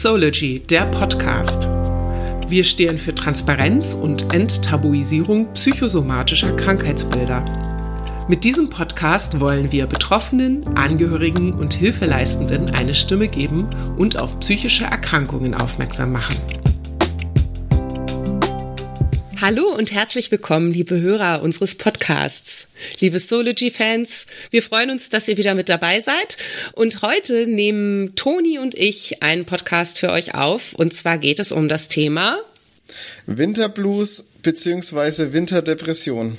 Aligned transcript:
Soology, 0.00 0.60
der 0.60 0.86
Podcast. 0.86 1.68
Wir 2.46 2.62
stehen 2.62 2.98
für 2.98 3.16
Transparenz 3.16 3.94
und 3.94 4.32
Enttabuisierung 4.32 5.52
psychosomatischer 5.54 6.54
Krankheitsbilder. 6.54 7.44
Mit 8.28 8.44
diesem 8.44 8.70
Podcast 8.70 9.40
wollen 9.40 9.72
wir 9.72 9.86
Betroffenen, 9.86 10.76
Angehörigen 10.76 11.52
und 11.52 11.74
Hilfeleistenden 11.74 12.70
eine 12.70 12.94
Stimme 12.94 13.26
geben 13.26 13.66
und 13.96 14.16
auf 14.20 14.38
psychische 14.38 14.84
Erkrankungen 14.84 15.52
aufmerksam 15.52 16.12
machen. 16.12 16.36
Hallo 19.40 19.68
und 19.68 19.92
herzlich 19.92 20.32
willkommen, 20.32 20.72
liebe 20.72 21.00
Hörer 21.00 21.42
unseres 21.42 21.76
Podcasts. 21.76 22.66
Liebe 22.98 23.20
Zoology-Fans, 23.20 24.26
wir 24.50 24.64
freuen 24.64 24.90
uns, 24.90 25.10
dass 25.10 25.28
ihr 25.28 25.36
wieder 25.36 25.54
mit 25.54 25.68
dabei 25.68 26.00
seid. 26.00 26.38
Und 26.72 27.02
heute 27.02 27.46
nehmen 27.46 28.16
Toni 28.16 28.58
und 28.58 28.74
ich 28.74 29.22
einen 29.22 29.44
Podcast 29.44 30.00
für 30.00 30.10
euch 30.10 30.34
auf. 30.34 30.72
Und 30.72 30.92
zwar 30.92 31.18
geht 31.18 31.38
es 31.38 31.52
um 31.52 31.68
das 31.68 31.86
Thema 31.86 32.40
Winterblues 33.26 34.22
bzw. 34.42 35.32
Winterdepression. 35.32 36.36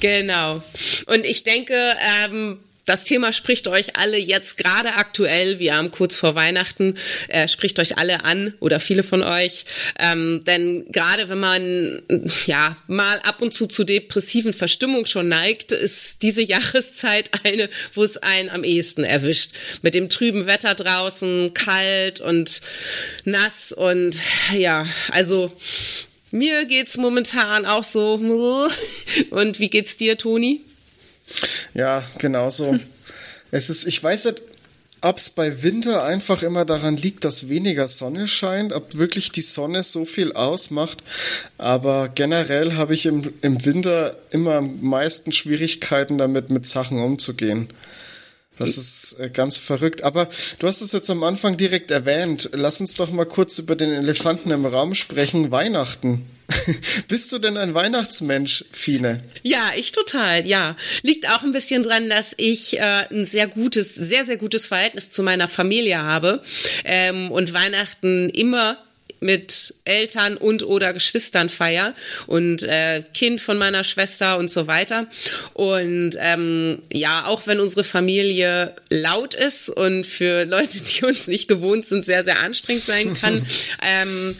Genau. 0.00 0.62
Und 1.06 1.24
ich 1.24 1.44
denke, 1.44 1.94
ähm, 2.26 2.58
das 2.88 3.04
Thema 3.04 3.32
spricht 3.32 3.68
euch 3.68 3.96
alle 3.96 4.16
jetzt 4.16 4.56
gerade 4.56 4.94
aktuell, 4.94 5.58
wir 5.58 5.76
haben 5.76 5.90
kurz 5.90 6.18
vor 6.18 6.34
Weihnachten, 6.34 6.94
äh, 7.28 7.46
spricht 7.46 7.78
euch 7.78 7.98
alle 7.98 8.24
an 8.24 8.54
oder 8.60 8.80
viele 8.80 9.02
von 9.02 9.22
euch. 9.22 9.64
Ähm, 9.98 10.42
denn 10.46 10.86
gerade 10.90 11.28
wenn 11.28 11.38
man 11.38 12.02
ja 12.46 12.76
mal 12.86 13.18
ab 13.20 13.42
und 13.42 13.52
zu 13.52 13.66
zu 13.66 13.84
depressiven 13.84 14.52
Verstimmung 14.52 15.06
schon 15.06 15.28
neigt, 15.28 15.72
ist 15.72 16.22
diese 16.22 16.42
Jahreszeit 16.42 17.30
eine, 17.44 17.68
wo 17.94 18.04
es 18.04 18.16
einen 18.16 18.48
am 18.48 18.64
ehesten 18.64 19.04
erwischt. 19.04 19.52
Mit 19.82 19.94
dem 19.94 20.08
trüben 20.08 20.46
Wetter 20.46 20.74
draußen, 20.74 21.52
kalt 21.54 22.20
und 22.20 22.60
nass 23.24 23.72
und 23.72 24.18
ja, 24.56 24.86
also 25.10 25.52
mir 26.30 26.64
geht's 26.66 26.96
momentan 26.96 27.64
auch 27.64 27.84
so. 27.84 28.14
Und 29.30 29.60
wie 29.60 29.70
geht's 29.70 29.96
dir, 29.96 30.18
Toni? 30.18 30.60
Ja, 31.74 32.02
genau 32.18 32.50
so. 32.50 32.78
es 33.50 33.70
ist, 33.70 33.86
ich 33.86 34.02
weiß 34.02 34.26
nicht, 34.26 34.42
ob 35.00 35.18
es 35.18 35.30
bei 35.30 35.62
Winter 35.62 36.02
einfach 36.02 36.42
immer 36.42 36.64
daran 36.64 36.96
liegt, 36.96 37.24
dass 37.24 37.48
weniger 37.48 37.86
Sonne 37.86 38.26
scheint, 38.26 38.72
ob 38.72 38.96
wirklich 38.96 39.30
die 39.30 39.42
Sonne 39.42 39.84
so 39.84 40.04
viel 40.04 40.32
ausmacht. 40.32 41.02
Aber 41.56 42.08
generell 42.08 42.74
habe 42.74 42.94
ich 42.94 43.06
im, 43.06 43.32
im 43.42 43.64
Winter 43.64 44.16
immer 44.30 44.54
am 44.56 44.80
meisten 44.82 45.30
Schwierigkeiten 45.32 46.18
damit, 46.18 46.50
mit 46.50 46.66
Sachen 46.66 46.98
umzugehen. 46.98 47.68
Das 48.58 48.76
ist 48.76 49.16
äh, 49.18 49.30
ganz 49.30 49.58
verrückt. 49.58 50.02
Aber 50.02 50.28
du 50.58 50.66
hast 50.66 50.80
es 50.80 50.92
jetzt 50.92 51.10
am 51.10 51.22
Anfang 51.22 51.56
direkt 51.56 51.90
erwähnt. 51.90 52.50
Lass 52.52 52.80
uns 52.80 52.94
doch 52.94 53.10
mal 53.10 53.26
kurz 53.26 53.58
über 53.58 53.76
den 53.76 53.92
Elefanten 53.92 54.50
im 54.50 54.66
Raum 54.66 54.94
sprechen. 54.94 55.50
Weihnachten. 55.50 56.28
Bist 57.08 57.32
du 57.32 57.38
denn 57.38 57.56
ein 57.56 57.74
Weihnachtsmensch, 57.74 58.64
Fine? 58.72 59.22
Ja, 59.42 59.70
ich 59.76 59.92
total, 59.92 60.46
ja. 60.46 60.76
Liegt 61.02 61.28
auch 61.30 61.42
ein 61.42 61.52
bisschen 61.52 61.82
dran, 61.82 62.08
dass 62.08 62.34
ich 62.36 62.78
äh, 62.78 63.06
ein 63.10 63.26
sehr 63.26 63.48
gutes, 63.48 63.94
sehr, 63.94 64.24
sehr 64.24 64.38
gutes 64.38 64.66
Verhältnis 64.66 65.10
zu 65.10 65.22
meiner 65.22 65.46
Familie 65.46 66.02
habe 66.02 66.42
ähm, 66.84 67.30
und 67.30 67.52
Weihnachten 67.52 68.30
immer 68.30 68.78
mit 69.20 69.74
Eltern 69.84 70.36
und 70.36 70.62
oder 70.62 70.92
Geschwistern 70.92 71.48
feier 71.48 71.94
und 72.26 72.62
äh, 72.62 73.02
Kind 73.14 73.40
von 73.40 73.58
meiner 73.58 73.84
Schwester 73.84 74.38
und 74.38 74.50
so 74.50 74.66
weiter. 74.66 75.06
Und 75.54 76.12
ähm, 76.18 76.82
ja, 76.92 77.26
auch 77.26 77.46
wenn 77.46 77.60
unsere 77.60 77.84
Familie 77.84 78.74
laut 78.88 79.34
ist 79.34 79.68
und 79.68 80.04
für 80.04 80.44
Leute, 80.46 80.80
die 80.82 81.04
uns 81.04 81.26
nicht 81.26 81.48
gewohnt 81.48 81.86
sind, 81.86 82.04
sehr, 82.04 82.24
sehr 82.24 82.40
anstrengend 82.40 82.84
sein 82.84 83.14
kann, 83.14 83.44
ähm, 83.82 84.36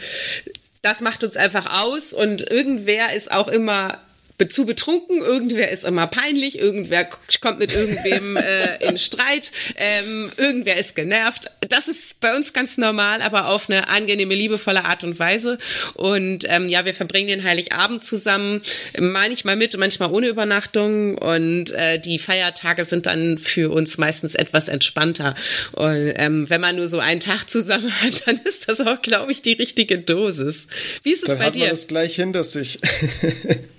das 0.83 1.01
macht 1.01 1.25
uns 1.25 1.37
einfach 1.37 1.85
aus 1.85 2.13
und 2.13 2.49
irgendwer 2.49 3.13
ist 3.13 3.33
auch 3.33 3.49
immer 3.49 3.99
zu 4.47 4.67
betrunken, 4.67 5.19
irgendwer 5.19 5.71
ist 5.71 5.85
immer 5.85 6.07
peinlich, 6.07 6.59
irgendwer 6.59 7.09
kommt 7.41 7.59
mit 7.59 7.75
irgendwem 7.75 8.37
äh, 8.37 8.77
in 8.89 8.99
Streit, 8.99 9.51
ähm, 9.77 10.31
irgendwer 10.37 10.77
ist 10.77 10.95
genervt. 10.95 11.51
Das 11.69 11.89
ist 11.89 12.21
bei 12.21 12.35
uns 12.37 12.53
ganz 12.53 12.79
normal, 12.79 13.21
aber 13.21 13.49
auf 13.49 13.69
eine 13.69 13.89
angenehme, 13.89 14.35
liebevolle 14.35 14.85
Art 14.85 15.03
und 15.03 15.19
Weise. 15.19 15.59
Und 15.95 16.45
ähm, 16.49 16.69
ja, 16.69 16.85
wir 16.85 16.95
verbringen 16.95 17.29
den 17.29 17.45
Heiligabend 17.45 18.05
zusammen, 18.05 18.63
manchmal 18.99 19.57
mit, 19.57 19.77
manchmal 19.77 20.13
ohne 20.13 20.29
Übernachtung. 20.29 21.19
Und 21.19 21.73
äh, 21.73 21.99
die 21.99 22.19
Feiertage 22.19 22.85
sind 22.85 23.07
dann 23.07 23.39
für 23.39 23.71
uns 23.73 23.99
meistens 23.99 24.35
etwas 24.35 24.69
entspannter. 24.69 25.35
Und 25.73 26.13
ähm, 26.17 26.49
wenn 26.49 26.61
man 26.61 26.77
nur 26.77 26.89
so 26.89 27.01
einen 27.01 27.21
Tag 27.21 27.51
zusammen 27.51 27.93
hat, 28.03 28.23
dann 28.27 28.39
ist 28.45 28.69
das 28.69 28.81
auch, 28.81 29.03
glaube 29.03 29.33
ich, 29.33 29.43
die 29.43 29.55
richtige 29.55 29.99
Dosis. 29.99 30.69
Wie 31.03 31.13
ist 31.13 31.25
es 31.25 31.29
dann 31.29 31.39
bei 31.39 31.47
hat 31.47 31.55
dir? 31.57 31.61
Man 31.61 31.71
das 31.71 31.89
gleich 31.89 32.15
hinter 32.15 32.45
sich. 32.45 32.79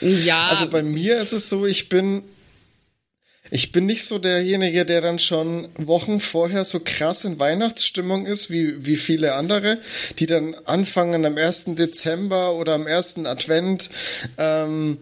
Ja. 0.00 0.48
Also 0.48 0.68
bei 0.68 0.82
mir 0.82 1.20
ist 1.20 1.32
es 1.32 1.48
so, 1.48 1.66
ich 1.66 1.88
bin 1.88 2.22
ich 3.52 3.72
bin 3.72 3.86
nicht 3.86 4.04
so 4.04 4.18
derjenige, 4.18 4.84
der 4.84 5.00
dann 5.00 5.18
schon 5.18 5.68
Wochen 5.76 6.20
vorher 6.20 6.64
so 6.64 6.80
krass 6.80 7.24
in 7.24 7.40
Weihnachtsstimmung 7.40 8.26
ist, 8.26 8.50
wie, 8.50 8.86
wie 8.86 8.96
viele 8.96 9.34
andere, 9.34 9.78
die 10.18 10.26
dann 10.26 10.54
anfangen 10.66 11.24
am 11.24 11.36
1. 11.36 11.74
Dezember 11.74 12.54
oder 12.54 12.74
am 12.74 12.86
1. 12.86 13.26
Advent 13.26 13.90
ähm, 14.38 14.98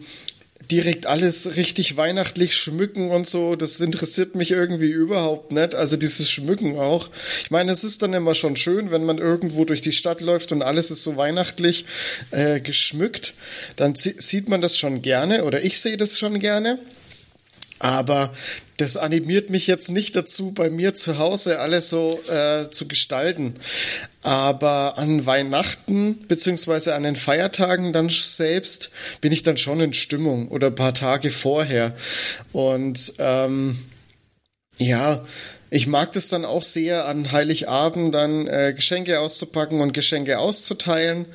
direkt 0.71 1.07
alles 1.07 1.55
richtig 1.55 1.97
weihnachtlich 1.97 2.55
schmücken 2.55 3.09
und 3.09 3.27
so, 3.27 3.55
das 3.55 3.79
interessiert 3.79 4.35
mich 4.35 4.51
irgendwie 4.51 4.89
überhaupt 4.89 5.51
nicht. 5.51 5.73
Also 5.73 5.97
dieses 5.97 6.29
Schmücken 6.29 6.77
auch. 6.77 7.09
Ich 7.41 7.49
meine, 7.49 7.71
es 7.71 7.83
ist 7.83 8.01
dann 8.01 8.13
immer 8.13 8.35
schon 8.35 8.55
schön, 8.55 8.91
wenn 8.91 9.03
man 9.03 9.17
irgendwo 9.17 9.65
durch 9.65 9.81
die 9.81 9.91
Stadt 9.91 10.21
läuft 10.21 10.51
und 10.51 10.61
alles 10.61 10.91
ist 10.91 11.03
so 11.03 11.17
weihnachtlich 11.17 11.85
äh, 12.31 12.59
geschmückt. 12.59 13.33
Dann 13.75 13.95
sieht 13.95 14.47
man 14.47 14.61
das 14.61 14.77
schon 14.77 15.01
gerne 15.01 15.43
oder 15.43 15.63
ich 15.63 15.79
sehe 15.79 15.97
das 15.97 16.19
schon 16.19 16.39
gerne. 16.39 16.79
Aber 17.79 18.33
das 18.81 18.95
animiert 18.95 19.49
mich 19.49 19.67
jetzt 19.67 19.91
nicht 19.91 20.15
dazu, 20.15 20.51
bei 20.51 20.69
mir 20.69 20.93
zu 20.93 21.17
Hause 21.17 21.59
alles 21.59 21.89
so 21.89 22.19
äh, 22.29 22.69
zu 22.69 22.87
gestalten. 22.87 23.55
Aber 24.21 24.97
an 24.97 25.25
Weihnachten 25.25 26.25
beziehungsweise 26.27 26.95
an 26.95 27.03
den 27.03 27.17
Feiertagen 27.17 27.91
dann 27.91 28.09
selbst 28.09 28.91
bin 29.19 29.33
ich 29.33 29.43
dann 29.43 29.57
schon 29.57 29.81
in 29.81 29.93
Stimmung 29.93 30.47
oder 30.47 30.67
ein 30.67 30.75
paar 30.75 30.93
Tage 30.93 31.29
vorher. 31.29 31.93
Und 32.53 33.13
ähm, 33.19 33.77
ja, 34.77 35.25
ich 35.69 35.87
mag 35.87 36.11
das 36.13 36.29
dann 36.29 36.45
auch 36.45 36.63
sehr, 36.63 37.07
an 37.07 37.31
Heiligabend 37.31 38.13
dann 38.13 38.47
äh, 38.47 38.73
Geschenke 38.75 39.19
auszupacken 39.19 39.81
und 39.81 39.93
Geschenke 39.93 40.39
auszuteilen. 40.39 41.25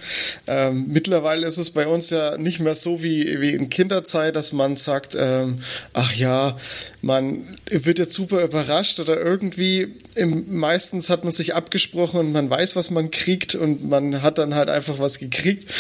Ähm, 0.47 0.87
mittlerweile 0.89 1.47
ist 1.47 1.59
es 1.59 1.71
bei 1.71 1.87
uns 1.87 2.11
ja 2.11 2.37
nicht 2.37 2.61
mehr 2.61 2.75
so 2.75 3.03
wie, 3.03 3.41
wie 3.41 3.51
in 3.51 3.71
Kinderzeit, 3.71 4.35
dass 4.35 4.53
man 4.53 4.77
sagt, 4.77 5.17
ähm, 5.19 5.63
ach 5.93 6.15
ja, 6.15 6.57
man 7.01 7.47
wird 7.69 7.99
jetzt 7.99 8.15
super 8.15 8.43
überrascht 8.43 8.99
oder 8.99 9.21
irgendwie, 9.21 9.95
im, 10.15 10.57
meistens 10.57 11.11
hat 11.11 11.23
man 11.23 11.33
sich 11.33 11.55
abgesprochen 11.55 12.19
und 12.19 12.33
man 12.33 12.49
weiß, 12.49 12.77
was 12.77 12.91
man 12.91 13.11
kriegt 13.11 13.55
und 13.55 13.89
man 13.89 14.23
hat 14.23 14.39
dann 14.39 14.55
halt 14.55 14.71
einfach 14.71 14.99
was 14.99 15.19
gekriegt. 15.19 15.71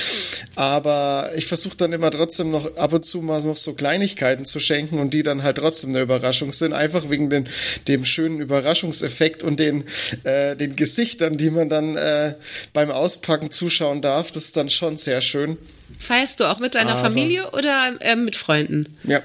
Aber 0.54 1.30
ich 1.34 1.46
versuche 1.46 1.76
dann 1.76 1.92
immer 1.92 2.10
trotzdem 2.10 2.50
noch 2.50 2.76
ab 2.76 2.92
und 2.92 3.04
zu 3.04 3.22
mal 3.22 3.42
noch 3.42 3.56
so 3.56 3.74
Kleinigkeiten 3.74 4.44
zu 4.44 4.60
schenken 4.60 4.98
und 4.98 5.14
die 5.14 5.22
dann 5.22 5.42
halt 5.42 5.56
trotzdem 5.56 5.90
eine 5.90 6.02
Überraschung 6.02 6.52
sind, 6.52 6.72
einfach 6.72 7.10
wegen 7.10 7.30
den, 7.30 7.48
dem 7.88 8.04
schönen 8.04 8.43
Überraschungseffekt 8.44 9.42
und 9.42 9.58
den, 9.58 9.84
äh, 10.22 10.56
den 10.56 10.76
Gesichtern, 10.76 11.36
die 11.36 11.50
man 11.50 11.68
dann 11.68 11.96
äh, 11.96 12.34
beim 12.72 12.90
Auspacken 12.90 13.50
zuschauen 13.50 14.02
darf. 14.02 14.30
Das 14.30 14.44
ist 14.44 14.56
dann 14.56 14.70
schon 14.70 14.96
sehr 14.96 15.20
schön. 15.20 15.58
Feierst 15.98 16.40
du 16.40 16.44
auch 16.44 16.60
mit 16.60 16.74
deiner 16.74 16.92
Aber, 16.92 17.00
Familie 17.00 17.50
oder 17.50 17.94
äh, 18.00 18.16
mit 18.16 18.36
Freunden? 18.36 18.96
Ja, 19.04 19.22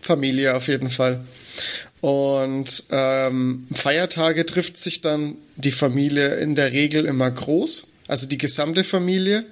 Familie 0.00 0.54
auf 0.54 0.68
jeden 0.68 0.90
Fall. 0.90 1.24
Und 2.00 2.84
ähm, 2.90 3.66
Feiertage 3.72 4.44
trifft 4.44 4.76
sich 4.76 5.00
dann 5.00 5.36
die 5.56 5.70
Familie 5.70 6.36
in 6.36 6.54
der 6.54 6.72
Regel 6.72 7.04
immer 7.04 7.30
groß, 7.30 7.84
also 8.08 8.26
die 8.26 8.38
gesamte 8.38 8.82
Familie. 8.82 9.44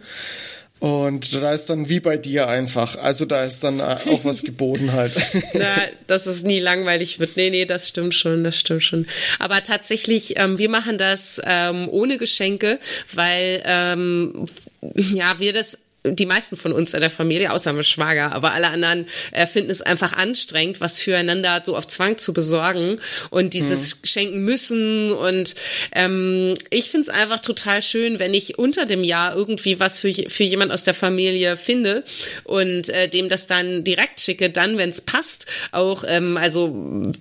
Und 0.81 1.35
da 1.35 1.53
ist 1.53 1.69
dann 1.69 1.91
wie 1.91 2.01
bei 2.01 2.17
dir 2.17 2.49
einfach. 2.49 2.97
Also 2.97 3.27
da 3.27 3.45
ist 3.45 3.63
dann 3.65 3.83
auch 3.83 4.25
was 4.25 4.43
geboten 4.43 4.93
halt. 4.93 5.13
Na, 5.53 5.67
dass 6.07 6.25
es 6.25 6.43
nie 6.43 6.59
langweilig 6.59 7.21
wird. 7.21 7.37
Nee, 7.37 7.51
nee, 7.51 7.67
das 7.67 7.87
stimmt 7.87 8.15
schon, 8.15 8.45
das 8.45 8.59
stimmt 8.59 8.83
schon. 8.83 9.07
Aber 9.39 9.63
tatsächlich, 9.63 10.39
ähm, 10.39 10.59
wir 10.59 10.71
machen 10.71 10.97
das 10.97 11.41
ähm, 11.45 11.87
ohne 11.91 12.17
Geschenke, 12.17 12.81
weil 13.13 13.63
ähm, 13.67 14.47
ja, 14.95 15.35
wir 15.39 15.53
das 15.53 15.79
die 16.05 16.27
meisten 16.27 16.57
von 16.57 16.73
uns 16.73 16.95
in 16.95 17.01
der 17.01 17.11
Familie, 17.11 17.53
außer 17.53 17.73
mein 17.73 17.85
Schwager, 17.85 18.33
aber 18.33 18.53
alle 18.53 18.69
anderen 18.69 19.07
äh, 19.33 19.47
finden 19.47 19.71
es 19.71 19.83
einfach 19.83 20.15
anstrengend, 20.15 20.81
was 20.81 21.01
füreinander 21.01 21.63
so 21.65 21.77
auf 21.77 21.87
Zwang 21.87 22.17
zu 22.19 22.33
besorgen 22.33 22.99
und 23.29 23.53
dieses 23.53 23.93
hm. 23.93 23.99
schenken 24.05 24.39
müssen. 24.45 25.13
Und 25.13 25.55
ähm, 25.93 26.55
ich 26.71 26.91
finde 26.91 27.11
es 27.11 27.15
einfach 27.15 27.41
total 27.41 27.83
schön, 27.83 28.19
wenn 28.19 28.33
ich 28.33 28.59
unter 28.59 28.87
dem 28.87 29.05
Jahr 29.05 29.37
irgendwie 29.37 29.79
was 29.79 30.01
für, 30.01 30.13
für 30.13 30.45
jemand 30.45 30.73
aus 30.73 30.85
der 30.85 30.95
Familie 30.95 31.57
finde 31.57 32.05
und 32.45 32.89
äh, 32.89 33.09
dem 33.09 33.29
das 33.29 33.47
dann 33.47 33.85
direkt 33.85 34.21
schicke, 34.21 34.51
dann, 34.51 34.79
wenn 34.79 34.91
es 34.91 35.03
passt, 35.03 35.47
auch, 35.73 36.05
ähm, 36.07 36.37
also 36.37 37.13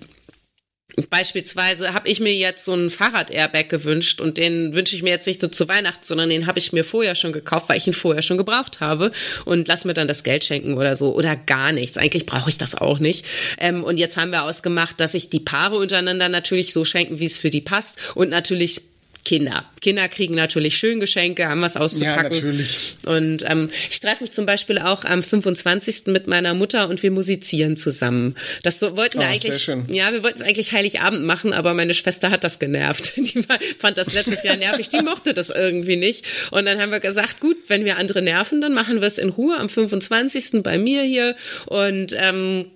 Beispielsweise 1.08 1.94
habe 1.94 2.08
ich 2.08 2.20
mir 2.20 2.34
jetzt 2.34 2.64
so 2.64 2.72
einen 2.72 2.90
Fahrrad-Airbag 2.90 3.68
gewünscht 3.68 4.20
und 4.20 4.38
den 4.38 4.74
wünsche 4.74 4.96
ich 4.96 5.02
mir 5.02 5.10
jetzt 5.10 5.26
nicht 5.26 5.42
nur 5.42 5.52
zu 5.52 5.68
Weihnachten, 5.68 6.04
sondern 6.04 6.30
den 6.30 6.46
habe 6.46 6.58
ich 6.58 6.72
mir 6.72 6.84
vorher 6.84 7.14
schon 7.14 7.32
gekauft, 7.32 7.68
weil 7.68 7.76
ich 7.76 7.86
ihn 7.86 7.92
vorher 7.92 8.22
schon 8.22 8.38
gebraucht 8.38 8.80
habe 8.80 9.12
und 9.44 9.68
lass 9.68 9.84
mir 9.84 9.94
dann 9.94 10.08
das 10.08 10.24
Geld 10.24 10.44
schenken 10.44 10.74
oder 10.74 10.96
so 10.96 11.14
oder 11.14 11.36
gar 11.36 11.72
nichts. 11.72 11.96
Eigentlich 11.96 12.26
brauche 12.26 12.50
ich 12.50 12.58
das 12.58 12.74
auch 12.74 12.98
nicht. 12.98 13.24
Ähm, 13.58 13.84
und 13.84 13.96
jetzt 13.96 14.16
haben 14.16 14.30
wir 14.30 14.44
ausgemacht, 14.44 15.00
dass 15.00 15.12
sich 15.12 15.28
die 15.28 15.40
Paare 15.40 15.76
untereinander 15.76 16.28
natürlich 16.28 16.72
so 16.72 16.84
schenken, 16.84 17.18
wie 17.18 17.26
es 17.26 17.38
für 17.38 17.50
die 17.50 17.60
passt 17.60 17.98
und 18.14 18.30
natürlich 18.30 18.82
Kinder. 19.24 19.64
Kinder 19.80 20.08
kriegen 20.08 20.34
natürlich 20.34 20.76
schön 20.76 20.98
Geschenke, 20.98 21.48
haben 21.48 21.60
was 21.60 21.76
auszupacken. 21.76 22.32
Ja, 22.32 22.40
natürlich. 22.40 22.96
Und 23.06 23.44
ähm, 23.48 23.68
ich 23.90 24.00
treffe 24.00 24.24
mich 24.24 24.32
zum 24.32 24.46
Beispiel 24.46 24.78
auch 24.78 25.04
am 25.04 25.22
25. 25.22 26.06
mit 26.06 26.26
meiner 26.26 26.54
Mutter 26.54 26.88
und 26.88 27.02
wir 27.02 27.10
musizieren 27.10 27.76
zusammen. 27.76 28.34
Das 28.62 28.78
so, 28.80 28.96
wollten 28.96 29.18
wir 29.18 29.26
oh, 29.26 29.30
eigentlich. 29.30 29.42
Sehr 29.42 29.58
schön. 29.58 29.84
Ja, 29.92 30.12
wir 30.12 30.22
wollten 30.22 30.40
es 30.40 30.46
eigentlich 30.46 30.72
Heiligabend 30.72 31.24
machen, 31.24 31.52
aber 31.52 31.74
meine 31.74 31.94
Schwester 31.94 32.30
hat 32.30 32.44
das 32.44 32.58
genervt. 32.58 33.14
Die 33.16 33.44
fand 33.78 33.98
das 33.98 34.12
letztes 34.12 34.42
Jahr 34.42 34.56
nervig, 34.56 34.88
die 34.88 35.02
mochte 35.02 35.34
das 35.34 35.50
irgendwie 35.50 35.96
nicht. 35.96 36.24
Und 36.50 36.64
dann 36.64 36.80
haben 36.80 36.90
wir 36.90 37.00
gesagt, 37.00 37.40
gut, 37.40 37.56
wenn 37.68 37.84
wir 37.84 37.96
andere 37.98 38.22
nerven, 38.22 38.60
dann 38.60 38.72
machen 38.72 39.00
wir 39.00 39.06
es 39.06 39.18
in 39.18 39.28
Ruhe 39.28 39.58
am 39.58 39.68
25. 39.68 40.62
bei 40.62 40.78
mir 40.78 41.02
hier. 41.02 41.36
Und 41.66 42.14
ähm, 42.18 42.66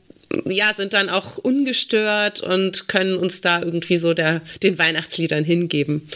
ja, 0.46 0.72
sind 0.75 0.92
dann 0.92 1.08
auch 1.08 1.38
ungestört 1.38 2.40
und 2.40 2.88
können 2.88 3.16
uns 3.16 3.40
da 3.40 3.60
irgendwie 3.60 3.96
so 3.96 4.14
der, 4.14 4.40
den 4.62 4.78
Weihnachtsliedern 4.78 5.44
hingeben. 5.44 6.08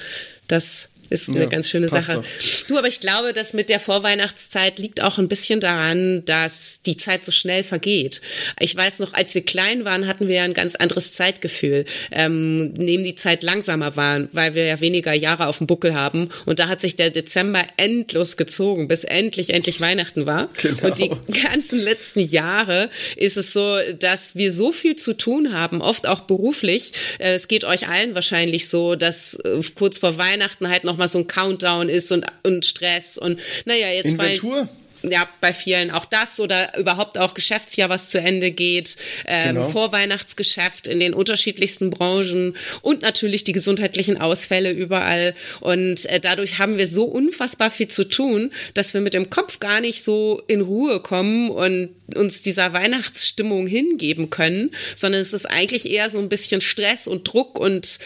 Das 0.47 0.89
ist 1.11 1.29
eine 1.29 1.41
ja, 1.41 1.47
ganz 1.47 1.69
schöne 1.69 1.89
Sache. 1.89 2.13
So. 2.13 2.25
Du, 2.69 2.79
aber 2.79 2.89
ich 2.89 3.01
glaube, 3.01 3.33
dass 3.33 3.53
mit 3.53 3.69
der 3.69 3.81
Vorweihnachtszeit 3.81 4.79
liegt 4.79 5.03
auch 5.03 5.19
ein 5.19 5.29
bisschen 5.29 5.61
daran, 5.61 6.25
dass 6.25 6.81
die 6.85 6.97
Zeit 6.97 7.25
so 7.25 7.33
schnell 7.33 7.63
vergeht. 7.63 8.21
Ich 8.61 8.77
weiß 8.77 8.99
noch, 8.99 9.15
als 9.15 9.35
wir 9.35 9.45
klein 9.45 9.85
waren, 9.85 10.07
hatten 10.07 10.29
wir 10.29 10.37
ja 10.37 10.45
ein 10.45 10.55
ganz 10.55 10.75
anderes 10.75 11.13
Zeitgefühl, 11.13 11.85
ähm, 12.11 12.73
neben 12.75 13.05
die 13.05 13.15
Zeit 13.15 13.43
langsamer 13.43 13.97
waren, 13.97 14.29
weil 14.33 14.55
wir 14.55 14.65
ja 14.65 14.81
weniger 14.81 15.15
Jahre 15.15 15.47
auf 15.47 15.59
dem 15.59 15.67
Buckel 15.67 15.95
haben. 15.95 16.29
Und 16.45 16.59
da 16.59 16.69
hat 16.69 16.81
sich 16.81 16.97
der 16.97 17.11
Dezember 17.11 17.63
endlos 17.77 18.37
gezogen, 18.37 18.89
bis 18.89 19.05
endlich, 19.05 19.51
endlich 19.51 19.81
Weihnachten 19.81 20.27
war. 20.27 20.49
Genau. 20.61 20.89
Und 20.89 20.99
die 20.99 21.11
ganzen 21.33 21.81
letzten 21.81 22.21
Jahre 22.21 22.91
ist 23.17 23.37
es 23.37 23.53
so, 23.53 23.79
dass 23.99 24.37
wir 24.37 24.53
so 24.53 24.73
viel 24.73 24.97
zu 24.97 25.15
tun 25.15 25.53
haben, 25.53 25.81
oft 25.81 26.07
auch 26.07 26.21
beruflich. 26.21 26.93
Äh, 27.19 27.35
es 27.35 27.49
geht 27.49 27.65
euch 27.65 27.89
allen 27.89 28.15
wahrscheinlich 28.15 28.69
so, 28.69 28.95
dass 28.95 29.35
äh, 29.35 29.61
kurz 29.75 29.99
vor 29.99 30.19
Weihnachten 30.19 30.69
halt 30.69 30.85
noch 30.85 30.98
mal 30.99 31.09
so 31.09 31.19
ein 31.19 31.27
Countdown 31.27 31.89
ist 31.89 32.13
und, 32.13 32.27
und 32.43 32.65
Stress 32.65 33.19
und 33.19 33.41
naja, 33.65 33.89
jetzt 33.89 34.07
Inventur? 34.07 34.69
ja, 35.03 35.29
bei 35.41 35.53
vielen 35.53 35.91
auch 35.91 36.05
das 36.05 36.41
oder 36.41 36.77
überhaupt 36.79 37.19
auch 37.19 37.35
Geschäftsjahr, 37.35 37.89
was 37.89 38.09
zu 38.09 38.21
Ende 38.21 38.51
geht, 38.51 38.97
ähm, 39.27 39.55
genau. 39.55 39.69
Vorweihnachtsgeschäft 39.69 40.89
in 40.89 41.01
den 41.01 41.15
unterschiedlichsten 41.15 41.91
Branchen 41.91 42.57
und 42.83 43.03
natürlich 43.03 43.45
die 43.45 43.53
gesundheitlichen 43.53 44.21
Ausfälle 44.21 44.71
überall. 44.73 45.35
Und 45.61 46.07
äh, 46.07 46.21
dadurch 46.21 46.59
haben 46.59 46.79
wir 46.79 46.87
so 46.87 47.05
unfassbar 47.05 47.71
viel 47.71 47.89
zu 47.89 48.05
tun, 48.05 48.51
dass 48.75 48.95
wir 48.95 49.01
mit 49.01 49.15
dem 49.15 49.31
Kopf 49.31 49.61
gar 49.61 49.81
nicht 49.81 50.03
so 50.03 50.43
in 50.47 50.61
Ruhe 50.61 51.01
kommen 51.01 51.51
und 51.51 51.91
uns 52.15 52.43
dieser 52.43 52.73
Weihnachtsstimmung 52.73 53.67
hingeben 53.67 54.31
können, 54.31 54.71
sondern 54.97 55.21
es 55.21 55.33
ist 55.33 55.47
eigentlich 55.47 55.91
eher 55.91 56.11
so 56.11 56.19
ein 56.19 56.29
bisschen 56.29 56.61
Stress 56.61 57.07
und 57.07 57.31
Druck 57.31 57.59
und 57.59 57.99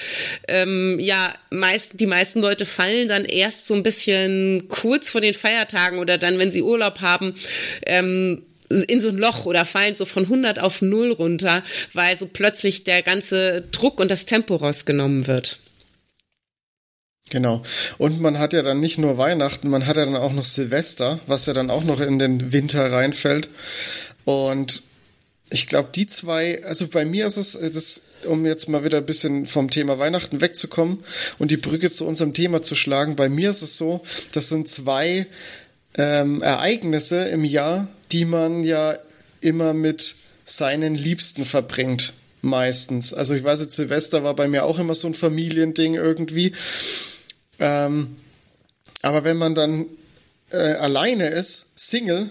ähm, 0.49 0.99
ja, 1.01 1.35
meist, 1.51 2.01
die 2.01 2.07
meisten 2.07 2.41
Leute 2.41 2.67
fallen 2.67 3.09
dann 3.09 3.25
erst 3.25 3.67
so 3.67 3.75
ein 3.75 3.83
bisschen 3.83 4.67
kurz 4.69 5.11
vor 5.11 5.21
den 5.21 5.35
Feiertagen 5.35 5.99
oder 5.99 6.19
dann, 6.19 6.39
wenn 6.39 6.51
sie 6.51 6.63
Urlaub 6.63 7.01
haben, 7.01 7.35
ähm, 7.87 8.43
in 8.89 9.01
so 9.01 9.11
ein 9.11 9.19
Loch 9.19 9.45
oder 9.45 9.65
fallen 9.65 9.97
so 9.97 10.05
von 10.05 10.25
100 10.25 10.59
auf 10.59 10.83
0 10.83 11.13
runter, 11.13 11.63
weil 11.93 12.17
so 12.17 12.27
plötzlich 12.27 12.85
der 12.85 13.03
ganze 13.03 13.65
Druck 13.71 14.01
und 14.01 14.11
das 14.11 14.27
Tempo 14.27 14.57
rausgenommen 14.57 15.27
wird. 15.27 15.59
Genau. 17.33 17.63
Und 17.97 18.21
man 18.21 18.39
hat 18.39 18.53
ja 18.53 18.61
dann 18.61 18.79
nicht 18.79 18.99
nur 18.99 19.17
Weihnachten, 19.17 19.71
man 19.71 19.87
hat 19.87 19.97
ja 19.97 20.05
dann 20.05 20.17
auch 20.17 20.35
noch 20.35 20.45
Silvester, 20.45 21.19
was 21.27 21.47
ja 21.47 21.55
dann 21.55 21.71
auch 21.71 21.83
noch 21.83 21.99
in 21.99 22.19
den 22.19 22.53
Winter 22.53 22.93
reinfällt. 22.93 23.49
Und 24.27 24.83
ich 25.49 25.67
glaube, 25.67 25.89
die 25.95 26.07
zwei, 26.07 26.63
also 26.63 26.89
bei 26.89 27.07
mir 27.07 27.27
ist 27.27 27.39
es, 27.39 27.59
das, 27.73 28.03
um 28.27 28.45
jetzt 28.45 28.69
mal 28.69 28.85
wieder 28.85 28.99
ein 28.99 29.07
bisschen 29.07 29.47
vom 29.47 29.71
Thema 29.71 29.99
Weihnachten 29.99 30.43
wegzukommen 30.43 30.99
und 31.39 31.51
die 31.51 31.57
Brücke 31.57 31.89
zu 31.89 32.07
unserem 32.07 32.35
Thema 32.35 32.61
zu 32.61 32.75
schlagen, 32.75 33.17
bei 33.17 33.31
mir 33.31 33.51
ist 33.51 33.63
es 33.63 33.79
so, 33.79 34.03
das 34.33 34.51
sind 34.51 34.69
zwei 34.69 35.27
ähm, 35.97 36.43
Ereignisse 36.43 37.25
im 37.29 37.45
Jahr, 37.45 37.89
die 38.13 38.27
man 38.27 38.63
ja 38.63 38.99
immer 39.41 39.73
mit 39.73 40.17
seinen 40.45 40.97
Liebsten 40.97 41.47
verbringt. 41.47 42.13
Meistens. 42.45 43.15
Also 43.15 43.37
ich 43.37 43.45
weiß 43.45 43.61
jetzt, 43.61 43.77
Silvester 43.77 44.25
war 44.25 44.35
bei 44.35 44.49
mir 44.49 44.65
auch 44.65 44.81
immer 44.81 44.95
so 44.95 45.07
ein 45.07 45.15
Familiending 45.15 45.95
irgendwie. 45.95 46.53
Ähm, 47.59 48.17
aber 49.03 49.25
wenn 49.25 49.37
man 49.37 49.55
dann 49.55 49.87
äh, 50.51 50.57
alleine 50.57 51.29
ist, 51.29 51.71
Single, 51.77 52.31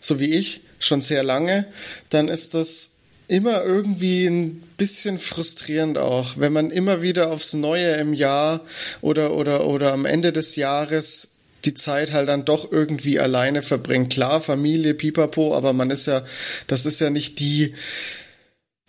so 0.00 0.20
wie 0.20 0.30
ich, 0.30 0.60
schon 0.78 1.02
sehr 1.02 1.22
lange, 1.22 1.66
dann 2.10 2.28
ist 2.28 2.54
das 2.54 2.92
immer 3.28 3.64
irgendwie 3.64 4.26
ein 4.26 4.62
bisschen 4.76 5.18
frustrierend 5.18 5.98
auch, 5.98 6.34
wenn 6.36 6.52
man 6.52 6.70
immer 6.70 7.02
wieder 7.02 7.30
aufs 7.32 7.54
Neue 7.54 7.92
im 7.94 8.12
Jahr 8.12 8.60
oder, 9.00 9.34
oder, 9.34 9.66
oder 9.66 9.92
am 9.92 10.04
Ende 10.04 10.32
des 10.32 10.56
Jahres 10.56 11.28
die 11.64 11.74
Zeit 11.74 12.12
halt 12.12 12.28
dann 12.28 12.44
doch 12.44 12.70
irgendwie 12.70 13.18
alleine 13.18 13.62
verbringt. 13.62 14.12
Klar, 14.12 14.40
Familie, 14.40 14.94
Pipapo, 14.94 15.54
aber 15.54 15.72
man 15.72 15.90
ist 15.90 16.06
ja, 16.06 16.24
das 16.68 16.86
ist 16.86 17.00
ja 17.00 17.10
nicht 17.10 17.40
die, 17.40 17.74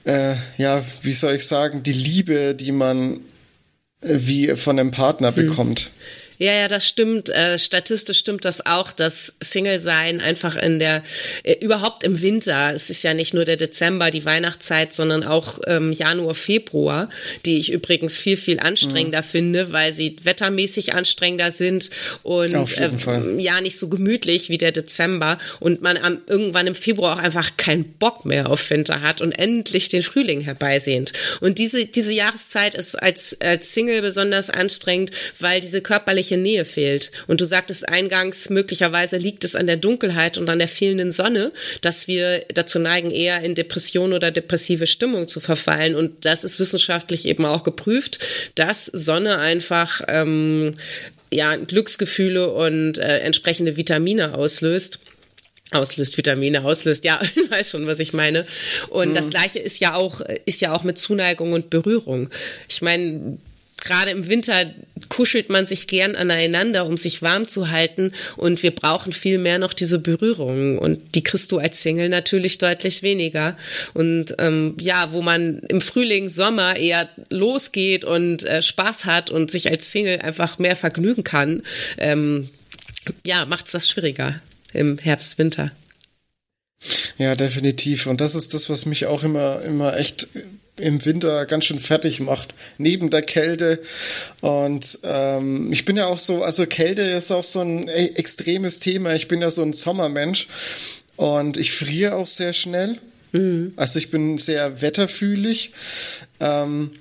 äh, 0.05 0.35
ja, 0.57 0.83
wie 1.01 1.13
soll 1.13 1.33
ich 1.33 1.47
sagen, 1.47 1.81
die 1.81 1.93
Liebe, 1.93 2.53
die 2.53 2.71
man 2.71 3.19
wie 4.01 4.55
von 4.55 4.79
einem 4.79 4.91
Partner 4.91 5.35
hm. 5.35 5.94
Ja, 6.37 6.53
ja, 6.53 6.67
das 6.67 6.87
stimmt. 6.87 7.29
Äh, 7.29 7.57
statistisch 7.57 8.19
stimmt 8.19 8.45
das 8.45 8.65
auch, 8.65 8.91
dass 8.91 9.33
Single-Sein 9.41 10.21
einfach 10.21 10.55
in 10.55 10.79
der, 10.79 11.03
äh, 11.43 11.55
überhaupt 11.59 12.03
im 12.03 12.21
Winter, 12.21 12.73
es 12.73 12.89
ist 12.89 13.03
ja 13.03 13.13
nicht 13.13 13.33
nur 13.33 13.45
der 13.45 13.57
Dezember, 13.57 14.11
die 14.11 14.25
Weihnachtszeit, 14.25 14.93
sondern 14.93 15.23
auch 15.23 15.59
ähm, 15.65 15.91
Januar, 15.93 16.35
Februar, 16.35 17.09
die 17.45 17.57
ich 17.57 17.71
übrigens 17.71 18.19
viel, 18.19 18.37
viel 18.37 18.59
anstrengender 18.59 19.21
mhm. 19.21 19.25
finde, 19.25 19.73
weil 19.73 19.93
sie 19.93 20.15
wettermäßig 20.23 20.93
anstrengender 20.93 21.51
sind 21.51 21.89
und 22.23 22.77
äh, 22.77 22.91
ja, 23.37 23.61
nicht 23.61 23.79
so 23.79 23.87
gemütlich 23.89 24.49
wie 24.49 24.57
der 24.57 24.71
Dezember 24.71 25.37
und 25.59 25.81
man 25.81 25.97
am, 25.97 26.21
irgendwann 26.27 26.67
im 26.67 26.75
Februar 26.75 27.15
auch 27.15 27.23
einfach 27.23 27.57
keinen 27.57 27.85
Bock 27.93 28.25
mehr 28.25 28.49
auf 28.49 28.69
Winter 28.69 29.01
hat 29.01 29.21
und 29.21 29.31
endlich 29.31 29.89
den 29.89 30.03
Frühling 30.03 30.41
herbeisehnt. 30.41 31.13
Und 31.41 31.57
diese, 31.57 31.85
diese 31.85 32.11
Jahreszeit 32.11 32.75
ist 32.75 32.95
als, 33.01 33.39
als 33.41 33.73
Single 33.73 34.01
besonders 34.01 34.49
anstrengend, 34.49 35.11
weil 35.39 35.61
diese 35.61 35.81
körperliche 35.81 36.26
körperliche 36.27 36.37
Nähe 36.37 36.65
fehlt. 36.65 37.11
Und 37.27 37.41
du 37.41 37.45
sagtest 37.45 37.87
eingangs, 37.87 38.49
möglicherweise 38.49 39.17
liegt 39.17 39.43
es 39.43 39.55
an 39.55 39.67
der 39.67 39.77
Dunkelheit 39.77 40.37
und 40.37 40.49
an 40.49 40.59
der 40.59 40.67
fehlenden 40.67 41.11
Sonne, 41.11 41.51
dass 41.81 42.07
wir 42.07 42.43
dazu 42.53 42.79
neigen, 42.79 43.11
eher 43.11 43.41
in 43.41 43.55
Depression 43.55 44.13
oder 44.13 44.31
depressive 44.31 44.87
Stimmung 44.87 45.27
zu 45.27 45.39
verfallen. 45.39 45.95
Und 45.95 46.25
das 46.25 46.43
ist 46.43 46.59
wissenschaftlich 46.59 47.27
eben 47.27 47.45
auch 47.45 47.63
geprüft, 47.63 48.19
dass 48.55 48.85
Sonne 48.85 49.37
einfach 49.39 50.01
ähm, 50.07 50.75
ja, 51.31 51.55
Glücksgefühle 51.55 52.51
und 52.51 52.97
äh, 52.97 53.19
entsprechende 53.19 53.77
Vitamine 53.77 54.35
auslöst 54.35 54.99
auslöst, 55.71 56.15
Vitamine 56.15 56.63
auslöst. 56.63 57.03
Ja, 57.03 57.19
ich 57.35 57.51
weiß 57.51 57.71
schon, 57.71 57.87
was 57.87 57.99
ich 57.99 58.13
meine. 58.13 58.45
Und 58.89 59.09
mhm. 59.09 59.13
das 59.15 59.29
Gleiche 59.29 59.59
ist 59.59 59.81
ja 59.81 59.95
auch, 59.95 60.21
ist 60.45 60.61
ja 60.61 60.73
auch 60.73 60.83
mit 60.83 60.97
Zuneigung 60.97 61.51
und 61.51 61.69
Berührung. 61.69 62.29
Ich 62.69 62.81
meine, 62.81 63.37
gerade 63.87 64.11
im 64.11 64.27
Winter 64.27 64.73
kuschelt 65.09 65.49
man 65.49 65.65
sich 65.65 65.87
gern 65.87 66.15
aneinander, 66.15 66.85
um 66.85 66.97
sich 66.97 67.21
warm 67.21 67.47
zu 67.47 67.69
halten. 67.69 68.11
Und 68.35 68.61
wir 68.63 68.71
brauchen 68.71 69.13
viel 69.13 69.37
mehr 69.37 69.59
noch 69.59 69.73
diese 69.73 69.99
Berührungen. 69.99 70.77
Und 70.77 71.15
die 71.15 71.23
kriegst 71.23 71.51
du 71.51 71.57
als 71.59 71.81
Single 71.81 72.09
natürlich 72.09 72.57
deutlich 72.57 73.01
weniger. 73.03 73.57
Und 73.94 74.35
ähm, 74.39 74.75
ja, 74.79 75.11
wo 75.11 75.21
man 75.21 75.59
im 75.69 75.81
Frühling, 75.81 76.29
Sommer 76.29 76.75
eher 76.75 77.09
losgeht 77.29 78.03
und 78.03 78.44
äh, 78.44 78.61
Spaß 78.61 79.06
hat 79.06 79.29
und 79.29 79.49
sich 79.49 79.71
als 79.71 79.91
Single 79.91 80.19
einfach 80.19 80.59
mehr 80.59 80.75
vergnügen 80.75 81.23
kann, 81.23 81.63
ähm, 81.97 82.49
ja, 83.25 83.45
macht's 83.45 83.71
das 83.71 83.89
schwieriger 83.89 84.41
im 84.73 84.97
Herbst, 84.97 85.37
Winter. 85.37 85.71
Ja, 87.17 87.35
definitiv. 87.35 88.07
Und 88.07 88.21
das 88.21 88.35
ist 88.35 88.53
das, 88.53 88.69
was 88.69 88.85
mich 88.85 89.06
auch 89.06 89.23
immer, 89.23 89.61
immer 89.63 89.97
echt 89.97 90.27
im 90.79 91.03
Winter 91.05 91.45
ganz 91.45 91.65
schön 91.65 91.79
fertig 91.79 92.19
macht, 92.19 92.53
neben 92.77 93.09
der 93.09 93.21
Kälte. 93.21 93.81
Und 94.41 94.99
ähm, 95.03 95.71
ich 95.71 95.85
bin 95.85 95.97
ja 95.97 96.07
auch 96.07 96.19
so, 96.19 96.43
also 96.43 96.65
Kälte 96.65 97.01
ist 97.01 97.31
auch 97.31 97.43
so 97.43 97.61
ein 97.61 97.87
ey, 97.87 98.13
extremes 98.15 98.79
Thema. 98.79 99.13
Ich 99.15 99.27
bin 99.27 99.41
ja 99.41 99.51
so 99.51 99.61
ein 99.61 99.73
Sommermensch 99.73 100.47
und 101.15 101.57
ich 101.57 101.71
friere 101.71 102.15
auch 102.15 102.27
sehr 102.27 102.53
schnell. 102.53 102.99
Mhm. 103.31 103.73
Also 103.75 103.99
ich 103.99 104.11
bin 104.11 104.37
sehr 104.37 104.81
wetterfühlig. 104.81 105.71
Ähm, 106.39 106.91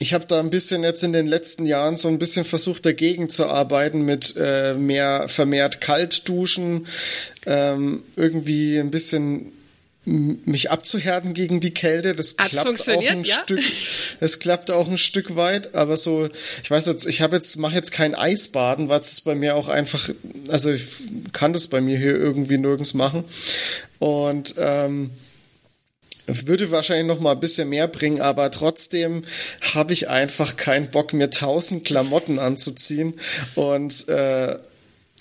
ich 0.00 0.14
habe 0.14 0.26
da 0.26 0.38
ein 0.38 0.50
bisschen 0.50 0.84
jetzt 0.84 1.02
in 1.02 1.12
den 1.12 1.26
letzten 1.26 1.66
Jahren 1.66 1.96
so 1.96 2.08
ein 2.08 2.18
bisschen 2.18 2.44
versucht 2.44 2.86
dagegen 2.86 3.30
zu 3.30 3.46
arbeiten 3.46 4.02
mit 4.02 4.34
äh, 4.38 4.74
mehr 4.74 5.28
vermehrt 5.28 5.80
Kaltduschen, 5.80 6.86
ähm, 7.46 8.04
irgendwie 8.14 8.78
ein 8.78 8.92
bisschen 8.92 9.52
mich 10.08 10.70
abzuhärten 10.70 11.34
gegen 11.34 11.60
die 11.60 11.72
Kälte. 11.72 12.14
Das 12.14 12.34
Hat's 12.38 12.50
klappt 12.50 12.88
auch 12.88 13.06
ein 13.06 13.24
ja? 13.24 13.42
Stück. 13.42 13.60
Das 14.20 14.38
klappt 14.38 14.70
auch 14.70 14.88
ein 14.88 14.98
Stück 14.98 15.36
weit, 15.36 15.74
aber 15.74 15.96
so, 15.96 16.28
ich 16.62 16.70
weiß 16.70 16.86
jetzt, 16.86 17.06
ich 17.06 17.20
habe 17.20 17.36
jetzt 17.36 17.56
mache 17.58 17.74
jetzt 17.74 17.92
kein 17.92 18.14
Eisbaden, 18.14 18.88
weil 18.88 19.00
es 19.00 19.20
bei 19.20 19.34
mir 19.34 19.56
auch 19.56 19.68
einfach, 19.68 20.08
also 20.48 20.70
ich 20.70 20.84
kann 21.32 21.52
das 21.52 21.68
bei 21.68 21.80
mir 21.80 21.98
hier 21.98 22.16
irgendwie 22.16 22.58
nirgends 22.58 22.94
machen 22.94 23.24
und 23.98 24.54
ähm, 24.58 25.10
würde 26.26 26.70
wahrscheinlich 26.70 27.06
noch 27.06 27.20
mal 27.20 27.32
ein 27.32 27.40
bisschen 27.40 27.68
mehr 27.68 27.88
bringen, 27.88 28.20
aber 28.20 28.50
trotzdem 28.50 29.24
habe 29.74 29.92
ich 29.92 30.08
einfach 30.08 30.56
keinen 30.56 30.90
Bock, 30.90 31.12
mir 31.12 31.30
tausend 31.30 31.84
Klamotten 31.84 32.38
anzuziehen 32.38 33.14
und 33.54 34.08
äh, 34.08 34.58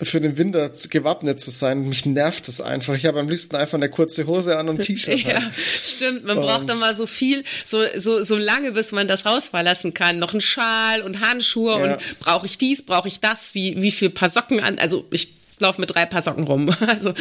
für 0.02 0.22
den 0.22 0.38
Winter 0.38 0.72
gewappnet 0.90 1.40
zu 1.40 1.52
sein. 1.52 1.88
Mich 1.88 2.06
nervt 2.06 2.48
es 2.48 2.62
einfach. 2.62 2.96
Ich 2.96 3.06
habe 3.06 3.20
am 3.20 3.30
liebsten 3.30 3.56
einfach 3.56 3.78
eine 3.78 3.90
kurze 3.90 4.28
Hose 4.28 4.58
an 4.58 4.70
und 4.70 4.80
ein 4.80 4.82
T-Shirt. 4.84 5.20
ja, 5.24 5.42
stimmt. 5.82 6.24
Man 6.26 6.38
und 6.38 6.46
braucht 6.46 6.70
dann 6.70 6.80
mal 6.80 6.96
so 6.96 7.06
viel, 7.06 7.44
so, 7.64 7.84
so, 7.96 8.24
so 8.24 8.38
lange, 8.38 8.72
bis 8.72 8.92
man 8.92 9.08
das 9.08 9.26
Haus 9.26 9.50
verlassen 9.50 9.94
kann. 9.94 10.20
Noch 10.20 10.34
ein 10.34 10.42
Schal 10.42 11.02
und 11.02 11.22
Handschuhe 11.22 11.80
ja. 11.80 11.94
und 11.94 12.20
brauche 12.20 12.46
ich 12.46 12.58
dies, 12.58 12.84
brauche 12.84 13.08
ich 13.08 13.20
das, 13.20 13.56
wie, 13.56 13.82
wie 13.82 13.92
viel 13.92 14.10
Paar 14.10 14.30
Socken 14.30 14.60
an. 14.60 14.78
Also 14.78 15.06
ich 15.12 15.30
laufe 15.60 15.82
mit 15.82 15.94
drei 15.94 16.06
Paar 16.06 16.22
Socken 16.22 16.44
rum. 16.44 16.74
Also 16.88 17.14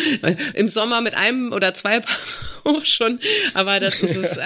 im 0.54 0.68
Sommer 0.68 1.00
mit 1.00 1.14
einem 1.14 1.52
oder 1.52 1.74
zwei 1.74 2.00
Paar 2.00 2.16
auch 2.64 2.84
schon. 2.84 3.18
Aber 3.54 3.80
das 3.80 4.00
ist 4.00 4.16
es 4.16 4.36
äh, 4.36 4.44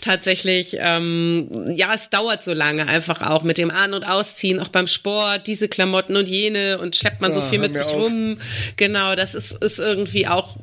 tatsächlich, 0.00 0.76
ähm, 0.78 1.48
ja, 1.74 1.92
es 1.94 2.10
dauert 2.10 2.42
so 2.42 2.52
lange 2.52 2.86
einfach 2.88 3.22
auch 3.22 3.42
mit 3.42 3.58
dem 3.58 3.70
An- 3.70 3.94
und 3.94 4.04
Ausziehen, 4.04 4.60
auch 4.60 4.68
beim 4.68 4.86
Sport, 4.86 5.46
diese 5.46 5.68
Klamotten 5.68 6.16
und 6.16 6.28
jene 6.28 6.78
und 6.78 6.96
schleppt 6.96 7.20
man 7.20 7.32
ja, 7.32 7.40
so 7.40 7.48
viel 7.48 7.58
mit 7.58 7.76
sich 7.76 7.86
auf. 7.86 7.94
rum. 7.94 8.38
Genau, 8.76 9.14
das 9.14 9.34
ist, 9.34 9.52
ist 9.52 9.78
irgendwie 9.78 10.26
auch 10.26 10.56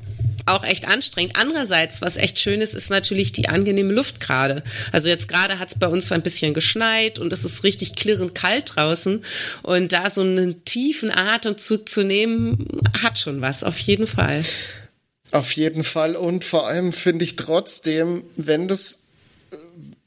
auch 0.50 0.64
echt 0.64 0.88
anstrengend. 0.88 1.34
Andererseits, 1.36 2.02
was 2.02 2.18
echt 2.18 2.40
schön 2.40 2.62
ist, 2.62 2.74
ist 2.74 2.90
natürlich 2.90 3.32
die 3.32 3.50
angenehme 3.50 3.94
Luft 3.94 4.20
gerade. 4.20 4.64
Also 4.92 5.10
jetzt 5.10 5.28
gerade 5.28 5.60
hat 5.60 5.70
es 5.70 5.80
bei 5.80 5.88
uns 5.88 6.12
ein 6.12 6.22
bisschen 6.22 6.54
geschneit 6.54 7.20
und 7.20 7.32
es 7.34 7.46
ist 7.46 7.64
richtig 7.64 7.96
klirrend 7.96 8.36
kalt 8.36 8.76
draußen. 8.76 9.24
Und 9.64 9.94
da 9.94 10.10
so 10.10 10.22
einen 10.22 10.66
tiefen 10.66 11.12
Atemzug 11.12 11.90
zu 11.90 12.04
nehmen, 12.04 12.68
hat 13.02 13.18
schon 13.18 13.42
was, 13.42 13.64
auf 13.64 13.80
jeden 13.80 14.08
Fall. 14.08 14.44
Auf 15.32 15.54
jeden 15.54 15.84
Fall. 15.84 16.16
Und 16.16 16.44
vor 16.44 16.68
allem 16.68 16.92
finde 16.92 17.24
ich 17.24 17.36
trotzdem, 17.36 18.24
wenn 18.36 18.68
das 18.68 19.00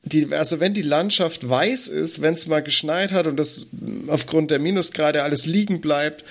die, 0.04 0.32
also 0.32 0.58
wenn 0.60 0.74
die 0.74 0.82
Landschaft 0.82 1.48
weiß 1.48 1.88
ist, 1.88 2.22
wenn 2.22 2.34
es 2.34 2.46
mal 2.46 2.62
geschneit 2.62 3.12
hat 3.12 3.26
und 3.26 3.36
das 3.36 3.68
aufgrund 4.08 4.50
der 4.50 4.58
Minusgrade 4.58 5.22
alles 5.22 5.46
liegen 5.46 5.80
bleibt 5.80 6.24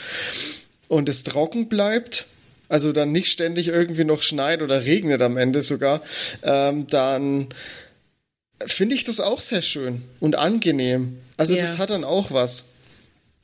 und 0.88 1.08
es 1.08 1.24
trocken 1.24 1.70
bleibt, 1.70 2.28
also 2.72 2.94
dann 2.94 3.12
nicht 3.12 3.30
ständig 3.30 3.68
irgendwie 3.68 4.06
noch 4.06 4.22
schneit 4.22 4.62
oder 4.62 4.86
regnet 4.86 5.22
am 5.22 5.36
Ende 5.36 5.62
sogar, 5.62 6.02
ähm, 6.42 6.88
dann 6.88 7.50
finde 8.66 8.96
ich 8.96 9.04
das 9.04 9.20
auch 9.20 9.42
sehr 9.42 9.62
schön 9.62 10.04
und 10.22 10.38
angenehm. 10.38 11.18
Also 11.36 11.54
ja. 11.54 11.62
das 11.62 11.78
hat 11.78 11.90
dann 11.90 12.06
auch 12.06 12.32
was. 12.32 12.66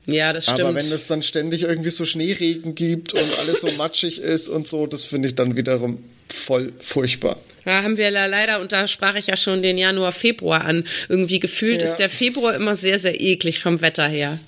Ja, 0.06 0.32
das 0.32 0.44
stimmt. 0.44 0.60
Aber 0.60 0.74
wenn 0.74 0.90
es 0.90 1.08
dann 1.08 1.22
ständig 1.22 1.64
irgendwie 1.64 1.90
so 1.90 2.06
Schneeregen 2.06 2.74
gibt 2.74 3.12
und 3.12 3.38
alles 3.38 3.60
so 3.60 3.70
matschig 3.72 4.18
ist 4.20 4.48
und 4.48 4.66
so, 4.66 4.86
das 4.86 5.04
finde 5.04 5.28
ich 5.28 5.34
dann 5.34 5.56
wiederum 5.56 6.02
voll 6.32 6.72
furchtbar. 6.80 7.38
Da 7.66 7.82
haben 7.82 7.98
wir 7.98 8.10
leider, 8.10 8.60
und 8.60 8.72
da 8.72 8.88
sprach 8.88 9.14
ich 9.16 9.26
ja 9.26 9.36
schon 9.36 9.60
den 9.60 9.76
Januar, 9.76 10.12
Februar 10.12 10.64
an. 10.64 10.84
Irgendwie 11.10 11.38
gefühlt 11.38 11.82
ja. 11.82 11.86
ist 11.86 11.96
der 11.96 12.08
Februar 12.08 12.54
immer 12.54 12.76
sehr, 12.76 12.98
sehr 12.98 13.20
eklig 13.20 13.60
vom 13.60 13.82
Wetter 13.82 14.08
her. 14.08 14.38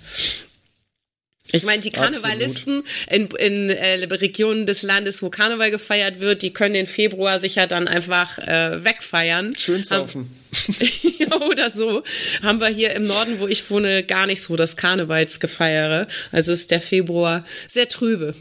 Ich 1.53 1.65
meine, 1.65 1.83
die 1.83 1.91
Karnevalisten 1.91 2.83
in, 3.09 3.27
in 3.39 3.71
äh, 3.71 4.05
Regionen 4.05 4.67
des 4.67 4.83
Landes, 4.83 5.23
wo 5.23 5.31
Karneval 5.31 5.71
gefeiert 5.71 6.21
wird, 6.21 6.43
die 6.43 6.53
können 6.53 6.75
den 6.75 6.87
Februar 6.87 7.41
sicher 7.41 7.67
dann 7.67 7.89
einfach 7.89 8.39
äh, 8.39 8.85
wegfeiern. 8.85 9.53
Schön 9.59 9.85
saufen. 9.85 10.31
Oder 11.51 11.71
so. 11.71 12.03
Haben 12.43 12.61
wir 12.61 12.69
hier 12.69 12.95
im 12.95 13.05
Norden, 13.05 13.39
wo 13.39 13.49
ich 13.49 13.71
wohne, 13.71 14.03
gar 14.03 14.27
nicht 14.27 14.43
so 14.43 14.57
das 14.57 14.77
Karnevalsgefeiere. 14.77 16.09
Also 16.33 16.53
ist 16.53 16.71
der 16.71 16.81
Februar 16.81 17.45
sehr 17.69 17.89
trübe. 17.89 18.35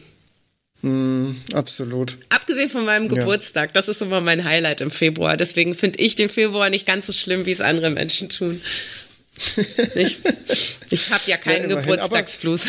Mm, 0.81 1.31
absolut. 1.53 2.17
Abgesehen 2.29 2.69
von 2.69 2.85
meinem 2.85 3.09
Geburtstag, 3.09 3.69
ja. 3.69 3.73
das 3.73 3.89
ist 3.89 4.01
immer 4.01 4.21
mein 4.21 4.45
Highlight 4.45 4.81
im 4.81 4.91
Februar. 4.91 5.35
Deswegen 5.35 5.75
finde 5.75 5.99
ich 5.99 6.15
den 6.15 6.29
Februar 6.29 6.69
nicht 6.69 6.85
ganz 6.85 7.07
so 7.07 7.13
schlimm, 7.13 7.45
wie 7.45 7.51
es 7.51 7.59
andere 7.59 7.89
Menschen 7.89 8.29
tun. 8.29 8.61
Ich, 9.95 10.19
ich 10.89 11.09
habe 11.11 11.23
ja 11.27 11.37
keinen 11.37 11.69
ja, 11.69 11.79
Geburtstagsfluss. 11.79 12.63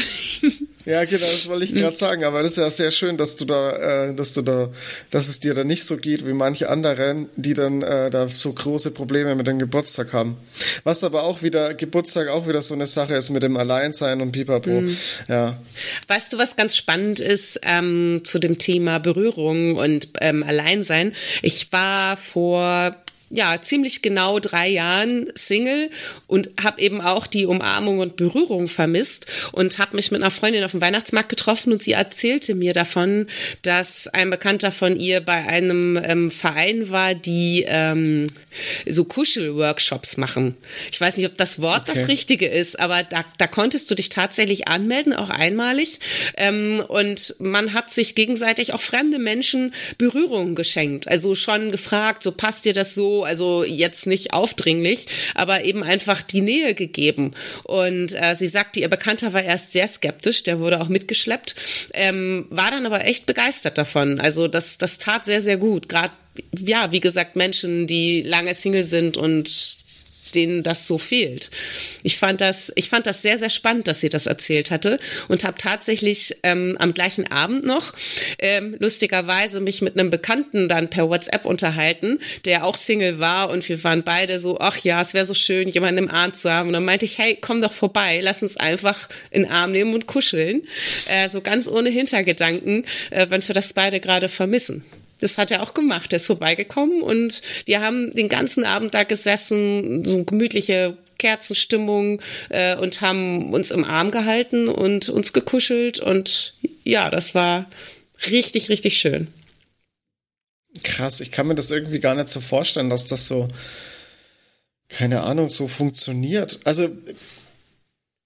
Ja, 0.87 1.05
genau, 1.05 1.27
das 1.27 1.47
wollte 1.49 1.65
ich 1.65 1.75
gerade 1.75 1.97
sagen. 1.97 2.25
Aber 2.25 2.43
das 2.43 2.53
ist 2.53 2.59
ja 2.59 2.71
sehr 2.71 2.91
schön, 2.91 3.17
dass 3.17 3.37
du 3.37 3.45
da, 3.45 4.09
äh, 4.09 4.15
dass 4.15 4.33
du 4.35 4.43
da, 4.43 4.71
dass 5.11 5.29
es 5.29 5.41
dir 5.41 5.55
da 5.55 5.63
nicht 5.63 5.85
so 5.85 5.97
geht 5.97 6.27
wie 6.27 6.33
manche 6.33 6.71
anderen, 6.71 7.29
die 7.37 7.55
dann 7.55 7.83
äh, 7.83 8.11
da 8.11 8.29
so 8.29 8.53
große 8.53 8.93
Probleme 8.93 9.35
mit 9.35 9.47
dem 9.47 9.59
Geburtstag 9.59 10.13
haben. 10.13 10.37
Was 10.85 11.05
aber 11.05 11.25
auch 11.25 11.43
wieder 11.43 11.75
Geburtstag 11.75 12.29
auch 12.29 12.49
wieder 12.49 12.63
so 12.63 12.75
eine 12.75 12.87
Sache 12.87 13.15
ist 13.15 13.31
mit 13.31 13.43
dem 13.43 13.57
Alleinsein 13.57 14.21
und 14.21 14.33
Pipapo. 14.33 14.81
Mhm. 14.81 14.97
Ja. 15.29 15.61
Weißt 16.09 16.33
du, 16.33 16.39
was 16.39 16.57
ganz 16.57 16.77
spannend 16.77 17.21
ist 17.21 17.61
ähm, 17.63 18.23
zu 18.25 18.39
dem 18.39 18.59
Thema 18.59 18.99
Berührung 18.99 19.77
und 19.77 20.09
ähm, 20.21 20.43
Alleinsein? 20.43 21.15
Ich 21.43 21.71
war 21.73 22.17
vor 22.17 22.97
ja 23.31 23.63
ziemlich 23.63 24.03
genau 24.03 24.41
drei 24.41 24.69
Jahren 24.69 25.29
Single 25.37 25.91
und 26.27 26.51
habe 26.63 26.81
eben 26.81 27.01
auch 27.01 27.29
die 27.29 27.47
Umarmung 27.47 28.01
und 28.01 28.17
Berührung 28.17 28.67
vermisst 28.67 29.27
und 29.53 29.79
habe 29.79 29.97
mich 29.97 30.11
mit 30.11 30.21
einer 30.21 30.33
Freundin 30.33 30.65
auf 30.65 30.73
dem 30.73 30.81
Weihnachtsmarkt 30.81 31.29
getroffen 31.29 31.73
und 31.73 31.83
sie 31.83 31.93
erzählte 31.93 32.57
mir 32.57 32.73
davon, 32.73 33.29
dass 33.63 34.09
ein 34.09 34.31
Bekannter 34.31 34.73
von 34.73 34.99
ihr 34.99 35.21
bei 35.21 35.47
einem 35.47 35.99
ähm, 36.03 36.31
Verein 36.33 36.91
war, 36.91 37.15
die 37.15 37.65
ähm, 37.69 38.27
so 38.89 39.05
Kuschelworkshops 39.05 40.17
machen. 40.17 40.57
Ich 40.91 41.01
weiß 41.01 41.17
nicht, 41.17 41.27
ob 41.27 41.37
das 41.37 41.61
Wort 41.61 41.89
okay. 41.89 42.01
das 42.01 42.09
Richtige 42.09 42.49
ist, 42.49 42.81
aber 42.81 43.05
da, 43.05 43.25
da 43.39 43.47
konntest 43.47 43.91
du 43.91 43.95
dich 43.95 44.09
tatsächlich 44.09 44.67
anmelden, 44.67 45.13
auch 45.13 45.31
einmalig. 45.31 46.01
Ähm, 46.37 46.83
und 46.89 47.37
man 47.39 47.75
hat 47.75 47.93
sich 47.93 48.17
gegenseitig 48.17 48.75
auch 48.75 48.81
fremde 48.81 49.21
Menschen 49.21 49.73
Berührungen 49.99 50.57
geschenkt. 50.57 51.07
Also 51.07 51.37
schon 51.37 51.71
gefragt, 51.71 52.25
so 52.25 52.33
passt 52.33 52.65
dir 52.65 52.73
das 52.73 52.97
so 52.97 53.20
also 53.25 53.65
jetzt 53.65 54.07
nicht 54.07 54.33
aufdringlich, 54.33 55.07
aber 55.35 55.65
eben 55.65 55.83
einfach 55.83 56.23
die 56.23 56.41
Nähe 56.41 56.75
gegeben. 56.75 57.35
Und 57.65 58.15
äh, 58.15 58.35
sie 58.37 58.49
sagte, 58.49 58.81
ihr 58.81 58.89
Bekannter 58.89 59.33
war 59.33 59.43
erst 59.43 59.73
sehr 59.73 59.87
skeptisch, 59.87 60.43
der 60.43 60.61
wurde 60.61 60.81
auch 60.81 60.89
mitgeschleppt, 60.89 61.55
ähm, 61.95 62.47
war 62.51 62.71
dann 62.71 62.87
aber 62.87 63.05
echt 63.05 63.27
begeistert 63.27 63.79
davon. 63.79 64.21
Also 64.21 64.49
das, 64.49 64.79
das 64.79 64.99
tat 64.99 65.25
sehr, 65.25 65.43
sehr 65.43 65.57
gut. 65.57 65.89
Gerade 65.89 66.13
ja, 66.59 66.93
wie 66.93 67.01
gesagt, 67.01 67.37
Menschen, 67.37 67.87
die 67.87 68.23
lange 68.23 68.55
Single 68.55 68.85
sind 68.85 69.17
und 69.17 69.49
denen 70.31 70.63
das 70.63 70.87
so 70.87 70.99
fehlt. 70.99 71.51
Ich 72.03 72.19
fand 72.19 72.41
das, 72.41 72.73
ich 72.77 72.89
fand 72.89 73.07
das 73.07 73.23
sehr, 73.23 73.39
sehr 73.39 73.51
spannend, 73.51 73.89
dass 73.89 74.01
sie 74.01 74.09
das 74.09 74.27
erzählt 74.27 74.71
hatte 74.71 74.99
und 75.29 75.45
habe 75.45 75.59
tatsächlich 75.59 76.37
ähm, 76.43 76.77
am 76.79 76.95
gleichen 76.95 77.31
Abend 77.31 77.65
noch 77.65 77.93
ähm, 78.39 78.77
lustigerweise 78.79 79.61
mich 79.61 79.83
mit 79.83 79.99
einem 79.99 80.11
Bekannten 80.11 80.69
dann 80.69 80.91
per 80.91 81.09
WhatsApp 81.09 81.45
unterhalten, 81.45 82.19
der 82.45 82.65
auch 82.65 82.77
Single 82.77 83.19
war 83.19 83.51
und 83.51 83.69
wir 83.69 83.83
waren 83.85 84.03
beide 84.03 84.41
so, 84.41 84.59
ach 84.61 84.79
ja, 84.79 85.01
es 85.01 85.15
wäre 85.15 85.27
so 85.27 85.35
schön, 85.35 85.69
jemanden 85.69 86.05
im 86.05 86.11
Arm 86.11 86.35
zu 86.35 86.51
haben. 86.51 86.69
Und 86.69 86.73
dann 86.75 86.85
meinte 86.85 87.05
ich, 87.05 87.19
hey, 87.19 87.39
komm 87.41 87.61
doch 87.61 87.73
vorbei, 87.73 88.21
lass 88.23 88.43
uns 88.43 88.57
einfach 88.57 89.09
in 89.31 89.43
den 89.43 89.51
Arm 89.51 89.73
nehmen 89.73 89.95
und 89.95 90.07
kuscheln. 90.07 90.63
Äh, 91.09 91.29
so 91.29 91.41
ganz 91.41 91.69
ohne 91.69 91.91
Hintergedanken, 91.91 92.85
äh, 93.11 93.27
wenn 93.29 93.47
wir 93.47 93.55
das 93.55 93.73
beide 93.73 94.01
gerade 94.01 94.29
vermissen. 94.29 94.85
Das 95.21 95.39
hat 95.39 95.51
er 95.51 95.63
auch 95.63 95.75
gemacht. 95.75 96.13
Er 96.13 96.17
ist 96.17 96.27
vorbeigekommen 96.27 97.03
und 97.03 97.43
wir 97.67 97.81
haben 97.81 98.11
den 98.13 98.29
ganzen 98.29 98.65
Abend 98.65 98.95
da 98.95 99.05
gesessen, 99.05 100.05
so 100.05 100.25
gemütliche 100.25 100.97
Kerzenstimmung 101.19 102.21
äh, 102.49 102.77
und 102.77 103.01
haben 103.03 103.53
uns 103.53 103.71
im 103.71 103.85
Arm 103.85 104.11
gehalten 104.11 104.69
und 104.69 105.09
uns 105.09 105.33
gekuschelt 105.33 106.01
und 106.01 106.55
ja, 106.83 107.11
das 107.11 107.35
war 107.35 107.67
richtig, 108.31 108.71
richtig 108.71 108.99
schön. 108.99 109.29
Krass, 110.83 111.21
ich 111.21 111.31
kann 111.31 111.47
mir 111.47 111.55
das 111.55 111.71
irgendwie 111.71 112.01
gar 112.01 112.15
nicht 112.15 112.31
so 112.31 112.41
vorstellen, 112.41 112.91
dass 112.91 113.07
das 113.07 113.27
so, 113.27 113.49
keine 114.89 115.23
Ahnung, 115.23 115.51
so 115.51 115.69
funktioniert. 115.69 116.61
Also, 116.65 116.89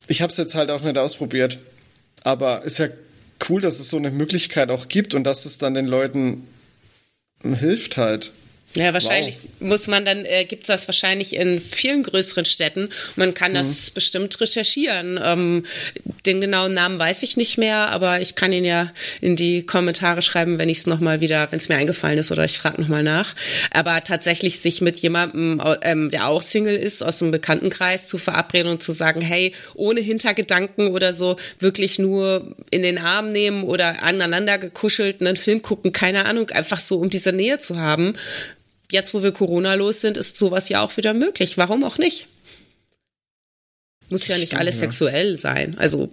ich 0.07 0.23
habe 0.23 0.31
es 0.31 0.37
jetzt 0.37 0.55
halt 0.55 0.71
auch 0.71 0.83
nicht 0.83 0.99
ausprobiert, 0.99 1.59
aber 2.23 2.63
ist 2.63 2.79
ja 2.79 2.89
cool, 3.49 3.61
dass 3.61 3.81
es 3.81 3.89
so 3.89 3.97
eine 3.97 4.11
Möglichkeit 4.11 4.71
auch 4.71 4.89
gibt 4.89 5.15
und 5.15 5.25
dass 5.25 5.47
es 5.47 5.59
dann 5.59 5.75
den 5.75 5.87
Leuten 5.87 6.47
hilft 7.53 7.97
halt. 7.99 8.33
Ja, 8.76 8.93
wahrscheinlich 8.93 9.38
wow. 9.61 9.69
muss 9.69 9.87
man 9.87 10.04
dann, 10.04 10.25
äh, 10.25 10.45
gibt 10.45 10.64
es 10.64 10.66
das 10.69 10.88
wahrscheinlich 10.88 11.37
in 11.37 11.61
vielen 11.61 12.02
größeren 12.02 12.45
Städten. 12.45 12.88
Man 13.14 13.33
kann 13.33 13.54
das 13.54 13.90
mhm. 13.90 13.95
bestimmt 13.95 14.40
recherchieren. 14.40 15.21
Ähm, 15.23 15.64
Den 16.26 16.40
genauen 16.40 16.75
Namen 16.75 16.99
weiß 16.99 17.23
ich 17.23 17.37
nicht 17.37 17.57
mehr, 17.57 17.90
aber 17.90 18.21
ich 18.21 18.35
kann 18.35 18.52
ihn 18.52 18.64
ja 18.64 18.90
in 19.21 19.37
die 19.37 19.64
Kommentare 19.64 20.23
schreiben, 20.23 20.59
wenn 20.59 20.69
ich 20.69 20.78
es 20.78 20.87
nochmal 20.87 21.21
wieder, 21.21 21.50
wenn 21.52 21.59
es 21.59 21.69
mir 21.69 21.76
eingefallen 21.76 22.19
ist 22.19 22.33
oder 22.33 22.45
ich 22.45 22.59
frage 22.59 22.81
nochmal 22.81 23.02
nach. 23.02 23.35
Aber 23.71 24.02
tatsächlich 24.02 24.59
sich 24.61 24.81
mit 24.81 24.99
jemandem, 24.99 25.62
ähm, 25.83 26.11
der 26.11 26.28
auch 26.28 26.43
Single 26.43 26.76
ist, 26.76 27.02
aus 27.02 27.19
dem 27.19 27.31
Bekanntenkreis 27.31 28.09
zu 28.09 28.19
verabreden 28.19 28.73
und 28.73 28.83
zu 28.83 28.93
sagen, 28.93 29.21
hey, 29.21 29.54
ohne 29.75 30.00
Hintergedanken 30.00 30.88
oder 30.88 31.12
so, 31.12 31.37
wirklich 31.61 31.99
nur 31.99 32.57
in 32.71 32.83
den 32.83 32.99
Arm 32.99 33.31
nehmen 33.31 33.62
oder 33.62 34.02
aneinander 34.02 34.59
gekuschelt 34.59 35.21
einen 35.21 35.37
Film 35.37 35.62
gucken, 35.62 35.93
keine 35.93 36.25
Ahnung, 36.25 36.50
einfach 36.50 36.81
so, 36.81 36.99
um 36.99 37.11
diese 37.11 37.33
Nähe 37.33 37.59
zu 37.59 37.78
haben. 37.78 38.14
Jetzt, 38.91 39.14
wo 39.14 39.23
wir 39.23 39.33
Corona 39.33 39.75
los 39.75 40.00
sind, 40.00 40.17
ist 40.17 40.37
sowas 40.37 40.69
ja 40.69 40.83
auch 40.83 40.97
wieder 40.97 41.14
möglich. 41.14 41.57
Warum 41.57 41.85
auch 41.85 41.99
nicht? 41.99 42.29
Muss 44.11 44.29
ja 44.29 44.37
nicht 44.37 44.49
Stimmt, 44.49 44.61
alles 44.61 44.76
ja. 44.76 44.81
sexuell 44.81 45.38
sein. 45.38 45.79
Also. 45.79 46.09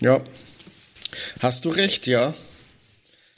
Ja. 0.00 0.22
Hast 1.40 1.64
du 1.64 1.70
recht, 1.70 2.06
ja. 2.06 2.34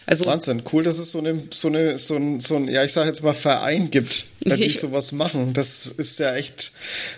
Also, 0.06 0.26
Wahnsinn, 0.26 0.62
cool, 0.72 0.82
dass 0.82 0.99
es 0.99 1.12
so 1.12 1.18
eine, 1.18 1.44
so 1.52 1.68
eine, 1.68 1.99
so 1.99 2.16
ein, 2.16 2.40
so 2.40 2.56
ein, 2.56 2.68
ja, 2.68 2.84
ich 2.84 2.92
sag 2.92 3.06
jetzt 3.06 3.22
mal 3.22 3.34
Verein 3.34 3.90
gibt, 3.90 4.26
die 4.40 4.68
sowas 4.68 5.12
machen. 5.12 5.52
Das 5.52 5.87
ist 5.87 6.18
ja 6.18 6.34
echt, 6.34 6.72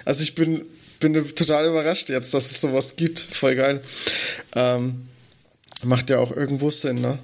also 0.05 0.23
ich 0.23 0.35
bin, 0.35 0.69
bin 1.01 1.15
total 1.35 1.69
überrascht 1.69 2.11
jetzt, 2.11 2.35
dass 2.35 2.51
es 2.51 2.61
sowas 2.61 2.97
gibt. 2.97 3.19
Voll 3.19 3.55
geil. 3.55 3.83
Ähm, 4.55 5.09
macht 5.83 6.11
ja 6.11 6.19
auch 6.19 6.33
irgendwo 6.33 6.71
Sinn, 6.71 7.01
ne? 7.01 7.19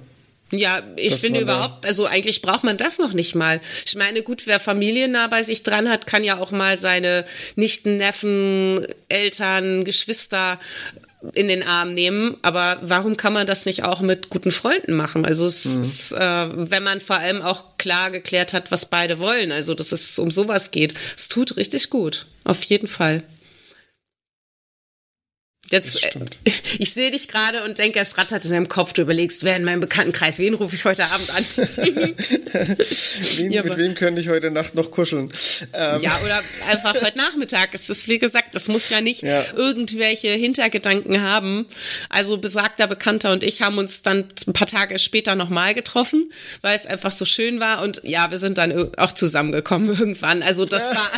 Ja, 0.51 0.81
ich 0.95 1.15
finde 1.15 1.41
überhaupt, 1.41 1.85
also 1.85 2.05
eigentlich 2.05 2.41
braucht 2.41 2.63
man 2.63 2.77
das 2.77 2.97
noch 2.97 3.13
nicht 3.13 3.35
mal. 3.35 3.61
Ich 3.85 3.95
meine, 3.95 4.23
gut, 4.23 4.47
wer 4.47 4.59
familiennah 4.59 5.27
bei 5.27 5.43
sich 5.43 5.63
dran 5.63 5.89
hat, 5.89 6.07
kann 6.07 6.23
ja 6.23 6.39
auch 6.39 6.51
mal 6.51 6.77
seine 6.77 7.25
Nichten, 7.55 7.97
Neffen, 7.97 8.85
Eltern, 9.09 9.83
Geschwister 9.83 10.59
in 11.33 11.47
den 11.49 11.63
Arm 11.63 11.93
nehmen. 11.93 12.37
Aber 12.41 12.79
warum 12.81 13.17
kann 13.17 13.33
man 13.33 13.45
das 13.45 13.65
nicht 13.65 13.83
auch 13.83 14.01
mit 14.01 14.29
guten 14.29 14.51
Freunden 14.51 14.95
machen? 14.95 15.25
Also 15.25 15.45
es 15.45 15.65
mhm. 15.65 15.81
ist, 15.81 16.11
äh, 16.13 16.17
wenn 16.71 16.83
man 16.83 17.01
vor 17.01 17.17
allem 17.17 17.41
auch 17.41 17.77
klar 17.77 18.09
geklärt 18.09 18.53
hat, 18.53 18.71
was 18.71 18.85
beide 18.85 19.19
wollen. 19.19 19.51
Also 19.51 19.73
dass 19.73 19.91
es 19.91 20.17
um 20.17 20.31
sowas 20.31 20.71
geht. 20.71 20.93
Es 21.15 21.27
tut 21.27 21.57
richtig 21.57 21.89
gut. 21.89 22.25
Auf 22.43 22.63
jeden 22.63 22.87
Fall. 22.87 23.23
Jetzt, 25.71 26.03
äh, 26.03 26.11
ich 26.79 26.93
sehe 26.93 27.11
dich 27.11 27.27
gerade 27.27 27.63
und 27.63 27.77
denke, 27.77 27.99
es 27.99 28.17
rattert 28.17 28.43
in 28.45 28.51
deinem 28.51 28.69
Kopf. 28.69 28.93
Du 28.93 29.01
überlegst, 29.01 29.43
wer 29.43 29.55
in 29.55 29.63
meinem 29.63 29.81
Bekanntenkreis, 29.81 30.39
wen 30.39 30.55
rufe 30.55 30.75
ich 30.75 30.85
heute 30.85 31.05
Abend 31.05 31.29
an? 31.35 31.45
wen, 33.35 33.51
ja, 33.51 33.63
mit 33.63 33.77
wem 33.77 33.95
könnte 33.95 34.21
ich 34.21 34.29
heute 34.29 34.49
Nacht 34.51 34.75
noch 34.75 34.89
kuscheln? 34.91 35.31
Ähm. 35.73 36.01
Ja, 36.01 36.19
oder 36.23 36.41
einfach 36.69 36.95
heute 37.01 37.17
Nachmittag. 37.17 37.69
Es 37.73 37.89
ist, 37.89 38.07
wie 38.07 38.17
gesagt, 38.17 38.55
das 38.55 38.67
muss 38.67 38.89
ja 38.89 39.01
nicht 39.01 39.21
ja. 39.21 39.45
irgendwelche 39.55 40.29
Hintergedanken 40.29 41.21
haben. 41.21 41.67
Also 42.09 42.37
besagter 42.37 42.87
Bekannter 42.87 43.31
und 43.31 43.43
ich 43.43 43.61
haben 43.61 43.77
uns 43.77 44.01
dann 44.01 44.27
ein 44.47 44.53
paar 44.53 44.67
Tage 44.67 44.97
später 44.97 45.35
nochmal 45.35 45.73
getroffen, 45.75 46.31
weil 46.61 46.75
es 46.75 46.85
einfach 46.85 47.11
so 47.11 47.25
schön 47.25 47.59
war. 47.59 47.83
Und 47.83 48.01
ja, 48.03 48.31
wir 48.31 48.39
sind 48.39 48.57
dann 48.57 48.95
auch 48.97 49.13
zusammengekommen 49.13 49.89
irgendwann. 49.99 50.41
Also 50.41 50.65
das 50.65 50.89
ja. 50.89 50.95
war, 50.95 51.11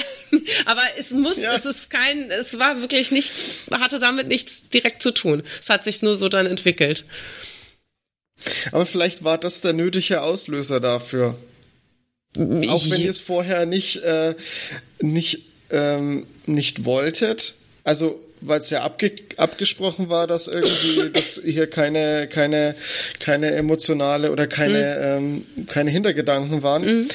aber 0.65 0.81
es 0.97 1.11
muss, 1.11 1.37
es 1.37 1.65
ist 1.65 1.89
kein, 1.89 2.29
es 2.31 2.59
war 2.59 2.81
wirklich 2.81 3.11
nichts, 3.11 3.67
hatte 3.71 3.99
damit 3.99 4.27
nichts 4.27 4.40
nichts 4.41 4.69
direkt 4.69 5.01
zu 5.01 5.11
tun. 5.11 5.43
Es 5.61 5.69
hat 5.69 5.83
sich 5.83 6.01
nur 6.01 6.15
so 6.15 6.29
dann 6.29 6.45
entwickelt. 6.45 7.05
Aber 8.71 8.85
vielleicht 8.85 9.23
war 9.23 9.37
das 9.37 9.61
der 9.61 9.73
nötige 9.73 10.21
Auslöser 10.21 10.79
dafür. 10.79 11.35
Auch 12.37 12.89
wenn 12.89 13.01
ihr 13.01 13.09
es 13.09 13.19
vorher 13.19 13.65
nicht, 13.65 13.97
äh, 13.97 14.33
nicht, 15.01 15.41
ähm, 15.69 16.25
nicht 16.45 16.85
wolltet. 16.85 17.55
Also, 17.83 18.19
weil 18.39 18.59
es 18.59 18.71
ja 18.71 18.81
abge 18.81 19.11
abgesprochen 19.37 20.09
war, 20.09 20.25
dass 20.25 20.47
irgendwie, 20.47 21.09
dass 21.13 21.41
hier 21.43 21.67
keine, 21.67 22.27
keine, 22.27 22.75
keine 23.19 23.51
emotionale 23.51 24.31
oder 24.31 24.47
keine, 24.47 25.19
mhm. 25.19 25.45
ähm, 25.57 25.67
keine 25.67 25.91
Hintergedanken 25.91 26.63
waren. 26.63 26.83
Mhm 26.83 27.09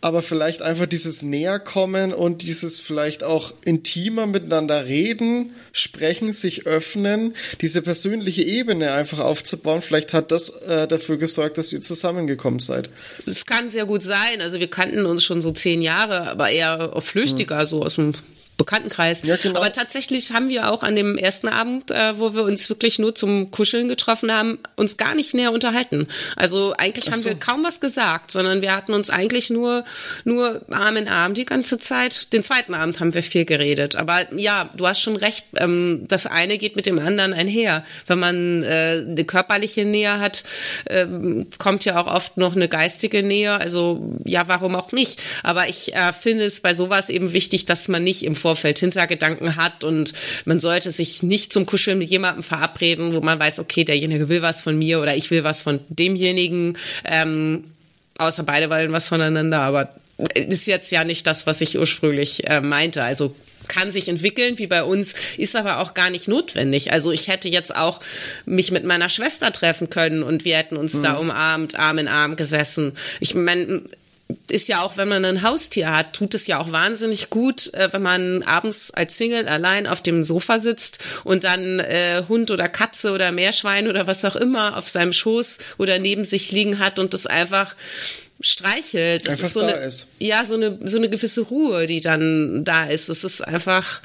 aber 0.00 0.22
vielleicht 0.22 0.62
einfach 0.62 0.86
dieses 0.86 1.22
Näherkommen 1.22 2.12
und 2.14 2.42
dieses 2.42 2.80
vielleicht 2.80 3.22
auch 3.22 3.52
intimer 3.64 4.26
miteinander 4.26 4.86
reden, 4.86 5.54
sprechen, 5.72 6.32
sich 6.32 6.66
öffnen, 6.66 7.34
diese 7.60 7.82
persönliche 7.82 8.42
Ebene 8.42 8.92
einfach 8.92 9.18
aufzubauen. 9.18 9.82
Vielleicht 9.82 10.12
hat 10.12 10.30
das 10.30 10.50
äh, 10.50 10.88
dafür 10.88 11.18
gesorgt, 11.18 11.58
dass 11.58 11.72
ihr 11.72 11.82
zusammengekommen 11.82 12.60
seid. 12.60 12.88
Es 13.26 13.44
kann 13.44 13.68
sehr 13.68 13.86
gut 13.86 14.02
sein. 14.02 14.40
Also 14.40 14.58
wir 14.58 14.68
kannten 14.68 15.04
uns 15.06 15.24
schon 15.24 15.42
so 15.42 15.52
zehn 15.52 15.82
Jahre, 15.82 16.28
aber 16.30 16.50
eher 16.50 16.92
flüchtiger, 17.00 17.60
hm. 17.60 17.66
so 17.66 17.82
aus 17.82 17.96
dem 17.96 18.14
Bekanntenkreis. 18.60 19.20
Ja, 19.22 19.36
genau. 19.36 19.58
Aber 19.58 19.72
tatsächlich 19.72 20.32
haben 20.32 20.50
wir 20.50 20.70
auch 20.70 20.82
an 20.82 20.94
dem 20.94 21.16
ersten 21.16 21.48
Abend, 21.48 21.90
äh, 21.90 22.18
wo 22.18 22.34
wir 22.34 22.42
uns 22.42 22.68
wirklich 22.68 22.98
nur 22.98 23.14
zum 23.14 23.50
Kuscheln 23.50 23.88
getroffen 23.88 24.30
haben, 24.30 24.58
uns 24.76 24.98
gar 24.98 25.14
nicht 25.14 25.32
näher 25.32 25.52
unterhalten. 25.52 26.08
Also 26.36 26.74
eigentlich 26.76 27.06
so. 27.06 27.12
haben 27.12 27.24
wir 27.24 27.34
kaum 27.36 27.64
was 27.64 27.80
gesagt, 27.80 28.30
sondern 28.30 28.60
wir 28.60 28.76
hatten 28.76 28.92
uns 28.92 29.08
eigentlich 29.08 29.48
nur, 29.48 29.82
nur 30.24 30.60
Arm 30.70 30.96
in 30.98 31.08
Arm 31.08 31.32
die 31.32 31.46
ganze 31.46 31.78
Zeit. 31.78 32.34
Den 32.34 32.44
zweiten 32.44 32.74
Abend 32.74 33.00
haben 33.00 33.14
wir 33.14 33.22
viel 33.22 33.46
geredet. 33.46 33.96
Aber 33.96 34.30
ja, 34.34 34.68
du 34.76 34.86
hast 34.86 35.00
schon 35.00 35.16
recht, 35.16 35.46
ähm, 35.56 36.04
das 36.06 36.26
eine 36.26 36.58
geht 36.58 36.76
mit 36.76 36.84
dem 36.84 36.98
anderen 36.98 37.32
einher. 37.32 37.82
Wenn 38.06 38.18
man 38.18 38.62
äh, 38.62 39.02
eine 39.06 39.24
körperliche 39.24 39.86
Nähe 39.86 40.20
hat, 40.20 40.44
ähm, 40.90 41.46
kommt 41.56 41.86
ja 41.86 41.98
auch 41.98 42.14
oft 42.14 42.36
noch 42.36 42.54
eine 42.54 42.68
geistige 42.68 43.22
Nähe. 43.22 43.54
Also 43.54 44.18
ja, 44.24 44.48
warum 44.48 44.74
auch 44.74 44.92
nicht? 44.92 45.18
Aber 45.42 45.66
ich 45.66 45.94
äh, 45.94 46.12
finde 46.12 46.44
es 46.44 46.60
bei 46.60 46.74
sowas 46.74 47.08
eben 47.08 47.32
wichtig, 47.32 47.64
dass 47.64 47.88
man 47.88 48.04
nicht 48.04 48.22
im 48.22 48.36
Vor 48.36 48.49
Vorfeld 48.50 48.80
Hintergedanken 48.80 49.54
hat 49.54 49.84
und 49.84 50.12
man 50.44 50.58
sollte 50.58 50.90
sich 50.90 51.22
nicht 51.22 51.52
zum 51.52 51.66
Kuscheln 51.66 51.98
mit 51.98 52.10
jemandem 52.10 52.42
verabreden, 52.42 53.14
wo 53.14 53.20
man 53.20 53.38
weiß, 53.38 53.60
okay, 53.60 53.84
derjenige 53.84 54.28
will 54.28 54.42
was 54.42 54.60
von 54.60 54.76
mir 54.76 55.00
oder 55.00 55.14
ich 55.14 55.30
will 55.30 55.44
was 55.44 55.62
von 55.62 55.78
demjenigen, 55.88 56.76
ähm, 57.04 57.64
außer 58.18 58.42
beide 58.42 58.68
wollen 58.68 58.90
was 58.90 59.06
voneinander, 59.06 59.60
aber 59.60 59.94
ist 60.34 60.66
jetzt 60.66 60.90
ja 60.90 61.04
nicht 61.04 61.28
das, 61.28 61.46
was 61.46 61.60
ich 61.60 61.78
ursprünglich 61.78 62.46
äh, 62.48 62.60
meinte. 62.60 63.04
Also 63.04 63.34
kann 63.68 63.92
sich 63.92 64.08
entwickeln, 64.08 64.58
wie 64.58 64.66
bei 64.66 64.82
uns, 64.82 65.14
ist 65.36 65.54
aber 65.54 65.78
auch 65.78 65.94
gar 65.94 66.10
nicht 66.10 66.26
notwendig. 66.26 66.92
Also 66.92 67.12
ich 67.12 67.28
hätte 67.28 67.48
jetzt 67.48 67.76
auch 67.76 68.00
mich 68.44 68.72
mit 68.72 68.82
meiner 68.82 69.08
Schwester 69.08 69.52
treffen 69.52 69.90
können 69.90 70.24
und 70.24 70.44
wir 70.44 70.56
hätten 70.56 70.76
uns 70.76 70.94
mhm. 70.94 71.04
da 71.04 71.12
umarmt, 71.14 71.78
Arm 71.78 71.98
in 71.98 72.08
Arm 72.08 72.34
gesessen. 72.34 72.94
Ich 73.20 73.36
meine, 73.36 73.82
ist 74.50 74.68
ja 74.68 74.82
auch, 74.82 74.96
wenn 74.96 75.08
man 75.08 75.24
ein 75.24 75.42
Haustier 75.42 75.92
hat, 75.92 76.12
tut 76.12 76.34
es 76.34 76.46
ja 76.46 76.58
auch 76.58 76.72
wahnsinnig 76.72 77.30
gut, 77.30 77.72
äh, 77.74 77.92
wenn 77.92 78.02
man 78.02 78.42
abends 78.42 78.90
als 78.90 79.16
Single 79.16 79.48
allein 79.48 79.86
auf 79.86 80.02
dem 80.02 80.24
Sofa 80.24 80.58
sitzt 80.58 80.98
und 81.24 81.44
dann 81.44 81.80
äh, 81.80 82.24
Hund 82.28 82.50
oder 82.50 82.68
Katze 82.68 83.12
oder 83.12 83.32
Meerschwein 83.32 83.88
oder 83.88 84.06
was 84.06 84.24
auch 84.24 84.36
immer 84.36 84.76
auf 84.76 84.88
seinem 84.88 85.12
Schoß 85.12 85.58
oder 85.78 85.98
neben 85.98 86.24
sich 86.24 86.52
liegen 86.52 86.78
hat 86.78 86.98
und 86.98 87.14
das 87.14 87.26
einfach 87.26 87.74
streichelt. 88.40 89.26
Das 89.26 89.34
einfach 89.34 89.46
ist 89.46 89.52
so 89.52 89.60
eine, 89.60 89.72
ist. 89.72 90.08
ja, 90.18 90.44
so 90.44 90.54
eine, 90.54 90.78
so 90.84 90.96
eine 90.96 91.10
gewisse 91.10 91.42
Ruhe, 91.42 91.86
die 91.86 92.00
dann 92.00 92.64
da 92.64 92.84
ist. 92.84 93.08
Es 93.08 93.22
ist 93.22 93.46
einfach 93.46 94.00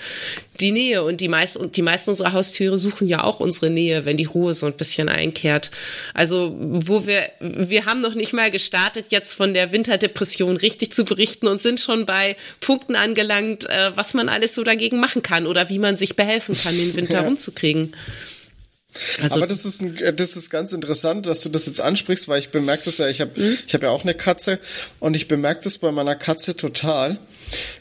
die 0.60 0.72
Nähe 0.72 1.04
und 1.04 1.22
die 1.22 1.28
meisten, 1.28 1.60
und 1.60 1.78
die 1.78 1.82
meisten 1.82 2.10
unserer 2.10 2.34
Haustiere 2.34 2.78
suchen 2.78 3.08
ja 3.08 3.24
auch 3.24 3.40
unsere 3.40 3.70
Nähe, 3.70 4.06
wenn 4.06 4.18
die 4.18 4.26
Ruhe 4.26 4.54
so 4.54 4.66
ein 4.66 4.74
bisschen 4.74 5.08
einkehrt. 5.08 5.72
Also, 6.14 6.56
wo 6.60 7.08
wir, 7.08 7.30
wir 7.40 7.86
haben 7.86 8.02
noch 8.02 8.16
nicht 8.16 8.34
mal 8.34 8.52
gestartet, 8.52 9.08
jetzt 9.10 9.34
von 9.34 9.54
der 9.54 9.72
Winterdepression 9.72 10.58
richtig 10.58 10.94
zu 10.94 11.06
berichten 11.06 11.48
und 11.48 11.62
sind 11.62 11.80
schon 11.80 12.06
bei 12.06 12.36
Punkten 12.60 12.96
angelangt, 12.96 13.70
äh, 13.70 13.96
was 13.96 14.14
man 14.14 14.28
alles 14.28 14.54
so 14.54 14.64
dagegen 14.64 15.00
machen 15.00 15.22
kann 15.22 15.48
oder 15.48 15.70
wie 15.70 15.80
man 15.80 15.96
sich 15.96 16.16
behelfen 16.16 16.58
kann, 16.58 16.76
den 16.76 16.96
Winter 16.96 17.14
ja. 17.22 17.22
rumzukriegen. 17.22 17.94
Also 19.22 19.36
Aber 19.36 19.48
das 19.48 19.66
ist, 19.66 19.82
ein, 19.82 19.98
äh, 19.98 20.14
das 20.14 20.36
ist 20.36 20.50
ganz 20.50 20.72
interessant, 20.74 21.26
dass 21.26 21.42
du 21.42 21.50
das 21.50 21.66
jetzt 21.66 21.82
ansprichst, 21.82 22.28
weil 22.28 22.40
ich 22.40 22.50
bemerke 22.50 22.86
das 22.86 22.98
ja, 22.98 23.08
ich 23.08 23.22
habe 23.22 23.40
mhm. 23.40 23.58
ich 23.66 23.74
hab 23.74 23.84
ja 23.84 23.90
auch 23.90 24.04
eine 24.04 24.14
Katze 24.14 24.60
und 25.00 25.16
ich 25.16 25.28
bemerke 25.28 25.62
das 25.64 25.78
bei 25.78 25.92
meiner 25.92 26.16
Katze 26.16 26.56
total, 26.56 27.18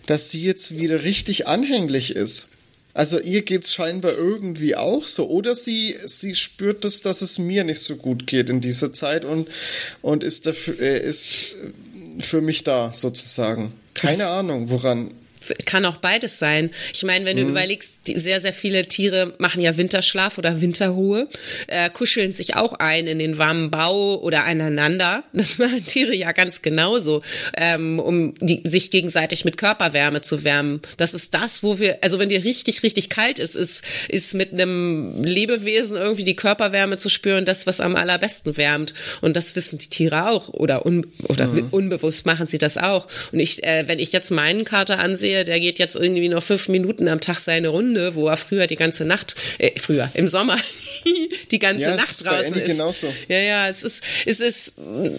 dass 0.06 0.30
sie 0.30 0.42
jetzt 0.42 0.76
wieder 0.76 1.04
richtig 1.04 1.46
anhänglich 1.46 2.14
ist. 2.14 2.48
Also 2.94 3.18
ihr 3.18 3.42
geht's 3.42 3.74
scheinbar 3.74 4.12
irgendwie 4.12 4.76
auch 4.76 5.06
so, 5.06 5.28
oder 5.28 5.56
sie, 5.56 5.96
sie 6.06 6.36
spürt 6.36 6.84
das, 6.84 7.00
dass 7.02 7.22
es 7.22 7.38
mir 7.40 7.64
nicht 7.64 7.80
so 7.80 7.96
gut 7.96 8.26
geht 8.28 8.48
in 8.48 8.60
dieser 8.60 8.92
Zeit 8.92 9.24
und, 9.24 9.48
und 10.00 10.22
ist, 10.22 10.46
dafür, 10.46 10.78
äh, 10.78 11.04
ist 11.04 11.54
für 12.20 12.40
mich 12.40 12.62
da 12.62 12.92
sozusagen. 12.94 13.72
Keine 13.94 14.28
Ahnung, 14.28 14.70
woran 14.70 15.12
kann 15.64 15.84
auch 15.84 15.96
beides 15.98 16.38
sein. 16.38 16.70
Ich 16.92 17.02
meine, 17.04 17.24
wenn 17.24 17.36
du 17.36 17.44
mhm. 17.44 17.50
überlegst, 17.50 17.98
die, 18.06 18.18
sehr, 18.18 18.40
sehr 18.40 18.52
viele 18.52 18.86
Tiere 18.86 19.34
machen 19.38 19.60
ja 19.60 19.76
Winterschlaf 19.76 20.38
oder 20.38 20.60
Winterruhe, 20.60 21.28
äh, 21.66 21.90
kuscheln 21.90 22.32
sich 22.32 22.56
auch 22.56 22.74
ein 22.74 23.06
in 23.06 23.18
den 23.18 23.38
warmen 23.38 23.70
Bau 23.70 24.20
oder 24.20 24.44
aneinander. 24.44 25.24
Das 25.44 25.58
machen 25.58 25.84
Tiere 25.86 26.14
ja 26.14 26.32
ganz 26.32 26.62
genauso, 26.62 27.22
ähm, 27.56 27.98
um 27.98 28.34
die, 28.38 28.62
sich 28.64 28.90
gegenseitig 28.90 29.44
mit 29.44 29.58
Körperwärme 29.58 30.22
zu 30.22 30.42
wärmen. 30.42 30.80
Das 30.96 31.12
ist 31.12 31.34
das, 31.34 31.62
wo 31.62 31.78
wir, 31.78 31.98
also 32.00 32.18
wenn 32.18 32.28
dir 32.28 32.44
richtig, 32.44 32.82
richtig 32.82 33.10
kalt 33.10 33.38
ist, 33.38 33.54
ist, 33.54 33.84
ist 34.08 34.34
mit 34.34 34.52
einem 34.52 35.22
Lebewesen 35.22 35.96
irgendwie 35.96 36.24
die 36.24 36.36
Körperwärme 36.36 36.98
zu 36.98 37.08
spüren, 37.08 37.44
das, 37.44 37.66
was 37.66 37.80
am 37.80 37.96
allerbesten 37.96 38.56
wärmt. 38.56 38.94
Und 39.20 39.36
das 39.36 39.54
wissen 39.56 39.78
die 39.78 39.88
Tiere 39.88 40.28
auch 40.28 40.48
oder, 40.48 40.86
un, 40.86 41.06
oder 41.28 41.48
mhm. 41.48 41.68
unbewusst 41.70 42.26
machen 42.26 42.46
sie 42.46 42.58
das 42.58 42.78
auch. 42.78 43.06
Und 43.32 43.40
ich, 43.40 43.62
äh, 43.64 43.84
wenn 43.86 43.98
ich 43.98 44.12
jetzt 44.12 44.30
meinen 44.30 44.64
Kater 44.64 44.98
ansehe, 44.98 45.33
sehe, 45.34 45.44
der 45.44 45.60
geht 45.60 45.78
jetzt 45.78 45.96
irgendwie 45.96 46.28
nur 46.28 46.40
fünf 46.40 46.68
Minuten 46.68 47.08
am 47.08 47.20
Tag 47.20 47.38
seine 47.38 47.68
Runde, 47.68 48.14
wo 48.14 48.28
er 48.28 48.36
früher 48.36 48.66
die 48.66 48.76
ganze 48.76 49.04
Nacht, 49.04 49.34
äh, 49.58 49.78
früher, 49.78 50.10
im 50.14 50.28
Sommer, 50.28 50.56
die 51.50 51.58
ganze 51.58 51.84
ja, 51.84 51.96
Nacht 51.96 52.10
ist 52.10 52.24
draußen 52.24 52.54
ist. 52.54 52.66
Genauso. 52.66 53.12
Ja, 53.28 53.38
ja, 53.38 53.68
es 53.68 53.82
ist, 53.82 54.02
es 54.26 54.40
ist, 54.40 54.72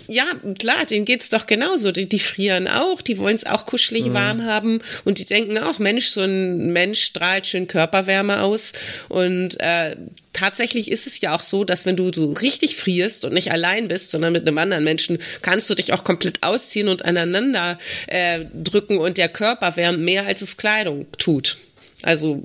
ja, 0.07 0.25
klar, 0.57 0.85
denen 0.85 1.05
geht's 1.05 1.29
doch 1.29 1.45
genauso. 1.45 1.91
Die, 1.91 2.07
die 2.07 2.19
frieren 2.19 2.67
auch, 2.67 3.01
die 3.01 3.17
wollen 3.17 3.35
es 3.35 3.45
auch 3.45 3.65
kuschelig 3.65 4.07
mhm. 4.07 4.13
warm 4.13 4.45
haben 4.45 4.79
und 5.03 5.19
die 5.19 5.25
denken 5.25 5.57
auch, 5.57 5.79
Mensch, 5.79 6.07
so 6.07 6.21
ein 6.21 6.71
Mensch 6.71 7.01
strahlt 7.01 7.47
schön 7.47 7.67
Körperwärme 7.67 8.41
aus 8.41 8.71
und 9.09 9.59
äh, 9.59 9.95
tatsächlich 10.35 10.91
ist 10.91 11.07
es 11.07 11.21
ja 11.21 11.33
auch 11.33 11.41
so, 11.41 11.63
dass 11.63 11.85
wenn 11.85 11.95
du 11.95 12.11
so 12.13 12.31
richtig 12.31 12.75
frierst 12.75 13.25
und 13.25 13.33
nicht 13.33 13.51
allein 13.51 13.87
bist, 13.87 14.11
sondern 14.11 14.33
mit 14.33 14.47
einem 14.47 14.57
anderen 14.57 14.83
Menschen, 14.83 15.17
kannst 15.41 15.69
du 15.69 15.75
dich 15.75 15.93
auch 15.93 16.03
komplett 16.03 16.43
ausziehen 16.43 16.89
und 16.89 17.05
aneinander 17.05 17.79
äh, 18.07 18.45
drücken 18.53 18.97
und 18.97 19.17
der 19.17 19.29
Körper 19.29 19.75
wärmt 19.75 19.99
mehr, 19.99 20.25
als 20.25 20.41
es 20.41 20.57
Kleidung 20.57 21.07
tut. 21.17 21.57
Also 22.03 22.43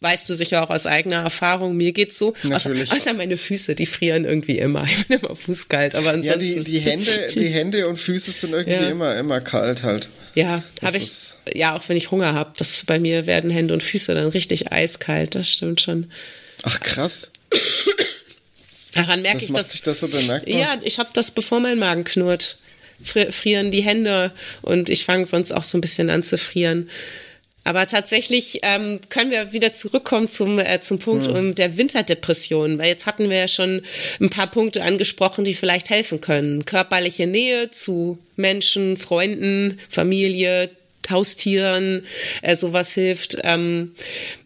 weißt 0.00 0.28
du 0.28 0.34
sicher 0.34 0.62
auch 0.62 0.70
aus 0.70 0.86
eigener 0.86 1.22
Erfahrung. 1.22 1.76
Mir 1.76 1.92
geht's 1.92 2.18
so. 2.18 2.34
Natürlich. 2.42 2.90
Außer, 2.90 3.00
außer 3.00 3.14
meine 3.14 3.36
Füße, 3.36 3.74
die 3.74 3.86
frieren 3.86 4.24
irgendwie 4.24 4.58
immer. 4.58 4.84
Ich 4.84 5.06
bin 5.06 5.18
immer 5.18 5.34
fußkalt. 5.34 5.94
Aber 5.94 6.10
ansonsten. 6.10 6.40
Ja, 6.40 6.62
die, 6.62 6.64
die 6.64 6.80
Hände, 6.80 7.10
die 7.34 7.48
Hände 7.48 7.88
und 7.88 7.98
Füße 7.98 8.32
sind 8.32 8.52
irgendwie 8.52 8.72
ja. 8.72 8.88
immer, 8.88 9.16
immer 9.16 9.40
kalt 9.40 9.82
halt. 9.82 10.08
Ja, 10.34 10.62
habe 10.82 10.98
ich. 10.98 11.10
Ja, 11.54 11.76
auch 11.76 11.88
wenn 11.88 11.96
ich 11.96 12.10
Hunger 12.10 12.34
habe. 12.34 12.52
Das 12.56 12.82
bei 12.86 12.98
mir 12.98 13.26
werden 13.26 13.50
Hände 13.50 13.72
und 13.72 13.82
Füße 13.82 14.14
dann 14.14 14.28
richtig 14.28 14.72
eiskalt. 14.72 15.34
Das 15.34 15.48
stimmt 15.48 15.80
schon. 15.80 16.10
Ach 16.62 16.80
krass. 16.80 17.30
Daran 18.92 19.22
merke 19.22 19.38
das 19.38 19.46
ich 19.46 19.52
das. 19.52 19.72
sich 19.72 19.82
das 19.82 20.00
so 20.00 20.08
bemerkbar? 20.08 20.54
Ja, 20.54 20.78
ich 20.82 20.98
habe 20.98 21.10
das, 21.12 21.30
bevor 21.30 21.60
mein 21.60 21.78
Magen 21.78 22.04
knurrt. 22.04 22.58
Frieren 23.02 23.70
die 23.70 23.82
Hände 23.82 24.32
und 24.62 24.88
ich 24.88 25.04
fange 25.04 25.26
sonst 25.26 25.52
auch 25.52 25.64
so 25.64 25.76
ein 25.76 25.80
bisschen 25.80 26.10
an 26.10 26.22
zu 26.22 26.38
frieren. 26.38 26.88
Aber 27.64 27.86
tatsächlich 27.86 28.60
ähm, 28.62 29.00
können 29.08 29.30
wir 29.30 29.52
wieder 29.52 29.72
zurückkommen 29.72 30.28
zum, 30.28 30.58
äh, 30.58 30.80
zum 30.82 30.98
Punkt 30.98 31.26
ja. 31.26 31.32
um 31.32 31.54
der 31.54 31.76
Winterdepression, 31.76 32.78
weil 32.78 32.88
jetzt 32.88 33.06
hatten 33.06 33.30
wir 33.30 33.38
ja 33.38 33.48
schon 33.48 33.82
ein 34.20 34.30
paar 34.30 34.46
Punkte 34.46 34.82
angesprochen, 34.82 35.44
die 35.44 35.54
vielleicht 35.54 35.88
helfen 35.90 36.20
können. 36.20 36.66
Körperliche 36.66 37.26
Nähe 37.26 37.70
zu 37.70 38.18
Menschen, 38.36 38.98
Freunden, 38.98 39.80
Familie, 39.88 40.70
Haustieren, 41.10 42.06
äh, 42.42 42.56
sowas 42.56 42.92
hilft. 42.92 43.38
Ähm, 43.42 43.94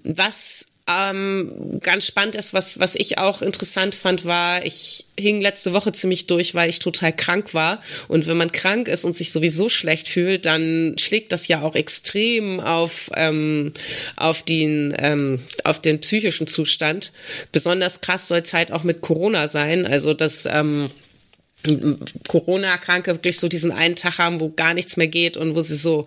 was 0.04 0.67
ähm, 0.88 1.80
ganz 1.82 2.06
spannend 2.06 2.34
ist, 2.34 2.54
was, 2.54 2.78
was 2.78 2.94
ich 2.94 3.18
auch 3.18 3.42
interessant 3.42 3.94
fand, 3.94 4.24
war, 4.24 4.64
ich 4.64 5.04
hing 5.20 5.42
letzte 5.42 5.74
Woche 5.74 5.92
ziemlich 5.92 6.26
durch, 6.26 6.54
weil 6.54 6.70
ich 6.70 6.78
total 6.78 7.12
krank 7.12 7.52
war. 7.52 7.80
Und 8.08 8.26
wenn 8.26 8.38
man 8.38 8.52
krank 8.52 8.88
ist 8.88 9.04
und 9.04 9.14
sich 9.14 9.30
sowieso 9.30 9.68
schlecht 9.68 10.08
fühlt, 10.08 10.46
dann 10.46 10.96
schlägt 10.98 11.32
das 11.32 11.46
ja 11.46 11.60
auch 11.60 11.74
extrem 11.74 12.60
auf, 12.60 13.10
ähm, 13.14 13.74
auf, 14.16 14.42
den, 14.42 14.94
ähm, 14.98 15.40
auf 15.62 15.82
den 15.82 16.00
psychischen 16.00 16.46
Zustand. 16.46 17.12
Besonders 17.52 18.00
krass 18.00 18.28
soll 18.28 18.38
es 18.38 18.54
halt 18.54 18.72
auch 18.72 18.82
mit 18.82 19.02
Corona 19.02 19.46
sein. 19.46 19.84
Also 19.84 20.14
das 20.14 20.46
ähm, 20.46 20.90
Corona-Kranke 22.28 23.12
wirklich 23.12 23.38
so 23.38 23.48
diesen 23.48 23.72
einen 23.72 23.96
Tag 23.96 24.16
haben, 24.16 24.40
wo 24.40 24.48
gar 24.50 24.72
nichts 24.72 24.96
mehr 24.96 25.08
geht 25.08 25.36
und 25.36 25.54
wo 25.54 25.60
sie 25.60 25.76
so 25.76 26.06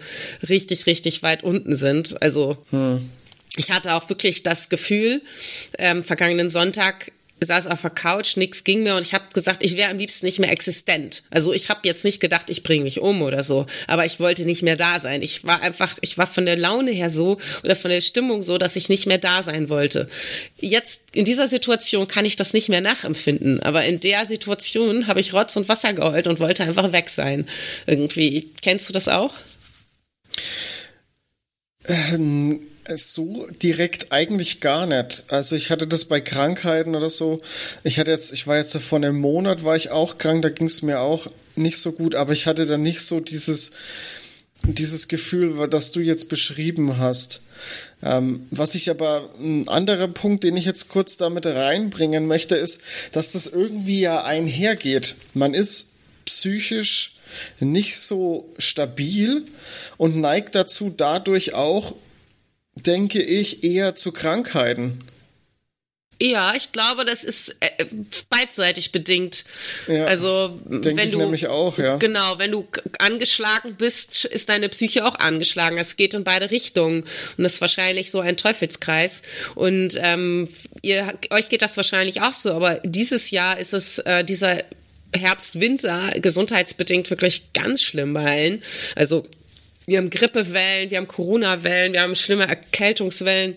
richtig, 0.50 0.88
richtig 0.88 1.22
weit 1.22 1.44
unten 1.44 1.76
sind. 1.76 2.20
Also 2.24 2.58
hm 2.72 3.08
ich 3.58 3.72
hatte 3.72 3.94
auch 3.96 4.08
wirklich 4.10 4.44
das 4.44 4.70
Gefühl, 4.70 5.22
ähm, 5.78 6.04
vergangenen 6.04 6.50
Sonntag 6.50 7.12
saß 7.44 7.68
auf 7.68 7.82
der 7.82 7.90
Couch, 7.90 8.38
nichts 8.38 8.64
ging 8.64 8.84
mehr 8.84 8.96
und 8.96 9.02
ich 9.02 9.14
habe 9.16 9.26
gesagt, 9.34 9.64
ich 9.64 9.76
wäre 9.76 9.90
am 9.90 9.98
liebsten 9.98 10.28
nicht 10.28 10.38
mehr 10.38 10.52
existent. 10.52 11.24
Also 11.32 11.54
ich 11.54 11.70
habe 11.70 11.82
jetzt 11.84 12.06
nicht 12.06 12.20
gedacht, 12.20 12.46
ich 12.50 12.62
bringe 12.62 12.84
mich 12.84 13.00
um 13.00 13.24
oder 13.24 13.42
so, 13.42 13.66
aber 13.88 14.06
ich 14.06 14.20
wollte 14.20 14.46
nicht 14.46 14.62
mehr 14.62 14.76
da 14.76 15.00
sein. 15.00 15.24
Ich 15.24 15.44
war 15.44 15.62
einfach, 15.62 15.98
ich 16.02 16.18
war 16.20 16.28
von 16.28 16.46
der 16.46 16.56
Laune 16.56 16.92
her 16.92 17.10
so 17.10 17.38
oder 17.64 17.76
von 17.76 17.90
der 17.90 18.02
Stimmung 18.02 18.44
so, 18.44 18.60
dass 18.60 18.76
ich 18.76 18.90
nicht 18.90 19.08
mehr 19.08 19.18
da 19.18 19.42
sein 19.42 19.70
wollte. 19.70 20.08
Jetzt 20.60 21.02
in 21.14 21.26
dieser 21.26 21.48
Situation 21.48 22.08
kann 22.08 22.26
ich 22.26 22.36
das 22.36 22.54
nicht 22.54 22.70
mehr 22.70 22.82
nachempfinden, 22.82 23.62
aber 23.64 23.86
in 23.86 24.00
der 24.00 24.28
Situation 24.28 25.08
habe 25.08 25.20
ich 25.20 25.34
Rotz 25.34 25.56
und 25.56 25.68
Wasser 25.68 25.94
geheult 25.94 26.28
und 26.28 26.40
wollte 26.40 26.64
einfach 26.64 26.92
weg 26.92 27.10
sein. 27.10 27.48
Irgendwie. 27.88 28.52
Kennst 28.62 28.88
du 28.88 28.94
das 28.94 29.08
auch? 29.08 29.34
Ähm 31.88 32.62
so 32.96 33.48
direkt 33.62 34.12
eigentlich 34.12 34.60
gar 34.60 34.86
nicht. 34.86 35.26
Also 35.30 35.56
ich 35.56 35.70
hatte 35.70 35.88
das 35.88 36.06
bei 36.06 36.22
Krankheiten 36.22 36.96
oder 36.96 37.10
so. 37.10 37.42
Ich 37.84 38.00
hatte 38.00 38.12
jetzt, 38.12 38.34
ich 38.34 38.48
war 38.48 38.58
jetzt 38.58 38.76
vor 38.78 38.98
einem 38.98 39.20
Monat 39.20 39.64
war 39.64 39.76
ich 39.76 39.92
auch 39.92 40.18
krank, 40.18 40.42
da 40.42 40.50
ging 40.50 40.68
es 40.68 40.82
mir 40.82 41.00
auch 41.00 41.28
nicht 41.56 41.78
so 41.78 41.92
gut, 41.92 42.16
aber 42.16 42.34
ich 42.34 42.48
hatte 42.48 42.66
dann 42.66 42.82
nicht 42.82 43.02
so 43.02 43.20
dieses, 43.20 43.72
dieses 44.64 45.08
Gefühl, 45.08 45.68
das 45.70 45.92
du 45.92 46.00
jetzt 46.00 46.30
beschrieben 46.30 46.98
hast. 46.98 47.42
Ähm, 48.04 48.48
was 48.52 48.76
ich 48.76 48.90
aber, 48.90 49.30
ein 49.40 49.68
anderer 49.68 50.08
Punkt, 50.08 50.44
den 50.44 50.58
ich 50.58 50.66
jetzt 50.66 50.90
kurz 50.90 51.18
damit 51.18 51.46
reinbringen 51.46 52.26
möchte, 52.26 52.56
ist, 52.56 52.82
dass 53.12 53.34
das 53.34 53.48
irgendwie 53.48 54.02
ja 54.02 54.24
einhergeht. 54.24 55.16
Man 55.34 55.54
ist 55.54 55.90
psychisch 56.26 57.18
nicht 57.60 57.98
so 57.98 58.50
stabil 58.58 59.46
und 59.98 60.18
neigt 60.18 60.56
dazu, 60.56 60.94
dadurch 60.96 61.54
auch 61.54 61.96
denke 62.76 63.22
ich, 63.22 63.64
eher 63.64 63.96
zu 63.96 64.12
Krankheiten. 64.12 65.00
Ja, 66.22 66.54
ich 66.56 66.72
glaube, 66.72 67.04
das 67.04 67.24
ist 67.24 67.56
äh, 67.62 67.86
beidseitig 68.30 68.92
bedingt. 68.92 69.44
Ja, 69.88 70.06
also 70.06 70.56
wenn 70.66 71.12
du 71.12 71.18
nämlich 71.18 71.48
auch, 71.48 71.80
ja. 71.80 71.98
Genau, 71.98 72.38
wenn 72.38 72.52
du 72.52 72.68
angeschlagen 73.00 73.76
bist, 73.76 74.26
ist 74.26 74.50
deine 74.50 74.70
Psyche 74.70 75.04
auch 75.06 75.16
angeschlagen. 75.16 75.80
Es 75.80 75.96
geht 75.96 76.14
in 76.14 76.24
beide 76.24 76.52
Richtungen 76.52 77.06
und 77.38 77.44
das 77.44 77.54
ist 77.56 77.62
wahrscheinlich 77.62 78.12
so 78.12 78.20
ein 78.20 78.38
Teufelskreis. 78.38 79.24
Und 79.56 80.00
ähm, 80.00 80.48
ihr, 80.84 81.12
euch 81.32 81.50
geht 81.50 81.64
das 81.64 81.76
wahrscheinlich 81.76 82.22
auch 82.22 82.36
so, 82.36 82.52
aber 82.52 82.76
dieses 82.84 83.32
Jahr 83.32 83.58
ist 83.58 83.74
es 83.74 83.98
äh, 83.98 84.24
dieser 84.24 84.64
Herbst, 85.14 85.60
Winter 85.60 86.12
gesundheitsbedingt 86.22 87.10
wirklich 87.10 87.52
ganz 87.54 87.82
schlimm 87.82 88.14
bei 88.14 88.26
allen. 88.26 88.64
Also 88.96 89.24
wir 89.86 89.98
haben 89.98 90.10
Grippewellen, 90.10 90.92
wir 90.92 90.98
haben 90.98 91.08
Corona-Wellen, 91.08 91.94
wir 91.94 92.02
haben 92.02 92.16
schlimme 92.16 92.48
Erkältungswellen. 92.48 93.56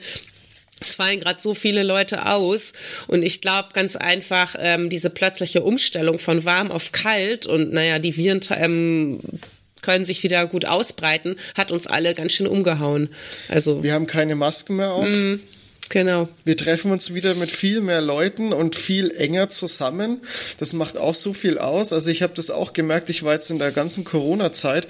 Es 0.81 0.95
fallen 0.95 1.21
gerade 1.21 1.41
so 1.41 1.55
viele 1.55 1.83
Leute 1.83 2.27
aus 2.27 2.73
und 3.07 3.23
ich 3.23 3.41
glaube 3.41 3.69
ganz 3.73 3.97
einfach 3.97 4.57
ähm, 4.59 4.91
diese 4.91 5.09
plötzliche 5.09 5.63
Umstellung 5.63 6.19
von 6.19 6.45
warm 6.45 6.71
auf 6.71 6.93
kalt 6.93 7.47
und 7.47 7.73
naja, 7.73 7.99
die 7.99 8.17
Viren 8.17 8.41
ähm, 8.51 9.21
können 9.83 10.05
sich 10.05 10.23
wieder 10.23 10.47
gut 10.47 10.65
ausbreiten, 10.65 11.37
hat 11.55 11.71
uns 11.71 11.87
alle 11.87 12.15
ganz 12.15 12.33
schön 12.33 12.47
umgehauen. 12.47 13.09
Also 13.49 13.83
wir 13.83 13.93
haben 13.93 14.07
keine 14.07 14.35
Masken 14.35 14.77
mehr 14.77 14.91
auf. 14.91 15.09
Mm, 15.09 15.41
Genau. 15.89 16.29
Wir 16.45 16.57
treffen 16.57 16.91
uns 16.91 17.15
wieder 17.15 17.35
mit 17.35 17.53
viel 17.53 17.81
mehr 17.81 18.01
Leuten 18.01 18.53
und 18.53 18.77
viel 18.77 19.11
enger 19.11 19.49
zusammen. 19.49 20.21
Das 20.59 20.73
macht 20.73 20.97
auch 20.97 21.15
so 21.15 21.33
viel 21.33 21.59
aus. 21.59 21.93
Also 21.93 22.11
ich 22.11 22.23
habe 22.23 22.35
das 22.35 22.51
auch 22.51 22.73
gemerkt, 22.73 23.11
ich 23.11 23.23
war 23.23 23.35
jetzt 23.35 23.51
in 23.51 23.59
der 23.59 23.73
ganzen 23.73 24.05
Corona-Zeit, 24.05 24.89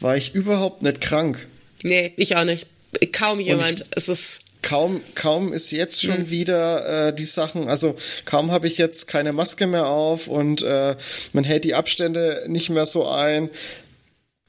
war 0.00 0.16
ich 0.16 0.34
überhaupt 0.34 0.82
nicht 0.82 1.00
krank. 1.00 1.46
Nee, 1.82 2.12
ich 2.16 2.36
auch 2.36 2.44
nicht. 2.44 2.66
Kaum 3.12 3.40
jemand. 3.40 3.84
Es 3.90 4.08
ist 4.08 4.40
kaum, 4.62 5.00
kaum 5.14 5.52
ist 5.52 5.70
jetzt 5.70 6.02
schon 6.02 6.22
mhm. 6.22 6.30
wieder 6.30 7.08
äh, 7.08 7.14
die 7.14 7.24
Sachen, 7.24 7.68
also 7.68 7.96
kaum 8.24 8.50
habe 8.50 8.66
ich 8.66 8.78
jetzt 8.78 9.06
keine 9.06 9.32
Maske 9.32 9.66
mehr 9.66 9.86
auf 9.86 10.26
und 10.26 10.62
äh, 10.62 10.96
man 11.32 11.44
hält 11.44 11.64
die 11.64 11.74
Abstände 11.74 12.44
nicht 12.48 12.70
mehr 12.70 12.86
so 12.86 13.08
ein, 13.08 13.50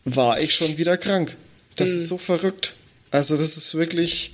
war 0.06 0.40
ich 0.40 0.54
schon 0.54 0.78
wieder 0.78 0.98
krank. 0.98 1.36
Das 1.76 1.92
mhm. 1.92 1.98
ist 1.98 2.08
so 2.08 2.18
verrückt. 2.18 2.74
Also 3.10 3.38
das 3.38 3.56
ist 3.56 3.74
wirklich, 3.76 4.34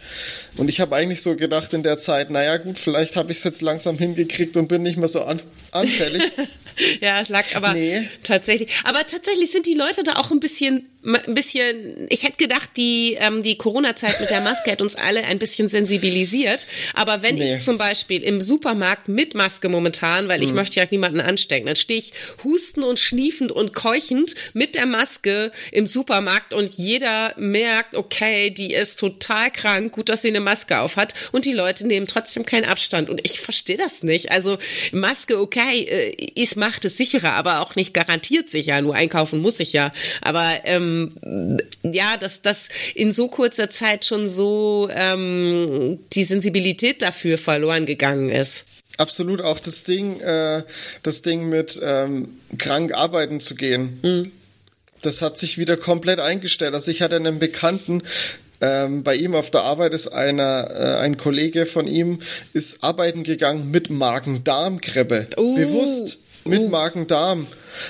und 0.58 0.68
ich 0.68 0.80
habe 0.80 0.96
eigentlich 0.96 1.22
so 1.22 1.36
gedacht 1.36 1.74
in 1.74 1.84
der 1.84 2.00
Zeit, 2.00 2.32
naja 2.32 2.58
gut, 2.58 2.80
vielleicht 2.80 3.16
habe 3.16 3.32
ich 3.32 3.38
es 3.38 3.44
jetzt 3.44 3.62
langsam 3.62 3.98
hingekriegt 3.98 4.58
und 4.58 4.68
bin 4.68 4.82
nicht 4.82 4.98
mehr 4.98 5.08
so 5.08 5.24
an, 5.24 5.40
anfällig. 5.72 6.24
ja, 7.02 7.22
es 7.22 7.30
lag 7.30 7.46
aber 7.56 7.74
nee. 7.74 8.10
tatsächlich. 8.24 8.72
Aber 8.84 9.06
tatsächlich 9.06 9.52
sind 9.52 9.68
die 9.68 9.76
Leute 9.76 10.04
da 10.04 10.16
auch 10.16 10.32
ein 10.32 10.40
bisschen 10.40 10.90
ein 11.06 11.34
bisschen, 11.34 12.08
ich 12.10 12.24
hätte 12.24 12.38
gedacht, 12.38 12.70
die, 12.78 13.18
ähm, 13.20 13.44
die 13.44 13.58
Corona-Zeit 13.58 14.22
mit 14.22 14.30
der 14.30 14.42
Maske 14.42 14.72
hat 14.72 14.82
uns 14.82 14.96
alle 14.96 15.24
ein 15.26 15.38
bisschen 15.38 15.68
sensibilisiert. 15.68 16.66
Aber 16.94 17.22
wenn 17.22 17.36
nee. 17.36 17.56
ich 17.56 17.64
zum 17.64 17.78
Beispiel 17.78 18.24
im 18.24 18.42
Supermarkt 18.42 19.10
mit 19.10 19.36
Maske 19.36 19.68
momentan, 19.68 20.28
weil 20.30 20.42
ich 20.42 20.50
mhm. 20.50 20.56
möchte 20.56 20.80
ja 20.80 20.88
niemanden 20.90 21.20
anstecken, 21.20 21.66
dann 21.66 21.76
stehe 21.76 22.00
ich 22.00 22.14
husten 22.44 22.84
und 22.84 23.00
schniefend 23.00 23.52
und 23.52 23.74
keuchend 23.74 24.36
mit 24.54 24.76
der 24.76 24.86
Maske 24.86 25.52
im 25.72 25.88
Supermarkt 25.88 26.54
und 26.54 26.74
jeder 26.74 27.34
merkt, 27.38 27.96
okay, 27.96 28.50
die 28.50 28.74
ist 28.74 29.00
total 29.00 29.52
krank, 29.52 29.94
gut, 29.94 30.08
dass 30.08 30.22
sie 30.22 30.30
eine 30.30 30.40
Maske 30.40 30.80
auf 30.80 30.96
hat 30.96 31.14
und 31.34 31.46
die 31.46 31.54
Leute 31.54 31.86
nehmen 31.86 32.08
trotzdem 32.08 32.46
keinen 32.46 32.66
Abstand. 32.66 33.10
Und 33.10 33.22
ich 33.26 33.42
verstehe 33.42 33.78
das 33.78 34.04
nicht. 34.04 34.32
Also 34.32 34.58
Maske, 34.94 35.40
okay, 35.40 35.84
äh, 35.84 36.42
ist, 36.42 36.56
macht 36.56 36.86
es 36.86 36.96
sicherer, 36.96 37.34
aber 37.34 37.60
auch 37.60 37.76
nicht 37.76 37.94
garantiert 37.94 38.50
sicher. 38.50 38.82
Nur 38.82 38.96
einkaufen 38.96 39.42
muss 39.42 39.60
ich 39.60 39.74
ja. 39.74 39.92
Aber 40.22 40.62
ähm, 40.64 40.93
ähm, 41.24 41.60
ja, 41.84 42.18
dass 42.18 42.42
das 42.42 42.70
in 42.96 43.14
so 43.14 43.28
kurzer 43.28 43.70
Zeit 43.70 44.06
schon 44.06 44.28
so 44.28 44.90
ähm, 44.92 46.00
die 46.14 46.24
Sensibilität 46.24 47.02
dafür 47.02 47.38
verloren 47.38 47.86
gegangen 47.86 48.30
ist. 48.30 48.66
Absolut, 48.98 49.42
auch 49.42 49.60
das 49.60 49.84
Ding, 49.84 50.20
äh, 50.20 50.64
das 51.02 51.22
Ding 51.24 51.50
mit 51.50 51.80
ähm, 51.84 52.38
krank 52.58 52.94
arbeiten 52.94 53.40
zu 53.40 53.56
gehen. 53.56 54.00
Mhm. 54.02 54.32
das 55.02 55.22
hat 55.22 55.38
sich 55.38 55.58
wieder 55.58 55.76
komplett 55.76 56.20
eingestellt. 56.20 56.74
Also 56.74 56.90
ich 56.90 57.02
hatte 57.02 57.18
einen 57.18 57.38
Bekannten, 57.38 58.04
ähm, 58.64 59.04
bei 59.04 59.16
ihm 59.16 59.36
auf 59.36 59.52
der 59.52 59.64
Arbeit 59.64 59.94
ist 59.94 60.08
einer, 60.08 60.70
äh, 60.72 61.00
ein 61.02 61.18
Kollege 61.18 61.66
von 61.66 61.86
ihm, 61.86 62.20
ist 62.54 62.82
arbeiten 62.82 63.24
gegangen 63.24 63.70
mit 63.72 63.90
Magen-Darm-Grippe. 63.90 65.28
Uh, 65.36 65.56
Bewusst 65.56 66.20
mit 66.46 66.62
uh. 66.62 66.70
Magen-Darm. 66.70 67.46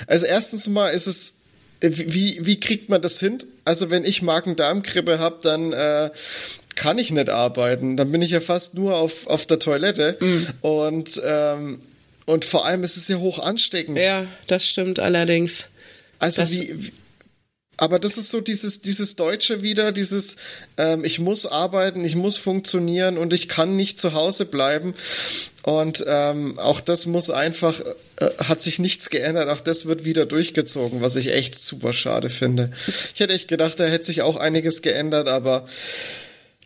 Also 0.08 0.26
erstens 0.26 0.68
mal 0.68 0.88
ist 0.88 1.06
es, 1.06 1.34
wie, 1.90 2.38
wie 2.42 2.60
kriegt 2.60 2.88
man 2.88 3.02
das 3.02 3.20
hin? 3.20 3.42
Also 3.64 3.90
wenn 3.90 4.04
ich 4.04 4.22
Magen-Darm-Grippe 4.22 5.18
habe, 5.18 5.38
dann 5.42 5.72
äh, 5.72 6.10
kann 6.74 6.98
ich 6.98 7.10
nicht 7.10 7.30
arbeiten. 7.30 7.96
Dann 7.96 8.10
bin 8.10 8.22
ich 8.22 8.30
ja 8.30 8.40
fast 8.40 8.74
nur 8.74 8.96
auf, 8.96 9.26
auf 9.26 9.46
der 9.46 9.58
Toilette. 9.58 10.16
Mm. 10.20 10.46
Und, 10.60 11.20
ähm, 11.24 11.80
und 12.26 12.44
vor 12.44 12.66
allem 12.66 12.84
ist 12.84 12.96
es 12.96 13.08
ja 13.08 13.16
hoch 13.16 13.38
ansteckend. 13.38 13.98
Ja, 13.98 14.26
das 14.46 14.66
stimmt 14.66 14.98
allerdings. 14.98 15.66
Also 16.18 16.42
das 16.42 16.50
wie, 16.50 16.72
wie 16.74 16.92
aber 17.76 17.98
das 17.98 18.18
ist 18.18 18.30
so 18.30 18.40
dieses, 18.40 18.82
dieses 18.82 19.16
Deutsche 19.16 19.62
wieder, 19.62 19.90
dieses, 19.90 20.36
ähm, 20.76 21.04
ich 21.04 21.18
muss 21.18 21.44
arbeiten, 21.46 22.04
ich 22.04 22.14
muss 22.14 22.36
funktionieren 22.36 23.18
und 23.18 23.32
ich 23.32 23.48
kann 23.48 23.74
nicht 23.76 23.98
zu 23.98 24.14
Hause 24.14 24.46
bleiben. 24.46 24.94
Und 25.64 26.04
ähm, 26.06 26.58
auch 26.58 26.80
das 26.80 27.06
muss 27.06 27.30
einfach, 27.30 27.80
äh, 28.20 28.26
hat 28.44 28.60
sich 28.60 28.78
nichts 28.78 29.08
geändert, 29.08 29.48
auch 29.48 29.60
das 29.60 29.86
wird 29.86 30.04
wieder 30.04 30.26
durchgezogen, 30.26 31.00
was 31.00 31.16
ich 31.16 31.32
echt 31.32 31.58
super 31.58 31.94
schade 31.94 32.28
finde. 32.28 32.70
Ich 33.14 33.20
hätte 33.20 33.32
echt 33.32 33.48
gedacht, 33.48 33.80
da 33.80 33.84
hätte 33.84 34.04
sich 34.04 34.20
auch 34.20 34.36
einiges 34.36 34.82
geändert, 34.82 35.26
aber 35.26 35.66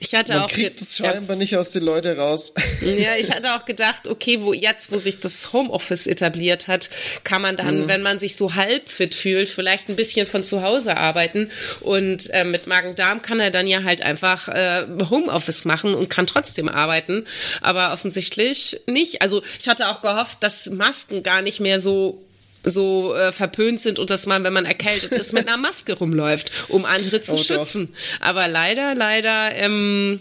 ich 0.00 0.14
hatte 0.14 0.32
Man 0.32 0.42
auch 0.42 0.48
kriegt 0.48 0.80
es 0.80 0.96
scheinbar 0.96 1.36
ja. 1.36 1.42
nicht 1.42 1.56
aus 1.56 1.72
den 1.72 1.82
Leuten 1.82 2.18
raus. 2.18 2.52
Ja, 2.80 3.16
ich 3.16 3.30
hatte 3.30 3.54
auch 3.54 3.64
gedacht, 3.64 4.06
okay, 4.08 4.40
wo 4.40 4.52
jetzt, 4.52 4.92
wo 4.92 4.98
sich 4.98 5.18
das 5.20 5.52
Homeoffice 5.52 6.06
etabliert 6.06 6.68
hat, 6.68 6.90
kann 7.24 7.42
man 7.42 7.56
dann, 7.56 7.82
mhm. 7.82 7.88
wenn 7.88 8.02
man 8.02 8.18
sich 8.18 8.36
so 8.36 8.54
halb 8.54 8.88
fit 8.88 9.14
fühlt, 9.14 9.48
vielleicht 9.48 9.88
ein 9.88 9.96
bisschen 9.96 10.26
von 10.26 10.44
zu 10.44 10.62
Hause 10.62 10.96
arbeiten. 10.96 11.50
Und 11.80 12.30
äh, 12.30 12.44
mit 12.44 12.66
Magen-Darm 12.66 13.22
kann 13.22 13.40
er 13.40 13.50
dann 13.50 13.66
ja 13.66 13.82
halt 13.82 14.02
einfach 14.02 14.48
äh, 14.48 14.86
Homeoffice 15.10 15.64
machen 15.64 15.94
und 15.94 16.08
kann 16.08 16.26
trotzdem 16.26 16.68
arbeiten. 16.68 17.26
Aber 17.60 17.92
offensichtlich 17.92 18.80
nicht. 18.86 19.22
Also 19.22 19.42
ich 19.60 19.68
hatte 19.68 19.88
auch 19.88 20.00
gehofft, 20.00 20.38
dass 20.42 20.66
Masken 20.70 21.22
gar 21.22 21.42
nicht 21.42 21.60
mehr 21.60 21.80
so 21.80 22.22
so 22.64 23.14
äh, 23.14 23.32
verpönt 23.32 23.80
sind 23.80 23.98
und 23.98 24.10
dass 24.10 24.26
man, 24.26 24.44
wenn 24.44 24.52
man 24.52 24.64
erkältet 24.64 25.12
ist, 25.12 25.32
mit 25.32 25.48
einer 25.48 25.56
Maske 25.56 25.94
rumläuft, 25.94 26.52
um 26.68 26.84
andere 26.84 27.20
zu 27.20 27.34
oh, 27.34 27.38
schützen. 27.38 27.88
Doch. 27.92 28.26
Aber 28.26 28.48
leider, 28.48 28.94
leider 28.94 29.54
ähm, 29.54 30.20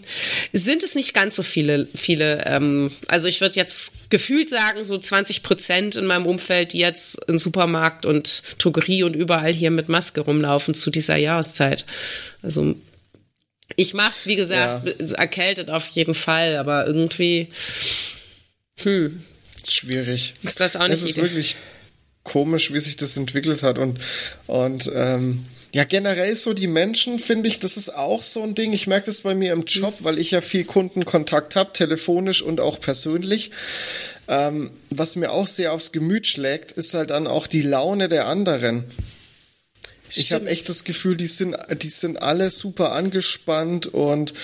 sind 0.52 0.82
es 0.82 0.94
nicht 0.94 1.14
ganz 1.14 1.36
so 1.36 1.42
viele, 1.42 1.86
viele. 1.86 2.44
Ähm, 2.46 2.92
also 3.08 3.28
ich 3.28 3.40
würde 3.40 3.56
jetzt 3.56 4.10
gefühlt 4.10 4.48
sagen, 4.50 4.84
so 4.84 4.98
20 4.98 5.42
Prozent 5.42 5.96
in 5.96 6.06
meinem 6.06 6.26
Umfeld, 6.26 6.72
die 6.72 6.78
jetzt 6.78 7.18
im 7.28 7.38
Supermarkt 7.38 8.06
und 8.06 8.42
Drogerie 8.58 9.02
und 9.02 9.16
überall 9.16 9.52
hier 9.52 9.70
mit 9.70 9.88
Maske 9.88 10.20
rumlaufen 10.20 10.74
zu 10.74 10.90
dieser 10.90 11.16
Jahreszeit. 11.16 11.86
Also 12.42 12.74
ich 13.76 13.94
mach's, 13.94 14.26
wie 14.26 14.36
gesagt, 14.36 14.88
ja. 15.00 15.14
erkältet 15.16 15.70
auf 15.70 15.88
jeden 15.88 16.14
Fall, 16.14 16.56
aber 16.56 16.86
irgendwie, 16.86 17.48
hm. 18.82 19.22
Schwierig. 19.66 20.34
Ist 20.42 20.60
das 20.60 20.76
auch 20.76 20.88
nicht? 20.88 21.02
Es 21.02 21.10
ist 21.10 21.16
wirklich 21.16 21.56
komisch, 22.28 22.72
wie 22.72 22.80
sich 22.80 22.96
das 22.96 23.16
entwickelt 23.16 23.62
hat. 23.62 23.78
Und, 23.78 23.98
und 24.46 24.90
ähm, 24.94 25.44
ja, 25.72 25.84
generell 25.84 26.34
so 26.36 26.54
die 26.54 26.66
Menschen, 26.66 27.18
finde 27.18 27.48
ich, 27.48 27.58
das 27.58 27.76
ist 27.76 27.90
auch 27.94 28.22
so 28.22 28.42
ein 28.42 28.54
Ding. 28.54 28.72
Ich 28.72 28.86
merke 28.86 29.06
das 29.06 29.20
bei 29.22 29.34
mir 29.34 29.52
im 29.52 29.64
Job, 29.64 29.94
weil 30.00 30.18
ich 30.18 30.30
ja 30.30 30.40
viel 30.40 30.64
Kundenkontakt 30.64 31.56
habe, 31.56 31.72
telefonisch 31.72 32.42
und 32.42 32.60
auch 32.60 32.80
persönlich. 32.80 33.50
Ähm, 34.28 34.70
was 34.90 35.16
mir 35.16 35.30
auch 35.30 35.46
sehr 35.46 35.72
aufs 35.72 35.92
Gemüt 35.92 36.26
schlägt, 36.26 36.72
ist 36.72 36.94
halt 36.94 37.10
dann 37.10 37.26
auch 37.26 37.46
die 37.46 37.62
Laune 37.62 38.08
der 38.08 38.28
anderen. 38.28 38.84
Ich 40.10 40.32
habe 40.32 40.46
echt 40.46 40.68
das 40.68 40.84
Gefühl, 40.84 41.16
die 41.16 41.26
sind, 41.26 41.56
die 41.82 41.88
sind 41.88 42.22
alle 42.22 42.50
super 42.50 42.92
angespannt 42.92 43.86
und 43.86 44.34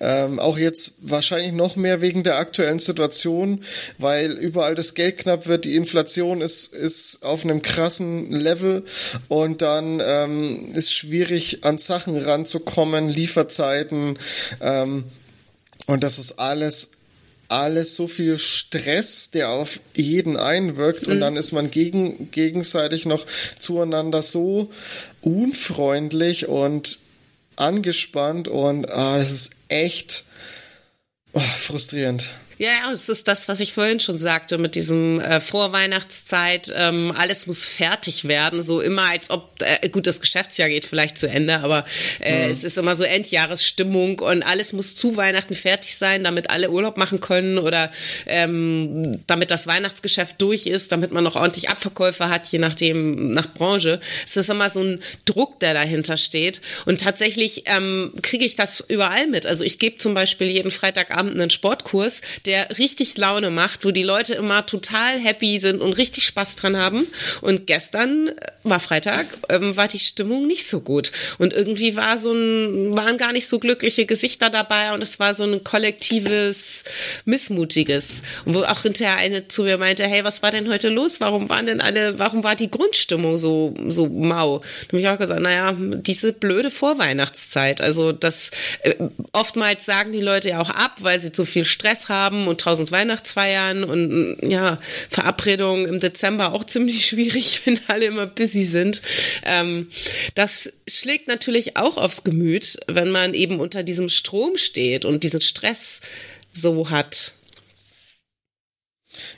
ähm, 0.00 0.38
auch 0.38 0.58
jetzt 0.58 0.94
wahrscheinlich 1.02 1.52
noch 1.52 1.76
mehr 1.76 2.00
wegen 2.00 2.22
der 2.22 2.38
aktuellen 2.38 2.78
Situation, 2.78 3.64
weil 3.98 4.32
überall 4.32 4.74
das 4.74 4.94
Geld 4.94 5.18
knapp 5.18 5.46
wird, 5.46 5.64
die 5.64 5.76
Inflation 5.76 6.40
ist, 6.40 6.72
ist 6.72 7.22
auf 7.22 7.44
einem 7.44 7.62
krassen 7.62 8.30
Level 8.30 8.84
und 9.28 9.62
dann 9.62 10.02
ähm, 10.04 10.72
ist 10.74 10.92
schwierig 10.92 11.64
an 11.64 11.78
Sachen 11.78 12.16
ranzukommen, 12.16 13.08
Lieferzeiten 13.08 14.18
ähm, 14.60 15.04
und 15.86 16.02
das 16.02 16.18
ist 16.18 16.38
alles 16.38 16.90
alles 17.52 17.94
so 17.94 18.08
viel 18.08 18.38
Stress, 18.38 19.30
der 19.30 19.50
auf 19.50 19.80
jeden 19.94 20.36
einwirkt 20.36 21.06
mhm. 21.06 21.14
und 21.14 21.20
dann 21.20 21.36
ist 21.36 21.52
man 21.52 21.70
gegen, 21.70 22.30
gegenseitig 22.30 23.06
noch 23.06 23.26
zueinander 23.58 24.22
so 24.22 24.70
unfreundlich 25.20 26.48
und 26.48 26.98
angespannt 27.56 28.48
und 28.48 28.90
ah, 28.90 29.18
das 29.18 29.30
ist 29.30 29.50
echt 29.68 30.24
oh, 31.32 31.40
frustrierend. 31.40 32.30
Ja, 32.62 32.92
es 32.92 33.08
ist 33.08 33.26
das, 33.26 33.48
was 33.48 33.58
ich 33.58 33.72
vorhin 33.72 33.98
schon 33.98 34.18
sagte 34.18 34.56
mit 34.56 34.76
diesem 34.76 35.18
äh, 35.18 35.40
Vorweihnachtszeit. 35.40 36.72
Ähm, 36.76 37.12
alles 37.18 37.48
muss 37.48 37.66
fertig 37.66 38.28
werden, 38.28 38.62
so 38.62 38.80
immer 38.80 39.10
als 39.10 39.30
ob 39.30 39.60
äh, 39.62 39.88
gut 39.88 40.06
das 40.06 40.20
Geschäftsjahr 40.20 40.68
geht 40.68 40.86
vielleicht 40.86 41.18
zu 41.18 41.28
Ende, 41.28 41.58
aber 41.58 41.84
äh, 42.20 42.46
mhm. 42.46 42.52
es 42.52 42.62
ist 42.62 42.78
immer 42.78 42.94
so 42.94 43.02
Endjahresstimmung 43.02 44.20
und 44.20 44.44
alles 44.44 44.72
muss 44.72 44.94
zu 44.94 45.16
Weihnachten 45.16 45.56
fertig 45.56 45.96
sein, 45.96 46.22
damit 46.22 46.50
alle 46.50 46.70
Urlaub 46.70 46.98
machen 46.98 47.18
können 47.18 47.58
oder 47.58 47.90
ähm, 48.26 49.20
damit 49.26 49.50
das 49.50 49.66
Weihnachtsgeschäft 49.66 50.40
durch 50.40 50.68
ist, 50.68 50.92
damit 50.92 51.10
man 51.10 51.24
noch 51.24 51.34
ordentlich 51.34 51.68
Abverkäufe 51.68 52.28
hat, 52.28 52.46
je 52.46 52.60
nachdem 52.60 53.32
nach 53.32 53.52
Branche. 53.52 53.98
Es 54.24 54.36
ist 54.36 54.50
immer 54.50 54.70
so 54.70 54.84
ein 54.84 55.02
Druck, 55.24 55.58
der 55.58 55.74
dahinter 55.74 56.16
steht 56.16 56.60
und 56.86 57.00
tatsächlich 57.00 57.64
ähm, 57.66 58.12
kriege 58.22 58.44
ich 58.44 58.54
das 58.54 58.84
überall 58.86 59.26
mit. 59.26 59.46
Also 59.46 59.64
ich 59.64 59.80
gebe 59.80 59.96
zum 59.96 60.14
Beispiel 60.14 60.46
jeden 60.46 60.70
Freitagabend 60.70 61.34
einen 61.34 61.50
Sportkurs, 61.50 62.20
der 62.46 62.51
der 62.52 62.76
richtig 62.76 63.16
Laune 63.16 63.50
macht, 63.50 63.82
wo 63.86 63.92
die 63.92 64.02
Leute 64.02 64.34
immer 64.34 64.66
total 64.66 65.18
happy 65.18 65.58
sind 65.58 65.80
und 65.80 65.94
richtig 65.94 66.26
Spaß 66.26 66.56
dran 66.56 66.76
haben. 66.76 67.06
Und 67.40 67.66
gestern 67.66 68.28
äh, 68.28 68.34
war 68.62 68.78
Freitag, 68.78 69.26
ähm, 69.48 69.74
war 69.78 69.88
die 69.88 69.98
Stimmung 69.98 70.46
nicht 70.46 70.68
so 70.68 70.80
gut. 70.80 71.12
Und 71.38 71.54
irgendwie 71.54 71.96
war 71.96 72.18
so 72.18 72.32
ein, 72.32 72.94
waren 72.94 73.16
gar 73.16 73.32
nicht 73.32 73.48
so 73.48 73.58
glückliche 73.58 74.04
Gesichter 74.04 74.50
dabei 74.50 74.92
und 74.92 75.02
es 75.02 75.18
war 75.18 75.34
so 75.34 75.44
ein 75.44 75.64
kollektives, 75.64 76.84
missmutiges. 77.24 78.20
Und 78.44 78.54
wo 78.54 78.64
auch 78.64 78.82
hinterher 78.82 79.16
eine 79.16 79.48
zu 79.48 79.62
mir 79.62 79.78
meinte, 79.78 80.04
hey, 80.04 80.22
was 80.22 80.42
war 80.42 80.50
denn 80.50 80.68
heute 80.68 80.90
los? 80.90 81.20
Warum 81.20 81.48
waren 81.48 81.64
denn 81.64 81.80
alle, 81.80 82.18
warum 82.18 82.44
war 82.44 82.54
die 82.54 82.70
Grundstimmung 82.70 83.38
so, 83.38 83.74
so 83.88 84.08
mau? 84.08 84.58
Da 84.58 84.88
habe 84.88 84.98
ich 84.98 85.08
auch 85.08 85.18
gesagt, 85.18 85.40
naja, 85.40 85.74
diese 85.74 86.34
blöde 86.34 86.70
Vorweihnachtszeit. 86.70 87.80
Also 87.80 88.12
das, 88.12 88.50
äh, 88.82 88.94
oftmals 89.32 89.86
sagen 89.86 90.12
die 90.12 90.20
Leute 90.20 90.50
ja 90.50 90.60
auch 90.60 90.70
ab, 90.70 90.96
weil 90.98 91.18
sie 91.18 91.32
zu 91.32 91.46
viel 91.46 91.64
Stress 91.64 92.10
haben 92.10 92.41
und 92.48 92.60
tausend 92.60 92.90
Weihnachtsfeiern 92.92 93.84
und 93.84 94.38
ja, 94.42 94.78
Verabredungen 95.08 95.86
im 95.86 96.00
Dezember 96.00 96.52
auch 96.52 96.64
ziemlich 96.64 97.06
schwierig, 97.08 97.62
wenn 97.64 97.80
alle 97.88 98.06
immer 98.06 98.26
busy 98.26 98.64
sind. 98.64 99.02
Ähm, 99.44 99.90
das 100.34 100.72
schlägt 100.88 101.28
natürlich 101.28 101.76
auch 101.76 101.96
aufs 101.96 102.24
Gemüt, 102.24 102.78
wenn 102.86 103.10
man 103.10 103.34
eben 103.34 103.60
unter 103.60 103.82
diesem 103.82 104.08
Strom 104.08 104.56
steht 104.56 105.04
und 105.04 105.24
diesen 105.24 105.40
Stress 105.40 106.00
so 106.52 106.90
hat. 106.90 107.34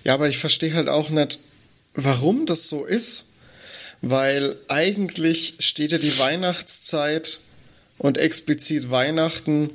Ja, 0.04 0.14
aber 0.14 0.28
ich 0.28 0.38
verstehe 0.38 0.74
halt 0.74 0.88
auch 0.88 1.10
nicht, 1.10 1.38
warum 1.94 2.46
das 2.46 2.68
so 2.68 2.84
ist. 2.84 3.26
Weil 4.06 4.56
eigentlich 4.68 5.54
steht 5.60 5.92
ja 5.92 5.98
die 5.98 6.18
Weihnachtszeit 6.18 7.40
und 7.96 8.18
explizit 8.18 8.90
Weihnachten 8.90 9.70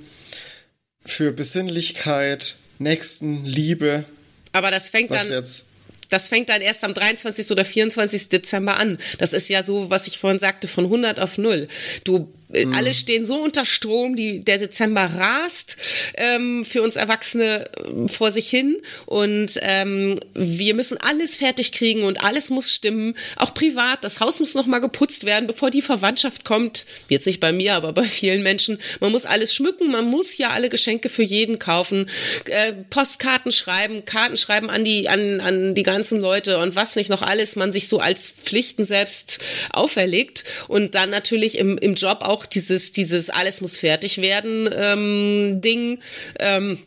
für 1.03 1.31
Besinnlichkeit, 1.31 2.55
Nächsten, 2.79 3.45
Liebe. 3.45 4.05
Aber 4.51 4.71
das 4.71 4.89
fängt 4.89 5.11
dann. 5.11 5.29
Jetzt 5.29 5.67
das 6.09 6.27
fängt 6.27 6.49
dann 6.49 6.61
erst 6.61 6.83
am 6.83 6.93
23. 6.93 7.51
oder 7.51 7.63
24. 7.63 8.29
Dezember 8.29 8.77
an. 8.77 8.97
Das 9.19 9.31
ist 9.33 9.47
ja 9.47 9.63
so, 9.63 9.89
was 9.89 10.07
ich 10.07 10.17
vorhin 10.17 10.39
sagte, 10.39 10.67
von 10.67 10.85
100 10.85 11.19
auf 11.19 11.37
0. 11.37 11.67
Du 12.03 12.33
Mhm. 12.49 12.73
Alle 12.73 12.93
stehen 12.93 13.25
so 13.25 13.35
unter 13.35 13.63
Strom, 13.63 14.15
die, 14.15 14.39
der 14.39 14.57
Dezember 14.57 15.05
rast 15.05 15.77
ähm, 16.15 16.65
für 16.65 16.81
uns 16.81 16.95
Erwachsene 16.95 17.69
äh, 17.75 18.07
vor 18.07 18.31
sich 18.31 18.49
hin 18.49 18.77
und 19.05 19.59
ähm, 19.61 20.19
wir 20.33 20.73
müssen 20.73 20.97
alles 20.97 21.37
fertig 21.37 21.71
kriegen 21.71 22.03
und 22.03 22.23
alles 22.23 22.49
muss 22.49 22.73
stimmen, 22.73 23.15
auch 23.35 23.53
privat. 23.53 24.03
Das 24.03 24.19
Haus 24.19 24.39
muss 24.39 24.55
noch 24.55 24.65
mal 24.65 24.79
geputzt 24.79 25.25
werden, 25.25 25.45
bevor 25.47 25.69
die 25.69 25.81
Verwandtschaft 25.81 26.43
kommt. 26.43 26.85
Jetzt 27.07 27.27
nicht 27.27 27.39
bei 27.39 27.51
mir, 27.51 27.75
aber 27.75 27.93
bei 27.93 28.03
vielen 28.03 28.41
Menschen. 28.41 28.79
Man 28.99 29.11
muss 29.11 29.25
alles 29.25 29.53
schmücken, 29.53 29.91
man 29.91 30.05
muss 30.05 30.37
ja 30.37 30.49
alle 30.49 30.69
Geschenke 30.69 31.09
für 31.09 31.23
jeden 31.23 31.59
kaufen, 31.59 32.09
äh, 32.45 32.73
Postkarten 32.89 33.51
schreiben, 33.51 34.05
Karten 34.05 34.37
schreiben 34.37 34.69
an 34.69 34.83
die 34.83 35.07
an 35.07 35.39
an 35.39 35.75
die 35.75 35.83
ganzen 35.83 36.19
Leute 36.19 36.57
und 36.57 36.75
was 36.75 36.95
nicht 36.95 37.09
noch 37.09 37.21
alles 37.21 37.55
man 37.55 37.71
sich 37.71 37.87
so 37.87 37.99
als 37.99 38.29
Pflichten 38.29 38.85
selbst 38.85 39.39
auferlegt 39.71 40.43
und 40.67 40.95
dann 40.95 41.09
natürlich 41.09 41.57
im 41.57 41.77
im 41.77 41.93
Job 41.93 42.19
auch 42.21 42.38
auch 42.39 42.45
dieses, 42.45 42.91
dieses 42.91 43.29
alles 43.29 43.59
muss 43.61 43.79
fertig 43.79 44.21
werden 44.21 44.69
ähm, 44.73 45.61
Ding. 45.61 45.99
Ähm, 46.39 46.79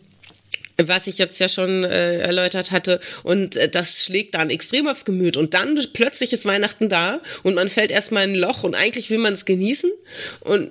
was 0.78 1.06
ich 1.06 1.18
jetzt 1.18 1.38
ja 1.38 1.48
schon 1.48 1.84
äh, 1.84 2.18
erläutert 2.18 2.70
hatte. 2.70 2.98
Und 3.22 3.56
äh, 3.56 3.68
das 3.68 4.04
schlägt 4.04 4.34
dann 4.34 4.50
extrem 4.50 4.88
aufs 4.88 5.04
Gemüt. 5.04 5.36
Und 5.36 5.54
dann 5.54 5.78
plötzlich 5.92 6.32
ist 6.32 6.46
Weihnachten 6.46 6.88
da 6.88 7.20
und 7.42 7.54
man 7.54 7.68
fällt 7.68 7.90
erstmal 7.90 8.24
in 8.24 8.32
ein 8.32 8.36
Loch 8.36 8.64
und 8.64 8.74
eigentlich 8.74 9.10
will 9.10 9.18
man 9.18 9.34
es 9.34 9.44
genießen. 9.44 9.92
Und 10.40 10.70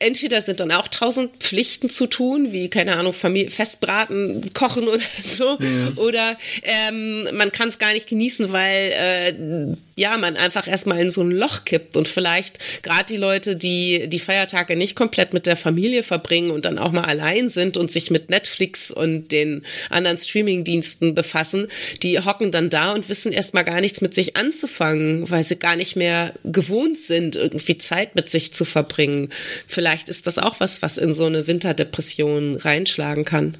entweder 0.00 0.42
sind 0.42 0.60
dann 0.60 0.72
auch 0.72 0.88
tausend 0.88 1.36
Pflichten 1.38 1.88
zu 1.88 2.06
tun, 2.06 2.52
wie, 2.52 2.68
keine 2.68 2.96
Ahnung, 2.96 3.12
Familie, 3.12 3.50
Festbraten, 3.50 4.52
Kochen 4.54 4.88
oder 4.88 5.02
so, 5.22 5.58
mhm. 5.58 5.92
oder 5.96 6.36
ähm, 6.62 7.28
man 7.34 7.52
kann 7.52 7.68
es 7.68 7.78
gar 7.78 7.92
nicht 7.92 8.08
genießen, 8.08 8.52
weil 8.52 8.92
äh, 8.92 9.76
ja, 9.94 10.16
man 10.16 10.36
einfach 10.36 10.66
erstmal 10.66 10.98
in 11.00 11.10
so 11.10 11.20
ein 11.20 11.30
Loch 11.30 11.64
kippt 11.64 11.96
und 11.96 12.08
vielleicht 12.08 12.82
gerade 12.82 13.04
die 13.04 13.16
Leute, 13.16 13.56
die 13.56 14.08
die 14.08 14.18
Feiertage 14.18 14.74
nicht 14.74 14.96
komplett 14.96 15.34
mit 15.34 15.46
der 15.46 15.56
Familie 15.56 16.02
verbringen 16.02 16.50
und 16.50 16.64
dann 16.64 16.78
auch 16.78 16.92
mal 16.92 17.04
allein 17.04 17.50
sind 17.50 17.76
und 17.76 17.90
sich 17.90 18.10
mit 18.10 18.30
Netflix 18.30 18.90
und 18.90 19.32
den 19.32 19.64
anderen 19.90 20.16
Streamingdiensten 20.16 21.14
befassen, 21.14 21.68
die 22.02 22.18
hocken 22.20 22.50
dann 22.52 22.70
da 22.70 22.92
und 22.92 23.08
wissen 23.08 23.32
erstmal 23.32 23.64
gar 23.64 23.80
nichts 23.80 24.00
mit 24.00 24.14
sich 24.14 24.36
anzufangen, 24.36 25.28
weil 25.30 25.44
sie 25.44 25.56
gar 25.56 25.76
nicht 25.76 25.96
mehr 25.96 26.32
gewohnt 26.44 26.98
sind, 26.98 27.36
irgendwie 27.36 27.76
Zeit 27.78 28.14
mit 28.14 28.30
sich 28.30 28.52
zu 28.52 28.64
verbringen. 28.64 29.28
Vielleicht 29.66 30.08
ist 30.08 30.26
das 30.26 30.38
auch 30.38 30.60
was, 30.60 30.82
was 30.82 30.98
in 30.98 31.12
so 31.12 31.26
eine 31.26 31.46
Winterdepression 31.46 32.56
reinschlagen 32.56 33.24
kann. 33.24 33.56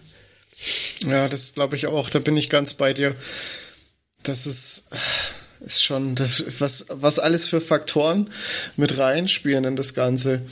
Ja, 1.07 1.29
das 1.29 1.55
glaube 1.55 1.77
ich 1.77 1.87
auch. 1.87 2.11
Da 2.11 2.19
bin 2.19 2.37
ich 2.37 2.51
ganz 2.51 2.75
bei 2.75 2.93
dir. 2.93 3.15
Das 4.23 4.47
ist 4.47 4.89
ist 5.65 5.83
schon 5.83 6.15
das, 6.15 6.45
was, 6.59 6.87
was 6.89 7.19
alles 7.19 7.49
für 7.49 7.61
Faktoren 7.61 8.29
mit 8.77 8.99
reinspielen 8.99 9.65
in 9.65 9.77
das 9.77 9.95
Ganze. 9.95 10.43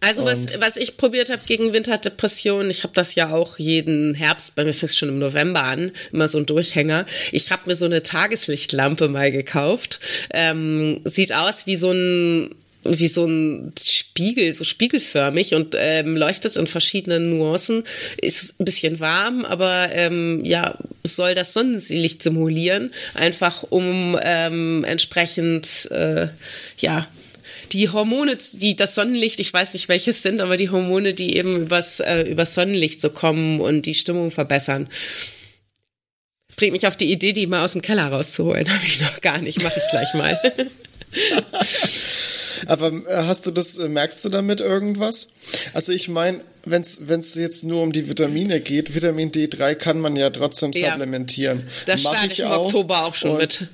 Also 0.00 0.24
was, 0.24 0.60
was 0.60 0.76
ich 0.76 0.98
probiert 0.98 1.30
habe 1.30 1.40
gegen 1.46 1.72
Winterdepression, 1.72 2.68
ich 2.68 2.82
habe 2.82 2.92
das 2.94 3.14
ja 3.14 3.30
auch 3.30 3.58
jeden 3.58 4.14
Herbst, 4.14 4.54
bei 4.54 4.64
mir 4.64 4.74
fängt 4.74 4.94
schon 4.94 5.08
im 5.08 5.18
November 5.18 5.62
an, 5.62 5.92
immer 6.12 6.28
so 6.28 6.38
ein 6.38 6.46
Durchhänger. 6.46 7.06
Ich 7.32 7.50
habe 7.50 7.62
mir 7.66 7.76
so 7.76 7.86
eine 7.86 8.02
Tageslichtlampe 8.02 9.08
mal 9.08 9.32
gekauft. 9.32 10.00
Ähm, 10.30 11.00
sieht 11.04 11.32
aus 11.34 11.66
wie 11.66 11.76
so 11.76 11.90
ein 11.90 12.54
wie 12.84 13.08
so 13.08 13.26
ein 13.26 13.72
Spiegel, 13.82 14.52
so 14.52 14.64
spiegelförmig 14.64 15.54
und 15.54 15.74
ähm, 15.78 16.16
leuchtet 16.16 16.56
in 16.56 16.66
verschiedenen 16.66 17.30
Nuancen. 17.30 17.84
Ist 18.20 18.60
ein 18.60 18.64
bisschen 18.64 19.00
warm, 19.00 19.44
aber 19.44 19.88
ähm, 19.92 20.42
ja, 20.44 20.78
soll 21.02 21.34
das 21.34 21.52
Sonnenlicht 21.52 22.22
simulieren, 22.22 22.90
einfach 23.14 23.64
um 23.68 24.18
ähm, 24.22 24.84
entsprechend 24.84 25.90
äh, 25.90 26.28
ja 26.78 27.06
die 27.72 27.88
Hormone, 27.88 28.36
die 28.52 28.76
das 28.76 28.94
Sonnenlicht, 28.94 29.40
ich 29.40 29.52
weiß 29.52 29.72
nicht 29.72 29.88
welches 29.88 30.22
sind, 30.22 30.40
aber 30.40 30.56
die 30.56 30.70
Hormone, 30.70 31.14
die 31.14 31.36
eben 31.36 31.62
übers, 31.62 32.00
äh, 32.00 32.22
übers 32.22 32.54
Sonnenlicht 32.54 33.00
so 33.00 33.10
kommen 33.10 33.60
und 33.60 33.86
die 33.86 33.94
Stimmung 33.94 34.30
verbessern. 34.30 34.88
Bringt 36.56 36.72
mich 36.72 36.86
auf 36.86 36.96
die 36.96 37.10
Idee, 37.10 37.32
die 37.32 37.46
mal 37.46 37.64
aus 37.64 37.72
dem 37.72 37.82
Keller 37.82 38.06
rauszuholen. 38.06 38.68
Habe 38.72 38.84
ich 38.86 39.00
noch 39.00 39.20
gar 39.20 39.38
nicht, 39.38 39.62
mache 39.62 39.80
ich 39.80 39.90
gleich 39.90 40.14
mal. 40.14 40.38
Aber 42.66 42.88
äh, 42.88 43.24
hast 43.26 43.46
du 43.46 43.50
das, 43.50 43.78
äh, 43.78 43.88
merkst 43.88 44.24
du 44.24 44.28
damit 44.28 44.60
irgendwas? 44.60 45.28
Also 45.72 45.92
ich 45.92 46.08
meine, 46.08 46.40
wenn 46.64 46.82
es 46.82 47.34
jetzt 47.34 47.64
nur 47.64 47.82
um 47.82 47.92
die 47.92 48.08
Vitamine 48.08 48.60
geht, 48.60 48.94
Vitamin 48.94 49.30
D3 49.30 49.74
kann 49.74 50.00
man 50.00 50.16
ja 50.16 50.30
trotzdem 50.30 50.72
ja. 50.72 50.90
supplementieren. 50.90 51.66
Da 51.86 51.98
starte 51.98 52.26
ich, 52.26 52.32
ich 52.32 52.38
im 52.40 52.46
auch 52.48 52.66
Oktober 52.66 53.04
auch 53.04 53.14
schon 53.14 53.36
mit. 53.36 53.68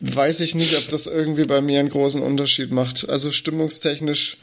Weiß 0.00 0.40
ich 0.40 0.54
nicht, 0.54 0.76
ob 0.76 0.88
das 0.88 1.06
irgendwie 1.06 1.44
bei 1.44 1.60
mir 1.60 1.78
einen 1.78 1.88
großen 1.88 2.22
Unterschied 2.22 2.72
macht. 2.72 3.08
Also 3.08 3.30
stimmungstechnisch 3.30 4.36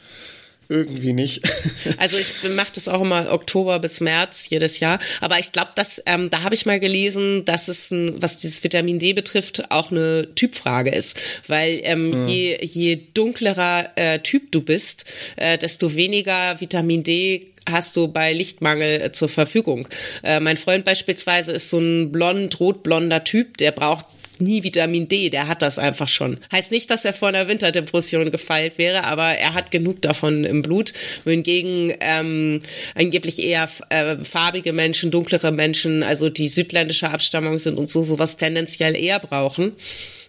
irgendwie 0.70 1.12
nicht. 1.12 1.42
Also 1.96 2.16
ich 2.18 2.34
mache 2.54 2.72
das 2.74 2.88
auch 2.88 3.02
immer 3.02 3.32
Oktober 3.32 3.78
bis 3.78 4.00
März 4.00 4.48
jedes 4.48 4.80
Jahr. 4.80 4.98
Aber 5.20 5.38
ich 5.38 5.52
glaube, 5.52 5.70
dass 5.74 6.02
ähm, 6.06 6.30
da 6.30 6.42
habe 6.42 6.54
ich 6.54 6.66
mal 6.66 6.78
gelesen, 6.78 7.44
dass 7.44 7.68
es, 7.68 7.90
ein, 7.90 8.22
was 8.22 8.38
dieses 8.38 8.62
Vitamin 8.62 8.98
D 8.98 9.12
betrifft, 9.12 9.70
auch 9.70 9.90
eine 9.90 10.34
Typfrage 10.34 10.90
ist. 10.90 11.16
Weil 11.46 11.80
ähm, 11.84 12.12
ja. 12.12 12.28
je, 12.28 12.64
je 12.64 13.00
dunklerer 13.14 13.90
äh, 13.96 14.18
Typ 14.20 14.52
du 14.52 14.62
bist, 14.62 15.04
äh, 15.36 15.58
desto 15.58 15.94
weniger 15.94 16.60
Vitamin 16.60 17.02
D 17.02 17.50
hast 17.68 17.96
du 17.96 18.08
bei 18.08 18.32
Lichtmangel 18.32 19.02
äh, 19.02 19.12
zur 19.12 19.28
Verfügung. 19.28 19.88
Äh, 20.22 20.40
mein 20.40 20.56
Freund 20.56 20.84
beispielsweise 20.84 21.52
ist 21.52 21.70
so 21.70 21.78
ein 21.78 22.12
blond, 22.12 22.60
rotblonder 22.60 23.24
Typ, 23.24 23.56
der 23.58 23.72
braucht 23.72 24.06
nie 24.40 24.62
Vitamin 24.62 25.08
D, 25.08 25.30
der 25.30 25.48
hat 25.48 25.62
das 25.62 25.78
einfach 25.78 26.08
schon. 26.08 26.38
Heißt 26.52 26.70
nicht, 26.70 26.90
dass 26.90 27.04
er 27.04 27.14
vor 27.14 27.28
einer 27.28 27.48
Winterdepression 27.48 28.30
gefeilt 28.30 28.78
wäre, 28.78 29.04
aber 29.04 29.24
er 29.24 29.54
hat 29.54 29.70
genug 29.70 30.02
davon 30.02 30.44
im 30.44 30.62
Blut. 30.62 30.92
Wohingegen 31.24 31.92
ähm, 32.00 32.62
angeblich 32.94 33.42
eher 33.42 33.68
äh, 33.88 34.16
farbige 34.24 34.72
Menschen, 34.72 35.10
dunklere 35.10 35.52
Menschen, 35.52 36.02
also 36.02 36.28
die 36.28 36.48
südländischer 36.48 37.12
Abstammung 37.12 37.58
sind 37.58 37.78
und 37.78 37.90
so 37.90 38.02
sowas 38.02 38.36
tendenziell 38.36 38.96
eher 38.96 39.18
brauchen. 39.18 39.72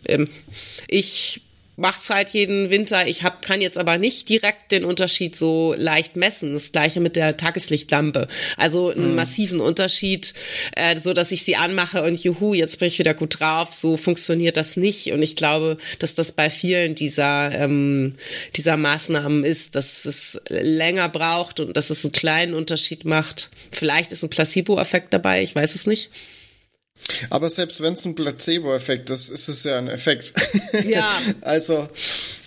Ähm, 0.07 0.27
ich 0.87 1.41
macht's 1.75 2.09
halt 2.09 2.29
jeden 2.29 2.69
Winter. 2.69 3.07
Ich 3.07 3.23
hab, 3.23 3.45
kann 3.45 3.61
jetzt 3.61 3.77
aber 3.77 3.97
nicht 3.97 4.29
direkt 4.29 4.71
den 4.71 4.85
Unterschied 4.85 5.35
so 5.35 5.73
leicht 5.77 6.15
messen. 6.15 6.53
Das 6.53 6.71
gleiche 6.71 6.99
mit 6.99 7.15
der 7.15 7.37
Tageslichtlampe. 7.37 8.27
Also 8.57 8.89
einen 8.89 9.11
mhm. 9.11 9.15
massiven 9.15 9.59
Unterschied, 9.59 10.33
äh, 10.75 10.97
so 10.97 11.13
dass 11.13 11.31
ich 11.31 11.43
sie 11.43 11.55
anmache 11.55 12.03
und 12.03 12.23
juhu, 12.23 12.53
jetzt 12.53 12.79
bin 12.79 12.87
ich 12.87 12.99
wieder 12.99 13.13
gut 13.13 13.39
drauf. 13.39 13.73
So 13.73 13.97
funktioniert 13.97 14.57
das 14.57 14.77
nicht. 14.77 15.11
Und 15.11 15.21
ich 15.21 15.35
glaube, 15.35 15.77
dass 15.99 16.13
das 16.13 16.31
bei 16.31 16.49
vielen 16.49 16.95
dieser, 16.95 17.51
ähm, 17.51 18.15
dieser 18.55 18.77
Maßnahmen 18.77 19.43
ist, 19.43 19.75
dass 19.75 20.05
es 20.05 20.39
länger 20.49 21.09
braucht 21.09 21.59
und 21.59 21.75
dass 21.75 21.89
es 21.89 22.05
einen 22.05 22.11
kleinen 22.11 22.53
Unterschied 22.53 23.05
macht. 23.05 23.49
Vielleicht 23.71 24.11
ist 24.11 24.23
ein 24.23 24.29
Placebo-Effekt 24.29 25.13
dabei, 25.13 25.41
ich 25.41 25.55
weiß 25.55 25.75
es 25.75 25.87
nicht. 25.87 26.09
Aber 27.29 27.49
selbst 27.49 27.81
wenn 27.81 27.93
es 27.93 28.05
ein 28.05 28.15
Placebo-Effekt 28.15 29.09
ist, 29.09 29.29
ist 29.29 29.47
es 29.47 29.63
ja 29.63 29.77
ein 29.77 29.87
Effekt. 29.87 30.33
Ja. 30.85 31.07
also, 31.41 31.87
das 31.87 31.89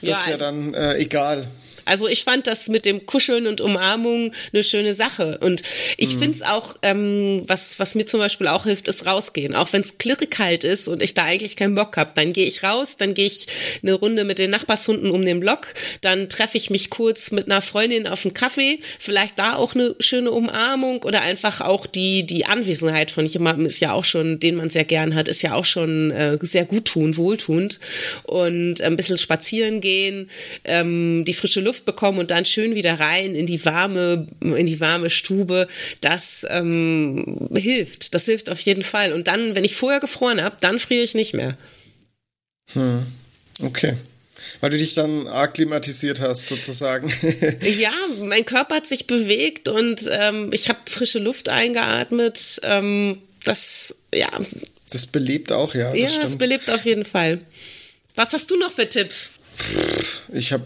ja, 0.00 0.16
ist 0.16 0.26
ja 0.26 0.32
also 0.32 0.44
dann 0.44 0.74
äh, 0.74 0.96
egal. 0.98 1.48
Also 1.84 2.08
ich 2.08 2.24
fand 2.24 2.46
das 2.46 2.68
mit 2.68 2.84
dem 2.84 3.06
Kuscheln 3.06 3.46
und 3.46 3.60
Umarmung 3.60 4.32
eine 4.52 4.64
schöne 4.64 4.94
Sache. 4.94 5.38
Und 5.38 5.62
ich 5.96 6.14
mhm. 6.14 6.18
finde 6.18 6.36
es 6.36 6.42
auch, 6.42 6.76
ähm, 6.82 7.42
was, 7.46 7.78
was 7.78 7.94
mir 7.94 8.06
zum 8.06 8.20
Beispiel 8.20 8.48
auch 8.48 8.64
hilft, 8.64 8.88
ist 8.88 9.06
rausgehen. 9.06 9.54
Auch 9.54 9.72
wenn 9.72 9.82
es 9.82 9.98
klirrekalt 9.98 10.64
ist 10.64 10.88
und 10.88 11.02
ich 11.02 11.14
da 11.14 11.24
eigentlich 11.24 11.56
keinen 11.56 11.74
Bock 11.74 11.96
habe, 11.96 12.12
dann 12.14 12.32
gehe 12.32 12.46
ich 12.46 12.62
raus, 12.62 12.96
dann 12.96 13.14
gehe 13.14 13.26
ich 13.26 13.46
eine 13.82 13.94
Runde 13.94 14.24
mit 14.24 14.38
den 14.38 14.50
Nachbarshunden 14.50 15.10
um 15.10 15.24
den 15.24 15.40
Block, 15.40 15.74
dann 16.00 16.28
treffe 16.28 16.56
ich 16.56 16.70
mich 16.70 16.90
kurz 16.90 17.30
mit 17.30 17.46
einer 17.46 17.62
Freundin 17.62 18.06
auf 18.06 18.24
einen 18.24 18.34
Kaffee, 18.34 18.78
vielleicht 18.98 19.38
da 19.38 19.56
auch 19.56 19.74
eine 19.74 19.94
schöne 20.00 20.30
Umarmung 20.30 21.02
oder 21.02 21.22
einfach 21.22 21.60
auch 21.60 21.86
die, 21.86 22.24
die 22.24 22.46
Anwesenheit 22.46 23.10
von 23.10 23.26
jemandem 23.26 23.66
ist 23.66 23.80
ja 23.80 23.92
auch 23.92 24.04
schon, 24.04 24.40
den 24.40 24.56
man 24.56 24.70
sehr 24.70 24.84
gern 24.84 25.14
hat, 25.14 25.28
ist 25.28 25.42
ja 25.42 25.54
auch 25.54 25.64
schon 25.64 26.10
äh, 26.10 26.38
sehr 26.40 26.64
guttun, 26.64 27.16
wohltuend. 27.16 27.80
Und 28.24 28.80
ein 28.80 28.96
bisschen 28.96 29.18
spazieren 29.18 29.80
gehen, 29.80 30.30
ähm, 30.64 31.24
die 31.26 31.34
frische 31.34 31.60
Luft 31.60 31.73
Luft 31.74 31.84
bekommen 31.84 32.18
und 32.18 32.30
dann 32.30 32.44
schön 32.44 32.76
wieder 32.76 33.00
rein 33.00 33.34
in 33.34 33.46
die 33.46 33.64
warme, 33.64 34.28
in 34.40 34.66
die 34.66 34.78
warme 34.78 35.10
Stube, 35.10 35.66
das 36.00 36.46
ähm, 36.48 37.48
hilft. 37.52 38.14
Das 38.14 38.26
hilft 38.26 38.48
auf 38.48 38.60
jeden 38.60 38.82
Fall. 38.82 39.12
Und 39.12 39.26
dann, 39.26 39.56
wenn 39.56 39.64
ich 39.64 39.74
vorher 39.74 39.98
gefroren 39.98 40.40
habe, 40.40 40.56
dann 40.60 40.78
friere 40.78 41.02
ich 41.02 41.14
nicht 41.14 41.34
mehr. 41.34 41.56
Hm. 42.74 43.06
Okay. 43.60 43.94
Weil 44.60 44.70
du 44.70 44.78
dich 44.78 44.94
dann 44.94 45.26
akklimatisiert 45.26 46.20
hast, 46.20 46.46
sozusagen. 46.46 47.10
ja, 47.60 47.92
mein 48.20 48.46
Körper 48.46 48.76
hat 48.76 48.86
sich 48.86 49.06
bewegt 49.08 49.68
und 49.68 50.08
ähm, 50.10 50.50
ich 50.52 50.68
habe 50.68 50.78
frische 50.88 51.18
Luft 51.18 51.48
eingeatmet. 51.48 52.60
Ähm, 52.62 53.18
das, 53.42 53.96
ja. 54.14 54.28
Das 54.90 55.06
belebt 55.06 55.50
auch, 55.50 55.74
ja. 55.74 55.90
Das 55.90 55.98
ja, 55.98 56.08
stimmt. 56.08 56.24
das 56.24 56.36
belebt 56.36 56.70
auf 56.70 56.84
jeden 56.84 57.04
Fall. 57.04 57.40
Was 58.14 58.32
hast 58.32 58.50
du 58.50 58.56
noch 58.56 58.70
für 58.70 58.88
Tipps? 58.88 59.32
Ich 60.32 60.52
habe 60.52 60.64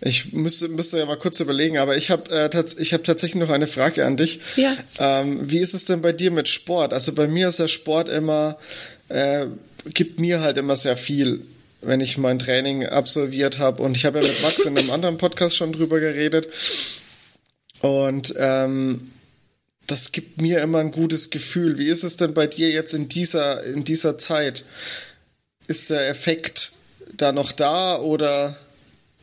ich 0.00 0.32
müsste, 0.32 0.68
müsste 0.68 0.98
ja 0.98 1.06
mal 1.06 1.18
kurz 1.18 1.40
überlegen, 1.40 1.78
aber 1.78 1.96
ich 1.96 2.10
habe 2.10 2.30
äh, 2.30 2.64
ich 2.78 2.92
hab 2.92 3.04
tatsächlich 3.04 3.40
noch 3.40 3.48
eine 3.48 3.66
Frage 3.66 4.04
an 4.04 4.16
dich. 4.16 4.40
Ja. 4.56 4.76
Ähm, 4.98 5.50
wie 5.50 5.58
ist 5.58 5.72
es 5.72 5.86
denn 5.86 6.02
bei 6.02 6.12
dir 6.12 6.30
mit 6.30 6.48
Sport? 6.48 6.92
Also 6.92 7.14
bei 7.14 7.26
mir 7.26 7.48
ist 7.48 7.60
der 7.60 7.68
Sport 7.68 8.10
immer, 8.10 8.58
äh, 9.08 9.46
gibt 9.94 10.20
mir 10.20 10.42
halt 10.42 10.58
immer 10.58 10.76
sehr 10.76 10.98
viel, 10.98 11.42
wenn 11.80 12.00
ich 12.00 12.18
mein 12.18 12.38
Training 12.38 12.84
absolviert 12.84 13.58
habe. 13.58 13.82
Und 13.82 13.96
ich 13.96 14.04
habe 14.04 14.20
ja 14.20 14.28
mit 14.28 14.42
Max 14.42 14.66
in 14.66 14.76
einem 14.76 14.90
anderen 14.90 15.16
Podcast 15.16 15.56
schon 15.56 15.72
drüber 15.72 15.98
geredet. 15.98 16.48
Und 17.80 18.34
ähm, 18.36 19.12
das 19.86 20.12
gibt 20.12 20.42
mir 20.42 20.60
immer 20.60 20.78
ein 20.80 20.90
gutes 20.90 21.30
Gefühl. 21.30 21.78
Wie 21.78 21.86
ist 21.86 22.04
es 22.04 22.18
denn 22.18 22.34
bei 22.34 22.46
dir 22.46 22.68
jetzt 22.68 22.92
in 22.92 23.08
dieser, 23.08 23.64
in 23.64 23.84
dieser 23.84 24.18
Zeit? 24.18 24.66
Ist 25.68 25.88
der 25.88 26.08
Effekt 26.08 26.72
da 27.16 27.32
noch 27.32 27.52
da 27.52 27.98
oder? 27.98 28.58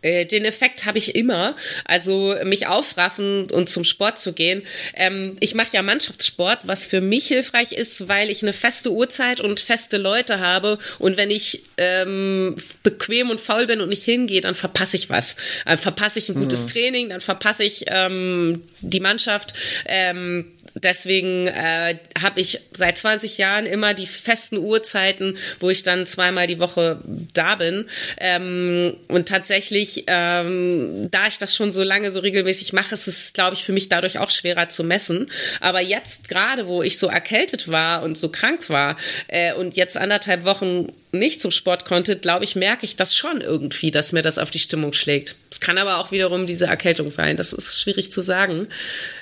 Äh, 0.03 0.25
den 0.25 0.45
Effekt 0.45 0.85
habe 0.85 0.99
ich 0.99 1.15
immer. 1.15 1.55
Also 1.85 2.35
mich 2.43 2.67
aufraffen 2.67 3.49
und 3.49 3.69
zum 3.69 3.83
Sport 3.83 4.19
zu 4.19 4.33
gehen. 4.33 4.61
Ähm, 4.93 5.35
ich 5.39 5.55
mache 5.55 5.69
ja 5.71 5.81
Mannschaftssport, 5.81 6.59
was 6.63 6.85
für 6.85 7.01
mich 7.01 7.27
hilfreich 7.27 7.71
ist, 7.71 8.07
weil 8.07 8.29
ich 8.29 8.43
eine 8.43 8.53
feste 8.53 8.91
Uhrzeit 8.91 9.41
und 9.41 9.59
feste 9.59 9.97
Leute 9.97 10.39
habe. 10.39 10.77
Und 10.99 11.17
wenn 11.17 11.31
ich 11.31 11.63
ähm, 11.77 12.55
bequem 12.83 13.29
und 13.29 13.41
faul 13.41 13.65
bin 13.65 13.81
und 13.81 13.89
nicht 13.89 14.03
hingehe, 14.03 14.41
dann 14.41 14.55
verpasse 14.55 14.97
ich 14.97 15.09
was. 15.09 15.35
Dann 15.65 15.77
verpasse 15.77 16.19
ich 16.19 16.29
ein 16.29 16.35
gutes 16.35 16.63
mhm. 16.63 16.67
Training, 16.67 17.09
dann 17.09 17.21
verpasse 17.21 17.63
ich 17.63 17.85
ähm, 17.87 18.61
die 18.81 18.99
Mannschaft. 18.99 19.53
Ähm, 19.85 20.45
deswegen 20.75 21.47
äh, 21.47 21.97
habe 22.21 22.39
ich 22.39 22.59
seit 22.73 22.97
20 22.97 23.37
Jahren 23.37 23.65
immer 23.65 23.93
die 23.93 24.05
festen 24.05 24.57
Uhrzeiten, 24.57 25.37
wo 25.59 25.69
ich 25.69 25.83
dann 25.83 26.05
zweimal 26.05 26.47
die 26.47 26.59
Woche 26.59 26.99
da 27.33 27.55
bin. 27.55 27.85
Ähm, 28.17 28.95
und 29.07 29.27
tatsächlich, 29.27 30.05
ähm, 30.07 31.09
da 31.11 31.27
ich 31.27 31.37
das 31.37 31.55
schon 31.55 31.71
so 31.71 31.83
lange 31.83 32.11
so 32.11 32.19
regelmäßig 32.19 32.73
mache, 32.73 32.93
ist 32.93 33.07
es, 33.07 33.33
glaube 33.33 33.55
ich, 33.55 33.63
für 33.63 33.73
mich 33.73 33.89
dadurch 33.89 34.19
auch 34.19 34.31
schwerer 34.31 34.69
zu 34.69 34.83
messen. 34.83 35.29
Aber 35.59 35.81
jetzt 35.81 36.27
gerade, 36.27 36.67
wo 36.67 36.83
ich 36.83 36.97
so 36.97 37.07
erkältet 37.07 37.67
war 37.67 38.03
und 38.03 38.17
so 38.17 38.29
krank 38.29 38.69
war 38.69 38.97
äh, 39.27 39.53
und 39.53 39.75
jetzt 39.75 39.97
anderthalb 39.97 40.45
Wochen 40.45 40.87
nicht 41.11 41.41
zum 41.41 41.51
Sport 41.51 41.85
konnte, 41.85 42.17
glaube 42.17 42.43
ich, 42.43 42.55
merke 42.55 42.85
ich 42.85 42.95
das 42.95 43.15
schon 43.15 43.41
irgendwie, 43.41 43.91
dass 43.91 44.11
mir 44.11 44.23
das 44.23 44.39
auf 44.39 44.49
die 44.49 44.59
Stimmung 44.59 44.93
schlägt. 44.93 45.35
Kann 45.63 45.77
aber 45.77 45.99
auch 45.99 46.11
wiederum 46.11 46.45
diese 46.45 46.65
Erkältung 46.65 47.09
sein. 47.09 47.37
Das 47.37 47.53
ist 47.53 47.79
schwierig 47.79 48.11
zu 48.11 48.21
sagen. 48.21 48.67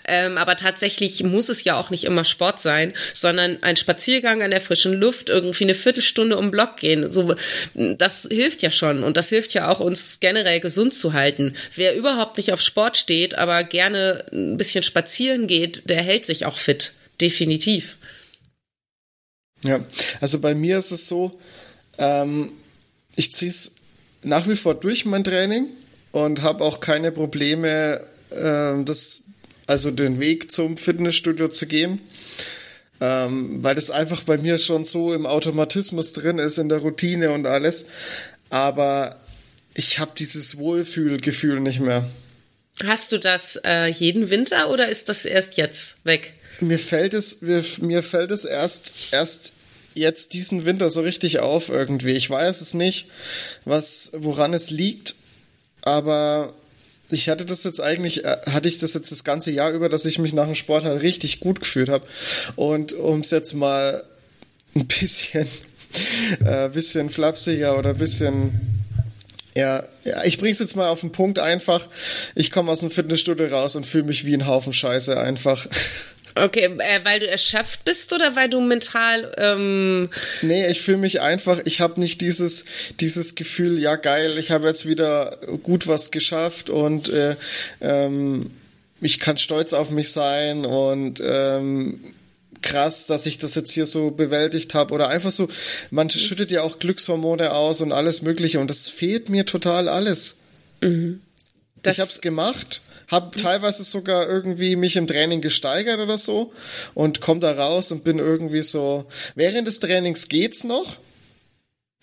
Ähm, 0.05 0.39
aber 0.39 0.55
tatsächlich 0.55 1.21
muss 1.21 1.49
es 1.49 1.63
ja 1.63 1.77
auch 1.79 1.91
nicht 1.91 2.03
immer 2.03 2.23
Sport 2.23 2.59
sein, 2.59 2.95
sondern 3.13 3.61
ein 3.61 3.75
Spaziergang 3.75 4.41
an 4.41 4.49
der 4.49 4.59
frischen 4.59 4.93
Luft, 4.93 5.29
irgendwie 5.29 5.65
eine 5.65 5.75
Viertelstunde 5.75 6.39
um 6.39 6.49
Block 6.49 6.77
gehen. 6.77 7.11
So, 7.11 7.35
das 7.75 8.27
hilft 8.31 8.63
ja 8.63 8.71
schon. 8.71 9.03
Und 9.03 9.17
das 9.17 9.29
hilft 9.29 9.53
ja 9.53 9.69
auch, 9.69 9.79
uns 9.81 10.19
generell 10.19 10.59
gesund 10.59 10.95
zu 10.95 11.13
halten. 11.13 11.53
Wer 11.75 11.95
überhaupt 11.95 12.37
nicht 12.37 12.51
auf 12.51 12.61
Sport 12.61 12.97
steht, 12.97 13.37
aber 13.37 13.63
gerne 13.63 14.25
ein 14.33 14.57
bisschen 14.57 14.81
spazieren 14.81 15.45
geht, 15.45 15.91
der 15.91 16.01
hält 16.01 16.25
sich 16.25 16.47
auch 16.47 16.57
fit. 16.57 16.93
Definitiv. 17.21 17.97
Ja, 19.63 19.85
also 20.19 20.39
bei 20.39 20.55
mir 20.55 20.79
ist 20.79 20.89
es 20.89 21.07
so, 21.07 21.39
ähm, 21.99 22.51
ich 23.15 23.31
ziehe 23.31 23.51
es 23.51 23.75
nach 24.23 24.47
wie 24.47 24.55
vor 24.55 24.73
durch 24.73 25.05
mein 25.05 25.23
Training 25.23 25.67
und 26.11 26.41
habe 26.41 26.63
auch 26.63 26.79
keine 26.79 27.11
Probleme, 27.11 28.01
äh, 28.31 28.83
das, 28.83 29.23
also 29.67 29.91
den 29.91 30.19
Weg 30.19 30.51
zum 30.51 30.77
Fitnessstudio 30.77 31.47
zu 31.47 31.67
gehen. 31.67 31.99
Ähm, 32.99 33.63
weil 33.63 33.73
das 33.73 33.89
einfach 33.89 34.21
bei 34.23 34.37
mir 34.37 34.59
schon 34.59 34.85
so 34.85 35.11
im 35.13 35.25
Automatismus 35.25 36.13
drin 36.13 36.37
ist, 36.37 36.59
in 36.59 36.69
der 36.69 36.77
Routine 36.79 37.31
und 37.31 37.47
alles. 37.47 37.85
Aber 38.49 39.19
ich 39.73 39.97
habe 39.97 40.11
dieses 40.17 40.57
Wohlfühlgefühl 40.57 41.59
nicht 41.61 41.79
mehr. 41.79 42.07
Hast 42.85 43.11
du 43.11 43.17
das 43.17 43.59
äh, 43.63 43.87
jeden 43.87 44.29
Winter 44.29 44.69
oder 44.69 44.87
ist 44.87 45.09
das 45.09 45.25
erst 45.25 45.57
jetzt 45.57 45.95
weg? 46.03 46.33
Mir 46.59 46.79
fällt 46.79 47.13
es, 47.13 47.41
mir, 47.41 47.63
mir 47.79 48.03
fällt 48.03 48.31
es 48.31 48.45
erst, 48.45 48.93
erst 49.11 49.53
jetzt 49.93 50.33
diesen 50.33 50.65
Winter 50.65 50.89
so 50.89 51.01
richtig 51.01 51.39
auf 51.39 51.69
irgendwie. 51.69 52.11
Ich 52.11 52.29
weiß 52.29 52.61
es 52.61 52.73
nicht, 52.73 53.07
was, 53.65 54.11
woran 54.13 54.53
es 54.53 54.69
liegt, 54.69 55.15
aber 55.81 56.53
ich 57.09 57.29
hatte 57.29 57.45
das 57.45 57.63
jetzt 57.63 57.81
eigentlich, 57.81 58.23
äh, 58.23 58.37
hatte 58.49 58.69
ich 58.69 58.79
das 58.79 58.93
jetzt 58.93 59.11
das 59.11 59.23
ganze 59.23 59.51
Jahr 59.51 59.71
über, 59.71 59.89
dass 59.89 60.05
ich 60.05 60.19
mich 60.19 60.33
nach 60.33 60.45
dem 60.45 60.55
Sport 60.55 60.85
halt 60.85 61.01
richtig 61.01 61.39
gut 61.39 61.59
gefühlt 61.59 61.89
habe. 61.89 62.05
Und 62.55 62.93
um 62.93 63.21
es 63.21 63.31
jetzt 63.31 63.53
mal 63.53 64.03
ein 64.75 64.87
bisschen, 64.87 65.47
äh, 66.45 66.69
bisschen 66.69 67.09
flapsiger 67.09 67.77
oder 67.77 67.91
ein 67.91 67.97
bisschen 67.97 68.81
ja, 69.55 69.83
ja, 70.05 70.23
ich 70.23 70.37
bring's 70.37 70.59
jetzt 70.59 70.75
mal 70.75 70.87
auf 70.87 71.01
den 71.01 71.11
Punkt 71.11 71.37
einfach. 71.37 71.85
Ich 72.35 72.51
komme 72.51 72.71
aus 72.71 72.79
dem 72.79 72.89
Fitnessstudio 72.89 73.47
raus 73.47 73.75
und 73.75 73.85
fühle 73.85 74.05
mich 74.05 74.25
wie 74.25 74.33
ein 74.33 74.47
Haufen 74.47 74.73
Scheiße 74.73 75.19
einfach. 75.19 75.67
Okay, 76.35 76.65
äh, 76.77 76.99
weil 77.03 77.19
du 77.19 77.27
erschöpft 77.27 77.83
bist 77.83 78.13
oder 78.13 78.35
weil 78.35 78.49
du 78.49 78.61
mental. 78.61 79.33
Ähm 79.37 80.09
nee, 80.41 80.67
ich 80.67 80.81
fühle 80.81 80.97
mich 80.97 81.21
einfach, 81.21 81.59
ich 81.65 81.81
habe 81.81 81.99
nicht 81.99 82.21
dieses, 82.21 82.65
dieses 82.99 83.35
Gefühl, 83.35 83.79
ja 83.79 83.95
geil, 83.95 84.37
ich 84.37 84.51
habe 84.51 84.67
jetzt 84.67 84.87
wieder 84.87 85.37
gut 85.63 85.87
was 85.87 86.11
geschafft 86.11 86.69
und 86.69 87.09
äh, 87.09 87.35
ähm, 87.81 88.51
ich 89.01 89.19
kann 89.19 89.37
stolz 89.37 89.73
auf 89.73 89.89
mich 89.89 90.11
sein 90.11 90.65
und 90.65 91.21
ähm, 91.25 91.99
krass, 92.61 93.07
dass 93.07 93.25
ich 93.25 93.39
das 93.39 93.55
jetzt 93.55 93.71
hier 93.71 93.85
so 93.85 94.11
bewältigt 94.11 94.73
habe 94.73 94.93
oder 94.93 95.09
einfach 95.09 95.31
so, 95.31 95.49
man 95.89 96.09
schüttet 96.09 96.51
ja 96.51 96.61
auch 96.61 96.79
Glückshormone 96.79 97.53
aus 97.53 97.81
und 97.81 97.91
alles 97.91 98.21
Mögliche 98.21 98.59
und 98.59 98.69
das 98.69 98.87
fehlt 98.87 99.29
mir 99.29 99.45
total 99.45 99.89
alles. 99.89 100.37
Mhm. 100.81 101.21
ich 101.85 101.99
habe 101.99 102.09
es 102.09 102.21
gemacht 102.21 102.81
habe 103.11 103.35
teilweise 103.39 103.83
sogar 103.83 104.27
irgendwie 104.27 104.75
mich 104.75 104.95
im 104.95 105.05
Training 105.05 105.41
gesteigert 105.41 105.99
oder 105.99 106.17
so 106.17 106.53
und 106.93 107.21
komme 107.21 107.41
da 107.41 107.51
raus 107.51 107.91
und 107.91 108.03
bin 108.03 108.17
irgendwie 108.17 108.63
so, 108.63 109.05
während 109.35 109.67
des 109.67 109.79
Trainings 109.79 110.29
geht's 110.29 110.63
noch, 110.63 110.97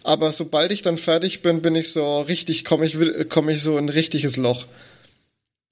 aber 0.04 0.30
sobald 0.30 0.70
ich 0.70 0.82
dann 0.82 0.98
fertig 0.98 1.42
bin, 1.42 1.62
bin 1.62 1.74
ich 1.74 1.92
so 1.92 2.20
richtig, 2.20 2.64
komme 2.64 2.86
ich, 2.86 2.96
komm 3.28 3.48
ich 3.48 3.62
so 3.62 3.78
in 3.78 3.86
ein 3.86 3.88
richtiges 3.88 4.36
Loch. 4.36 4.66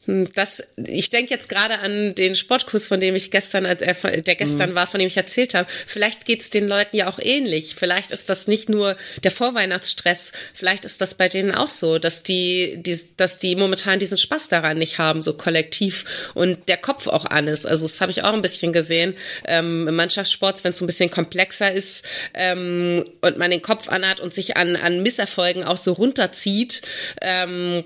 Hm, 0.06 0.28
das, 0.34 0.62
ich 0.76 1.10
denke 1.10 1.34
jetzt 1.34 1.48
gerade 1.48 1.80
an 1.80 2.14
den 2.14 2.34
Sportkurs, 2.34 2.86
von 2.86 3.00
dem 3.00 3.14
ich 3.14 3.30
gestern, 3.30 3.64
äh, 3.64 3.76
der 4.22 4.34
gestern 4.34 4.70
mhm. 4.70 4.74
war, 4.74 4.86
von 4.86 5.00
dem 5.00 5.08
ich 5.08 5.16
erzählt 5.16 5.54
habe. 5.54 5.68
Vielleicht 5.86 6.24
geht's 6.24 6.50
den 6.50 6.66
Leuten 6.66 6.96
ja 6.96 7.08
auch 7.08 7.18
ähnlich. 7.18 7.74
Vielleicht 7.76 8.12
ist 8.12 8.30
das 8.30 8.46
nicht 8.46 8.68
nur 8.68 8.96
der 9.24 9.30
Vorweihnachtsstress. 9.30 10.32
Vielleicht 10.54 10.84
ist 10.84 11.00
das 11.00 11.14
bei 11.14 11.28
denen 11.28 11.52
auch 11.52 11.68
so, 11.68 11.98
dass 11.98 12.22
die, 12.22 12.76
die, 12.78 12.98
dass 13.16 13.38
die 13.38 13.56
momentan 13.56 13.98
diesen 13.98 14.18
Spaß 14.18 14.48
daran 14.48 14.78
nicht 14.78 14.98
haben, 14.98 15.22
so 15.22 15.34
kollektiv 15.34 16.32
und 16.34 16.68
der 16.68 16.76
Kopf 16.76 17.06
auch 17.06 17.24
an 17.24 17.48
ist. 17.48 17.66
Also 17.66 17.86
das 17.86 18.00
habe 18.00 18.10
ich 18.10 18.22
auch 18.22 18.32
ein 18.32 18.42
bisschen 18.42 18.72
gesehen 18.72 19.14
ähm, 19.46 19.88
im 19.88 19.96
Mannschaftssport, 19.96 20.62
wenn 20.64 20.72
es 20.72 20.78
so 20.78 20.84
ein 20.84 20.86
bisschen 20.86 21.10
komplexer 21.10 21.72
ist 21.72 22.04
ähm, 22.34 23.04
und 23.20 23.38
man 23.38 23.50
den 23.50 23.62
Kopf 23.62 23.88
anhat 23.88 24.20
und 24.20 24.32
sich 24.32 24.56
an, 24.56 24.76
an 24.76 25.02
Misserfolgen 25.02 25.64
auch 25.64 25.76
so 25.76 25.92
runterzieht. 25.92 26.82
Ähm, 27.20 27.84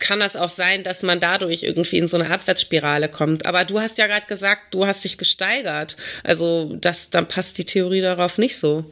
kann 0.00 0.20
das 0.20 0.36
auch 0.36 0.50
sein, 0.50 0.84
dass 0.84 1.02
man 1.02 1.20
dadurch 1.20 1.62
irgendwie 1.62 1.98
in 1.98 2.08
so 2.08 2.18
eine 2.18 2.30
Abwärtsspirale 2.30 3.08
kommt. 3.08 3.46
Aber 3.46 3.64
du 3.64 3.80
hast 3.80 3.98
ja 3.98 4.06
gerade 4.06 4.26
gesagt, 4.26 4.74
du 4.74 4.86
hast 4.86 5.04
dich 5.04 5.18
gesteigert. 5.18 5.96
Also 6.22 6.76
das, 6.80 7.10
dann 7.10 7.28
passt 7.28 7.58
die 7.58 7.64
Theorie 7.64 8.00
darauf 8.00 8.38
nicht 8.38 8.56
so. 8.58 8.84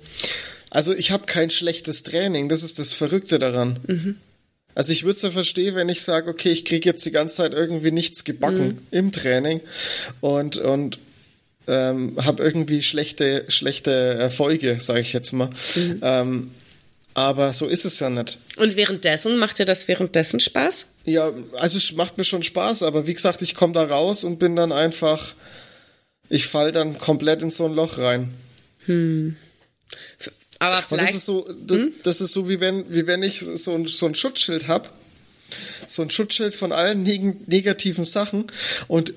Also 0.71 0.95
ich 0.95 1.11
habe 1.11 1.27
kein 1.27 1.51
schlechtes 1.51 2.03
Training, 2.03 2.49
das 2.49 2.63
ist 2.63 2.79
das 2.79 2.93
Verrückte 2.93 3.39
daran. 3.39 3.79
Mhm. 3.87 4.17
Also 4.75 4.93
ich 4.93 5.05
würde 5.05 5.17
es 5.17 5.23
ja 5.23 5.31
verstehen, 5.31 5.75
wenn 5.75 5.89
ich 5.89 6.03
sage, 6.03 6.29
okay, 6.29 6.51
ich 6.51 6.67
kriege 6.67 6.89
jetzt 6.89 7.07
die 7.07 7.11
ganze 7.11 7.37
Zeit 7.37 7.53
irgendwie 7.53 7.93
nichts 7.93 8.25
gebacken 8.25 8.67
mhm. 8.67 8.79
im 8.91 9.13
Training 9.13 9.61
und, 10.21 10.59
und 10.59 10.99
ähm, 11.67 12.17
habe 12.23 12.43
irgendwie 12.43 12.83
schlechte, 12.83 13.45
schlechte 13.49 13.91
Erfolge, 13.91 14.79
sage 14.81 15.01
ich 15.01 15.13
jetzt 15.13 15.33
mal. 15.33 15.49
Mhm. 15.77 16.01
Ähm, 16.03 16.51
aber 17.17 17.55
so 17.55 17.67
ist 17.67 17.87
es 17.87 17.99
ja 17.99 18.11
nicht. 18.11 18.39
Und 18.57 18.77
währenddessen, 18.77 19.39
macht 19.39 19.59
dir 19.59 19.65
das 19.65 19.89
währenddessen 19.89 20.39
Spaß? 20.39 20.85
Ja, 21.07 21.33
also 21.55 21.79
es 21.79 21.93
macht 21.93 22.19
mir 22.19 22.25
schon 22.25 22.43
Spaß, 22.43 22.83
aber 22.83 23.07
wie 23.07 23.15
gesagt, 23.15 23.41
ich 23.41 23.55
komme 23.55 23.73
da 23.73 23.85
raus 23.85 24.23
und 24.23 24.39
bin 24.39 24.55
dann 24.55 24.71
einfach, 24.71 25.35
ich 26.29 26.47
fall 26.47 26.73
dann 26.73 26.99
komplett 26.99 27.41
in 27.41 27.51
so 27.51 27.65
ein 27.65 27.75
Loch 27.75 27.97
rein. 27.97 28.35
Hm. 28.85 29.35
Aber 30.59 30.83
vielleicht. 30.83 30.91
Und 30.91 30.99
das 31.01 31.15
ist 31.15 31.25
so, 31.25 31.49
das, 31.59 31.79
hm? 31.79 31.93
das, 32.05 32.21
ist 32.21 32.33
so 32.35 32.51
wie 32.51 32.61
wenn, 32.61 32.93
wie 32.93 33.07
wenn 33.07 33.23
ich 33.23 33.41
so 33.41 33.73
ein, 33.73 33.87
so 33.87 34.05
ein 34.05 34.15
Schutzschild 34.15 34.69
habe. 34.69 34.91
So 35.87 36.03
ein 36.03 36.11
Schutzschild 36.11 36.55
von 36.55 36.71
allen 36.71 37.03
neg 37.03 37.49
negativen 37.49 38.05
Sachen. 38.05 38.53
Und 38.89 39.15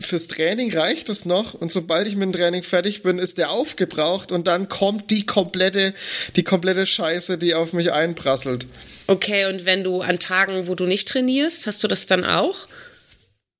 fürs 0.00 0.28
Training 0.28 0.76
reicht 0.76 1.08
es 1.08 1.24
noch 1.24 1.54
und 1.54 1.72
sobald 1.72 2.06
ich 2.06 2.14
mit 2.14 2.22
dem 2.24 2.32
Training 2.32 2.62
fertig 2.62 3.02
bin, 3.02 3.18
ist 3.18 3.38
der 3.38 3.50
aufgebraucht 3.50 4.32
und 4.32 4.46
dann 4.46 4.68
kommt 4.68 5.10
die 5.10 5.24
komplette, 5.24 5.94
die 6.36 6.44
komplette 6.44 6.86
Scheiße, 6.86 7.38
die 7.38 7.54
auf 7.54 7.72
mich 7.72 7.92
einprasselt. 7.92 8.66
Okay, 9.06 9.46
und 9.46 9.64
wenn 9.64 9.82
du 9.84 10.00
an 10.00 10.18
Tagen, 10.18 10.66
wo 10.68 10.74
du 10.74 10.84
nicht 10.84 11.08
trainierst, 11.08 11.66
hast 11.66 11.82
du 11.82 11.88
das 11.88 12.06
dann 12.06 12.24
auch? 12.24 12.68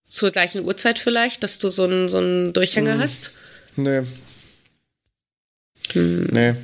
Zur 0.09 0.31
gleichen 0.31 0.65
Uhrzeit 0.65 0.99
vielleicht, 0.99 1.43
dass 1.43 1.59
du 1.59 1.69
so 1.69 1.85
einen, 1.85 2.09
so 2.09 2.19
einen 2.19 2.53
Durchhänger 2.53 2.95
hm. 2.95 3.01
hast? 3.01 3.33
Nee. 3.77 4.03
Hm. 5.93 6.29
Nee. 6.31 6.55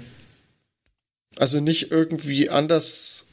Also 1.36 1.60
nicht 1.60 1.90
irgendwie 1.90 2.50
anders 2.50 3.26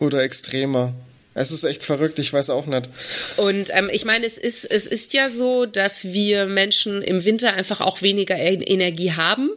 oder 0.00 0.22
extremer. 0.22 0.92
Es 1.34 1.50
ist 1.50 1.64
echt 1.64 1.82
verrückt, 1.82 2.18
ich 2.18 2.32
weiß 2.32 2.50
auch 2.50 2.66
nicht. 2.66 2.88
Und 3.36 3.70
ähm, 3.74 3.90
ich 3.92 4.04
meine, 4.04 4.24
es 4.24 4.38
ist, 4.38 4.64
es 4.64 4.86
ist 4.86 5.12
ja 5.14 5.28
so, 5.28 5.66
dass 5.66 6.04
wir 6.04 6.46
Menschen 6.46 7.02
im 7.02 7.24
Winter 7.24 7.54
einfach 7.54 7.80
auch 7.80 8.02
weniger 8.02 8.36
Energie 8.36 9.12
haben. 9.12 9.50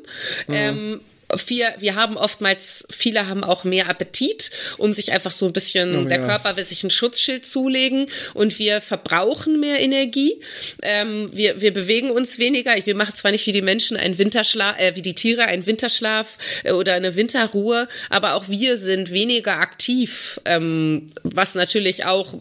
Mhm. 0.47 0.53
Ähm, 0.53 1.01
wir, 1.47 1.73
wir 1.79 1.95
haben 1.95 2.17
oftmals, 2.17 2.87
viele 2.89 3.27
haben 3.27 3.43
auch 3.43 3.63
mehr 3.63 3.89
Appetit, 3.89 4.51
um 4.77 4.93
sich 4.93 5.11
einfach 5.11 5.31
so 5.31 5.45
ein 5.45 5.53
bisschen, 5.53 6.05
oh, 6.05 6.07
der 6.07 6.19
ja. 6.19 6.25
Körper 6.25 6.55
will 6.55 6.65
sich 6.65 6.83
ein 6.83 6.89
Schutzschild 6.89 7.45
zulegen 7.45 8.05
und 8.33 8.57
wir 8.59 8.81
verbrauchen 8.81 9.59
mehr 9.59 9.79
Energie. 9.81 10.39
Ähm, 10.81 11.29
wir, 11.33 11.59
wir 11.61 11.73
bewegen 11.73 12.11
uns 12.11 12.39
weniger. 12.39 12.73
Wir 12.85 12.95
machen 12.95 13.15
zwar 13.15 13.31
nicht 13.31 13.45
wie 13.45 13.51
die 13.51 13.61
Menschen 13.61 13.97
einen 13.97 14.17
Winterschlaf, 14.17 14.79
äh, 14.79 14.95
wie 14.95 15.01
die 15.01 15.15
Tiere 15.15 15.45
einen 15.45 15.65
Winterschlaf 15.65 16.37
äh, 16.63 16.71
oder 16.71 16.93
eine 16.93 17.15
Winterruhe, 17.15 17.87
aber 18.09 18.35
auch 18.35 18.47
wir 18.47 18.77
sind 18.77 19.11
weniger 19.11 19.59
aktiv, 19.59 20.39
ähm, 20.45 21.11
was 21.23 21.55
natürlich 21.55 22.05
auch 22.05 22.35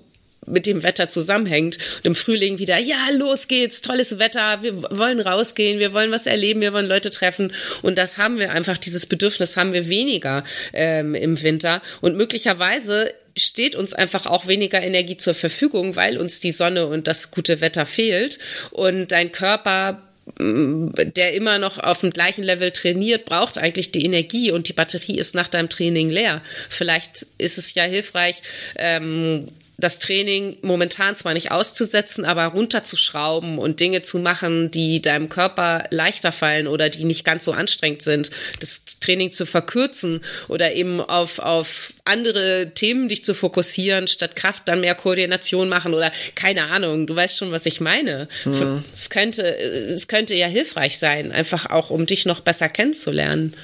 mit 0.47 0.67
dem 0.67 0.83
Wetter 0.83 1.11
zusammenhängt. 1.11 1.79
Und 1.99 2.07
im 2.07 2.15
Frühling 2.15 2.59
wieder, 2.59 2.79
ja, 2.79 2.97
los 3.17 3.49
geht's, 3.49 3.83
tolles 3.83 4.19
Wetter, 4.19 4.63
wir 4.63 4.83
wollen 4.83 5.21
rausgehen, 5.21 5.79
wir 5.79 5.93
wollen 5.93 6.11
was 6.11 6.27
erleben, 6.27 6.61
wir 6.61 6.73
wollen 6.73 6.89
Leute 6.89 7.11
treffen. 7.11 7.53
Und 7.83 7.99
das 7.99 8.19
haben 8.19 8.39
wir 8.39 8.53
einfach, 8.53 8.79
dieses 8.79 9.07
Bedürfnis 9.07 9.57
haben 9.57 9.73
wir 9.73 9.89
weniger 9.89 10.45
ähm, 10.73 11.15
im 11.15 11.43
Winter. 11.43 11.83
Und 12.01 12.17
möglicherweise 12.17 13.13
steht 13.37 13.77
uns 13.77 13.93
einfach 13.93 14.27
auch 14.27 14.47
weniger 14.47 14.83
Energie 14.83 15.17
zur 15.17 15.35
Verfügung, 15.35 15.95
weil 15.95 16.17
uns 16.17 16.41
die 16.41 16.53
Sonne 16.53 16.87
und 16.87 17.07
das 17.07 17.31
gute 17.31 17.61
Wetter 17.61 17.85
fehlt 17.85 18.39
und 18.71 19.13
dein 19.13 19.31
Körper 19.31 20.03
der 20.39 21.35
immer 21.35 21.59
noch 21.59 21.79
auf 21.79 22.01
dem 22.01 22.11
gleichen 22.11 22.43
Level 22.43 22.73
trainiert, 22.73 23.27
braucht 23.27 23.59
eigentlich 23.59 23.93
die 23.93 24.05
Energie 24.05 24.51
und 24.51 24.69
die 24.69 24.73
Batterie 24.73 25.17
ist 25.19 25.37
nach 25.37 25.49
deinem 25.49 25.69
Training 25.69 26.11
leer. 26.11 26.43
Vielleicht 26.69 27.27
ist 27.39 27.59
es 27.59 27.75
ja 27.75 27.85
hilfreich, 27.85 28.43
ähm, 28.77 29.47
das 29.79 29.99
Training 29.99 30.57
momentan 30.63 31.17
zwar 31.17 31.35
nicht 31.35 31.51
auszusetzen, 31.51 32.25
aber 32.25 32.47
runterzuschrauben 32.47 33.59
und 33.59 33.81
Dinge 33.81 34.01
zu 34.01 34.19
machen, 34.19 34.71
die 34.71 35.03
deinem 35.03 35.29
Körper 35.29 35.85
leichter 35.91 36.33
fallen 36.33 36.67
oder 36.67 36.89
die 36.89 37.05
nicht 37.05 37.25
ganz 37.25 37.45
so 37.45 37.53
anstrengend 37.53 38.03
sind, 38.03 38.31
das 38.61 38.85
Training 39.01 39.31
zu 39.31 39.45
verkürzen 39.45 40.21
oder 40.49 40.75
eben 40.75 41.01
auf, 41.01 41.39
auf 41.41 41.93
andere 42.05 42.71
Themen 42.75 43.09
dich 43.09 43.25
zu 43.25 43.35
fokussieren, 43.35 44.07
statt 44.07 44.35
Kraft 44.35 44.67
dann 44.67 44.81
mehr 44.81 44.95
Koordination 44.95 45.69
machen 45.69 45.93
oder 45.93 46.11
keine 46.35 46.69
Ahnung, 46.69 47.07
du 47.07 47.15
weißt 47.15 47.37
schon, 47.37 47.53
was 47.53 47.67
ich 47.67 47.81
meine. 47.81 48.29
Mhm. 48.47 48.83
Es 48.95 49.11
könnte, 49.11 49.57
es 49.59 50.09
könnte 50.09 50.35
ja 50.35 50.47
hilfreich 50.47 50.99
sein, 50.99 51.33
einfach 51.33 51.67
auch, 51.67 51.91
um 51.91 52.07
dich 52.07 52.25
noch 52.25 52.41
besser 52.41 52.71
kennenzulernen. 52.71 53.55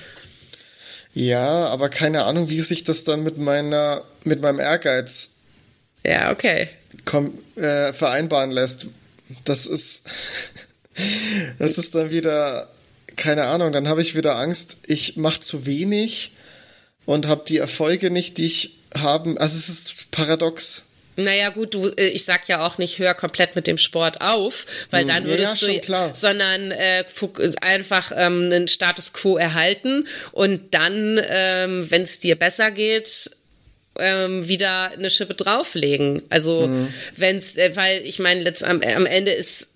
Ja, 1.15 1.67
aber 1.67 1.89
keine 1.89 2.25
Ahnung, 2.25 2.51
wie 2.51 2.61
sich 2.61 2.85
das 2.85 3.05
dann 3.05 3.23
mit 3.23 3.39
meiner, 3.39 4.03
mit 4.25 4.41
meinem 4.41 4.61
Ehrgeiz 4.61 5.33
ja, 6.05 6.31
okay. 6.31 6.69
Komm, 7.05 7.39
äh, 7.57 7.93
vereinbaren 7.93 8.51
lässt. 8.51 8.89
Das 9.45 9.67
ist, 9.67 10.05
das 11.59 11.79
ist 11.79 11.95
dann 11.95 12.11
wieder, 12.11 12.69
keine 13.17 13.47
Ahnung, 13.47 13.73
dann 13.73 13.89
habe 13.89 14.03
ich 14.03 14.15
wieder 14.15 14.37
Angst, 14.37 14.79
ich 14.87 15.17
mache 15.17 15.41
zu 15.41 15.67
wenig 15.67 16.33
und 17.07 17.27
habe 17.27 17.45
die 17.47 17.59
Erfolge 17.59 18.11
nicht, 18.11 18.39
die 18.39 18.47
ich 18.47 18.79
haben. 18.97 19.39
Also 19.39 19.57
es 19.57 19.69
ist 19.69 20.11
paradox. 20.11 20.83
Naja, 21.17 21.51
gut, 21.51 21.75
du, 21.75 21.89
äh, 21.89 22.09
ich 22.09 22.25
sag 22.25 22.49
ja 22.49 22.65
auch 22.67 22.79
nicht, 22.79 22.99
hör 22.99 23.15
komplett 23.15 23.55
mit 23.55 23.67
dem 23.67 23.77
Sport 23.77 24.21
auf, 24.23 24.67
weil 24.91 25.03
hm, 25.03 25.09
dann 25.09 25.25
würdest 25.27 25.61
ja, 25.61 25.69
ja, 25.69 25.75
du, 25.75 25.81
klar. 25.81 26.15
sondern 26.15 26.71
äh, 26.71 27.05
einfach 27.61 28.13
ähm, 28.17 28.45
einen 28.45 28.69
Status 28.69 29.13
quo 29.13 29.37
erhalten 29.37 30.07
und 30.33 30.73
dann, 30.73 31.21
ähm, 31.29 31.91
wenn 31.91 32.03
es 32.03 32.21
dir 32.21 32.37
besser 32.37 32.71
geht, 32.71 33.31
ähm, 33.99 34.49
wieder 34.49 34.93
eine 34.93 35.11
Schippe 35.11 35.35
drauflegen. 35.35 36.23
Also 36.31 36.67
mhm. 36.67 36.93
wenn's, 37.17 37.57
äh, 37.57 37.75
weil 37.75 38.03
ich 38.05 38.19
meine, 38.19 38.43
letzt 38.43 38.65
am, 38.65 38.81
am 38.83 39.07
Ende 39.07 39.33
ist 39.33 39.69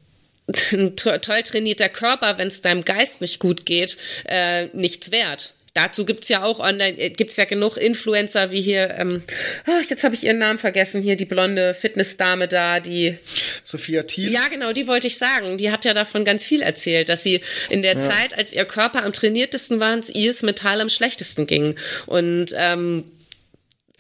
ein 0.73 0.97
to 0.97 1.19
toll 1.19 1.43
trainierter 1.43 1.89
Körper, 1.89 2.39
wenn 2.39 2.49
es 2.49 2.63
deinem 2.63 2.85
Geist 2.85 3.21
nicht 3.21 3.41
gut 3.41 3.67
geht, 3.67 3.97
äh, 4.27 4.67
nichts 4.67 5.11
wert. 5.11 5.53
Dazu 5.77 6.07
gibt's 6.07 6.31
ja 6.31 6.43
auch 6.43 6.59
online, 6.59 6.99
äh, 6.99 7.11
gibt's 7.11 7.37
ja 7.37 7.45
genug 7.45 7.77
Influencer 7.77 8.51
wie 8.51 8.63
hier, 8.63 8.95
ähm, 8.97 9.23
oh, 9.67 9.83
jetzt 9.87 10.05
habe 10.05 10.15
ich 10.15 10.25
ihren 10.25 10.39
Namen 10.39 10.59
vergessen, 10.59 11.03
hier 11.03 11.17
die 11.17 11.27
blonde 11.27 11.75
Fitnessdame 11.75 12.49
da, 12.49 12.81
die 12.81 13.19
Sophia 13.63 14.03
Thiel. 14.05 14.33
Ja, 14.33 14.49
genau, 14.49 14.73
die 14.73 14.87
wollte 14.87 15.07
ich 15.07 15.19
sagen. 15.19 15.59
Die 15.59 15.71
hat 15.71 15.85
ja 15.85 15.93
davon 15.93 16.25
ganz 16.25 16.47
viel 16.47 16.63
erzählt, 16.63 17.11
dass 17.11 17.23
sie 17.23 17.43
in 17.69 17.83
der 17.83 17.95
ja. 17.95 18.01
Zeit, 18.01 18.39
als 18.39 18.55
ihr 18.55 18.65
Körper 18.65 19.05
am 19.05 19.13
trainiertesten 19.13 19.79
war, 19.79 19.99
ihr 20.15 20.31
es 20.31 20.43
mental 20.43 20.81
am 20.81 20.89
schlechtesten 20.89 21.47
ging. 21.47 21.75
Und 22.07 22.55
ähm, 22.57 23.05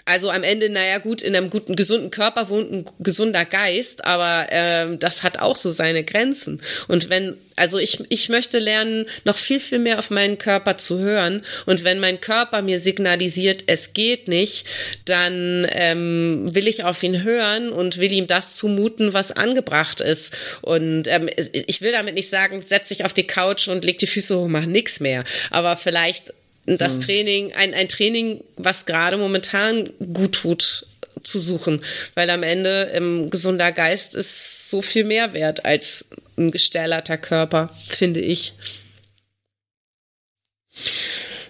also 0.06 0.30
am 0.30 0.44
Ende, 0.44 0.70
naja 0.70 0.98
gut, 0.98 1.20
in 1.20 1.34
einem 1.34 1.50
guten, 1.50 1.74
gesunden 1.74 2.12
Körper 2.12 2.48
wohnt 2.48 2.72
ein 2.72 2.84
gesunder 3.00 3.44
Geist, 3.44 4.04
aber 4.04 4.46
ähm, 4.50 5.00
das 5.00 5.24
hat 5.24 5.40
auch 5.40 5.56
so 5.56 5.68
seine 5.68 6.04
Grenzen. 6.04 6.62
Und 6.86 7.10
wenn, 7.10 7.36
also 7.56 7.76
ich, 7.78 8.04
ich 8.08 8.28
möchte 8.28 8.60
lernen, 8.60 9.06
noch 9.24 9.36
viel, 9.36 9.58
viel 9.58 9.80
mehr 9.80 9.98
auf 9.98 10.10
meinen 10.10 10.38
Körper 10.38 10.78
zu 10.78 11.00
hören. 11.00 11.42
Und 11.66 11.82
wenn 11.82 11.98
mein 11.98 12.20
Körper 12.20 12.62
mir 12.62 12.78
signalisiert, 12.78 13.64
es 13.66 13.94
geht 13.94 14.28
nicht, 14.28 14.66
dann 15.06 15.66
ähm, 15.70 16.54
will 16.54 16.68
ich 16.68 16.84
auf 16.84 17.02
ihn 17.02 17.24
hören 17.24 17.70
und 17.70 17.98
will 17.98 18.12
ihm 18.12 18.28
das 18.28 18.56
zumuten, 18.56 19.12
was 19.12 19.32
angebracht 19.32 20.00
ist. 20.00 20.36
Und 20.62 21.08
ähm, 21.08 21.28
ich 21.52 21.80
will 21.80 21.90
damit 21.90 22.14
nicht 22.14 22.30
sagen, 22.30 22.62
setz 22.64 22.88
dich 22.88 23.04
auf 23.04 23.12
die 23.12 23.26
Couch 23.26 23.66
und 23.66 23.84
leg 23.84 23.98
die 23.98 24.06
Füße 24.06 24.38
hoch, 24.38 24.46
mach 24.46 24.66
nix 24.66 25.00
mehr. 25.00 25.24
Aber 25.50 25.76
vielleicht 25.76 26.32
das 26.66 26.94
mhm. 26.94 27.00
Training, 27.00 27.52
ein, 27.54 27.74
ein 27.74 27.88
Training, 27.88 28.42
was 28.56 28.86
gerade 28.86 29.16
momentan 29.16 29.90
gut 30.12 30.34
tut, 30.34 30.86
zu 31.22 31.38
suchen, 31.38 31.82
weil 32.14 32.30
am 32.30 32.42
Ende 32.42 32.90
ähm, 32.92 33.30
gesunder 33.30 33.72
Geist 33.72 34.14
ist 34.14 34.70
so 34.70 34.82
viel 34.82 35.04
mehr 35.04 35.32
wert 35.32 35.64
als 35.64 36.06
ein 36.36 36.50
gestählerter 36.50 37.18
Körper, 37.18 37.74
finde 37.88 38.20
ich. 38.20 38.54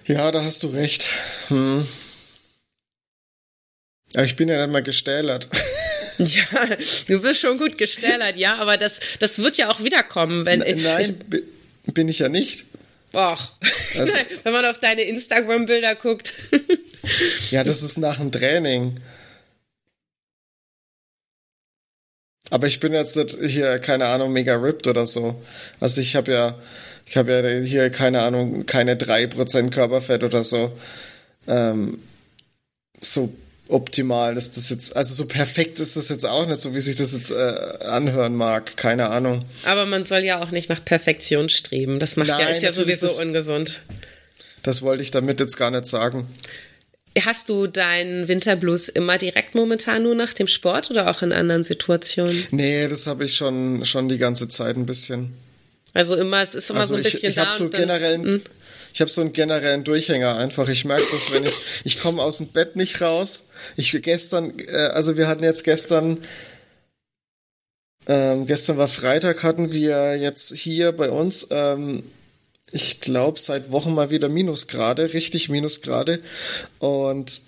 Ja, 0.07 0.31
da 0.31 0.45
hast 0.45 0.63
du 0.63 0.69
recht. 0.69 1.05
Hm. 1.49 1.87
Aber 4.15 4.25
ich 4.25 4.37
bin 4.37 4.49
ja 4.49 4.57
dann 4.57 4.71
mal 4.71 4.83
gestählert. 4.83 5.49
Ja, 6.19 6.77
du 7.09 7.21
bist 7.21 7.43
schon 7.43 7.59
gut 7.59 7.77
gestählert, 7.77 8.39
ja, 8.39 8.57
aber 8.57 8.79
das, 8.79 9.01
das 9.19 9.39
wird 9.39 9.59
ja 9.59 9.69
auch 9.69 9.85
wiederkommen, 9.85 10.47
wenn. 10.47 10.61
Nein, 10.61 11.17
ich, 11.85 11.93
bin 11.93 12.09
ich 12.09 12.21
ja 12.21 12.31
nicht. 12.31 12.65
Och, 13.17 13.39
also, 13.99 14.13
wenn 14.43 14.53
man 14.53 14.67
auf 14.67 14.79
deine 14.79 15.01
Instagram-Bilder 15.01 15.95
guckt. 15.95 16.35
ja, 17.51 17.65
das 17.65 17.83
ist 17.83 17.97
nach 17.97 18.19
dem 18.19 18.31
Training. 18.31 19.01
Aber 22.51 22.67
ich 22.67 22.79
bin 22.79 22.93
jetzt 22.93 23.17
nicht 23.17 23.39
hier, 23.41 23.79
keine 23.79 24.07
Ahnung, 24.09 24.35
mega 24.35 24.57
ripped 24.57 24.87
oder 24.87 25.07
so. 25.07 25.43
Also 25.81 26.03
ich 26.03 26.15
habe 26.15 26.31
ja, 26.31 26.59
ich 27.07 27.17
habe 27.17 27.33
ja 27.33 27.49
hier, 27.65 27.89
keine 27.89 28.21
Ahnung, 28.21 28.67
keine 28.67 28.97
3% 28.97 29.71
Körperfett 29.71 30.23
oder 30.23 30.45
so. 30.45 30.77
Ähm, 31.49 32.03
so 33.01 33.33
optimal 33.69 34.37
ist 34.37 34.57
das 34.57 34.71
jetzt, 34.71 34.97
also 34.97 35.15
so 35.15 35.27
perfekt 35.27 35.81
ist 35.81 35.97
das 35.97 36.09
jetzt 36.09 36.25
auch 36.25 36.47
nicht, 36.47 36.61
so 36.61 36.75
wie 36.75 36.81
sich 36.81 36.97
das 36.97 37.13
jetzt 37.13 37.31
äh, 37.31 37.35
anhören 37.85 38.35
mag, 38.35 38.77
keine 38.77 39.11
Ahnung. 39.11 39.45
Aber 39.65 39.87
man 39.87 40.05
soll 40.05 40.21
ja 40.21 40.43
auch 40.43 40.51
nicht 40.51 40.69
nach 40.69 40.85
Perfektion 40.85 41.49
streben, 41.49 41.99
das 41.99 42.17
macht 42.17 42.29
Nein, 42.29 42.41
ja, 42.41 42.49
ist 42.49 42.63
ja 42.63 42.73
sowieso 42.73 43.07
das, 43.07 43.19
ungesund. 43.19 43.83
Das 44.63 44.83
wollte 44.83 45.03
ich 45.03 45.11
damit 45.11 45.41
jetzt 45.41 45.57
gar 45.57 45.71
nicht 45.71 45.87
sagen. 45.87 46.27
Hast 47.25 47.49
du 47.49 47.67
deinen 47.67 48.29
Winterblues 48.29 48.89
immer 48.89 49.17
direkt 49.17 49.55
momentan 49.55 50.03
nur 50.03 50.15
nach 50.15 50.35
dem 50.35 50.47
Sport 50.47 50.91
oder 50.91 51.09
auch 51.09 51.23
in 51.23 51.33
anderen 51.33 51.65
Situationen? 51.65 52.47
Nee, 52.51 52.89
das 52.89 53.07
habe 53.07 53.25
ich 53.25 53.37
schon, 53.37 53.85
schon 53.85 54.09
die 54.09 54.19
ganze 54.19 54.49
Zeit 54.49 54.77
ein 54.77 54.85
bisschen. 54.85 55.33
Also 55.95 56.15
immer, 56.15 56.43
es 56.43 56.55
ist 56.55 56.69
immer 56.69 56.81
also 56.81 56.93
so 56.93 56.97
ein 56.99 57.03
bisschen 57.03 57.31
ich, 57.31 57.37
ich 57.39 57.43
da. 57.43 57.55
So 57.57 57.71
generell, 57.71 58.19
hm? 58.19 58.43
Ich 58.97 59.03
habe 59.03 59.11
so 59.11 59.21
einen 59.21 59.35
generellen 59.35 59.85
Durchhänger 59.85 60.39
einfach. 60.39 60.71
Ich 60.71 60.87
merke 60.87 61.05
das, 61.13 61.31
wenn 61.31 61.45
ich, 61.45 61.53
ich 61.85 62.01
komme 62.01 62.23
aus 62.23 62.39
dem 62.39 62.47
Bett 62.47 62.77
nicht 62.77 63.03
raus. 63.03 63.51
Ich 63.77 63.93
gestern, 64.01 64.59
äh, 64.59 64.75
also 64.75 65.19
wir 65.19 65.29
hatten 65.29 65.45
jetzt 65.45 65.65
gestern, 65.65 66.25
ähm, 68.07 68.47
gestern 68.47 68.79
war 68.79 68.89
Freitag, 68.89 69.43
hatten 69.43 69.71
wir 69.71 70.17
jetzt 70.17 70.55
hier 70.55 70.93
bei 70.93 71.11
uns, 71.11 71.49
ähm, 71.51 72.05
ich 72.71 73.03
glaube, 73.03 73.39
seit 73.39 73.71
Wochen 73.71 73.95
mal 73.95 74.09
wieder 74.09 74.31
Minusgrade, 74.31 75.13
richtig 75.13 75.51
Minusgrade. 75.51 76.21
Und 76.79 77.43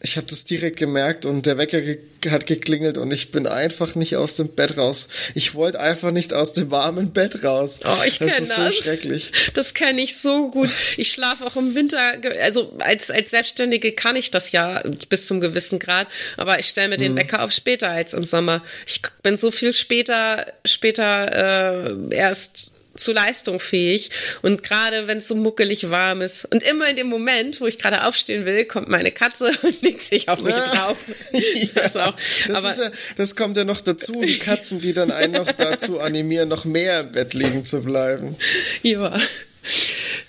ich 0.00 0.16
habe 0.16 0.26
das 0.26 0.44
direkt 0.44 0.76
gemerkt 0.76 1.24
und 1.24 1.46
der 1.46 1.56
Wecker 1.56 1.80
ge 1.80 1.98
hat 2.28 2.46
geklingelt 2.46 2.96
und 2.96 3.12
ich 3.12 3.32
bin 3.32 3.46
einfach 3.46 3.96
nicht 3.96 4.16
aus 4.16 4.36
dem 4.36 4.48
Bett 4.48 4.78
raus. 4.78 5.08
Ich 5.34 5.54
wollte 5.54 5.78
einfach 5.78 6.10
nicht 6.10 6.32
aus 6.32 6.54
dem 6.54 6.70
warmen 6.70 7.12
Bett 7.12 7.44
raus. 7.44 7.80
Oh, 7.84 8.02
ich 8.06 8.18
kenne 8.18 8.30
das. 8.30 8.40
Ist 8.40 8.50
das 8.50 8.58
ist 8.58 8.76
so 8.76 8.82
schrecklich. 8.82 9.32
Das 9.52 9.74
kenne 9.74 10.00
ich 10.00 10.16
so 10.16 10.50
gut. 10.50 10.70
Ich 10.96 11.12
schlafe 11.12 11.44
auch 11.44 11.56
im 11.56 11.74
Winter, 11.74 12.00
also 12.42 12.72
als, 12.78 13.10
als 13.10 13.30
Selbstständige 13.30 13.92
kann 13.92 14.16
ich 14.16 14.30
das 14.30 14.52
ja 14.52 14.82
bis 15.10 15.26
zum 15.26 15.40
gewissen 15.40 15.78
Grad, 15.78 16.08
aber 16.38 16.58
ich 16.58 16.66
stelle 16.66 16.88
mir 16.88 16.96
den 16.96 17.12
mhm. 17.12 17.16
Wecker 17.16 17.42
auf 17.42 17.52
später 17.52 17.90
als 17.90 18.14
im 18.14 18.24
Sommer. 18.24 18.62
Ich 18.86 19.02
bin 19.22 19.36
so 19.36 19.50
viel 19.50 19.74
später, 19.74 20.46
später 20.64 21.90
äh, 22.10 22.14
erst 22.14 22.73
zu 22.96 23.12
Leistung 23.12 23.60
fähig. 23.60 24.10
Und 24.42 24.62
gerade 24.62 25.06
wenn 25.06 25.18
es 25.18 25.28
so 25.28 25.34
muckelig 25.34 25.90
warm 25.90 26.22
ist 26.22 26.44
und 26.46 26.62
immer 26.62 26.88
in 26.88 26.96
dem 26.96 27.08
Moment, 27.08 27.60
wo 27.60 27.66
ich 27.66 27.78
gerade 27.78 28.04
aufstehen 28.04 28.46
will, 28.46 28.64
kommt 28.64 28.88
meine 28.88 29.12
Katze 29.12 29.50
und 29.62 29.82
legt 29.82 30.02
sich 30.02 30.28
auf 30.28 30.42
mich 30.42 30.54
drauf. 30.54 30.96
ja, 31.32 31.68
das, 31.74 31.96
auch. 31.96 32.14
Das, 32.46 32.56
Aber, 32.56 32.76
ja, 32.76 32.90
das 33.16 33.36
kommt 33.36 33.56
ja 33.56 33.64
noch 33.64 33.80
dazu, 33.80 34.22
die 34.22 34.38
Katzen, 34.44 34.80
die 34.80 34.92
dann 34.92 35.10
einen 35.10 35.34
noch 35.34 35.50
dazu 35.52 36.00
animieren, 36.00 36.48
noch 36.48 36.64
mehr 36.64 37.00
im 37.00 37.12
Bett 37.12 37.34
liegen 37.34 37.64
zu 37.64 37.82
bleiben. 37.82 38.36
Ja. 38.82 39.16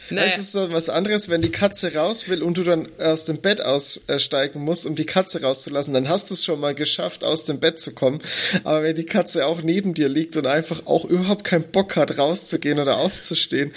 Naja. 0.10 0.28
Es 0.28 0.38
ist 0.38 0.52
so 0.52 0.72
was 0.72 0.90
anderes, 0.90 1.30
wenn 1.30 1.42
die 1.42 1.52
Katze 1.52 1.94
raus 1.96 2.28
will 2.28 2.44
und 2.44 2.58
du 2.58 2.64
dann 2.64 2.88
aus 3.00 3.26
dem 3.26 3.42
Bett 3.42 3.62
aussteigen 3.62 4.64
musst, 4.64 4.86
um 4.86 4.96
die 4.96 5.06
Katze 5.06 5.42
rauszulassen, 5.42 5.94
dann 5.94 6.10
hast 6.10 6.30
du 6.30 6.36
es 6.36 6.44
schon 6.44 6.60
mal 6.60 6.76
geschafft, 6.76 7.24
aus 7.24 7.44
dem 7.44 7.60
Bett 7.60 7.80
zu 7.80 7.94
kommen. 7.94 8.22
Aber 8.64 8.84
wenn 8.84 8.96
die 8.96 9.06
Katze 9.06 9.48
auch 9.48 9.62
neben 9.62 9.94
dir 9.94 10.10
liegt 10.10 10.38
und 10.38 10.48
einfach 10.48 10.86
auch 10.86 11.06
überhaupt 11.06 11.44
keinen 11.44 11.64
Bock 11.64 11.96
hat, 11.96 12.18
rauszugehen 12.18 12.80
oder 12.80 12.98
aufzustehen, 12.98 13.72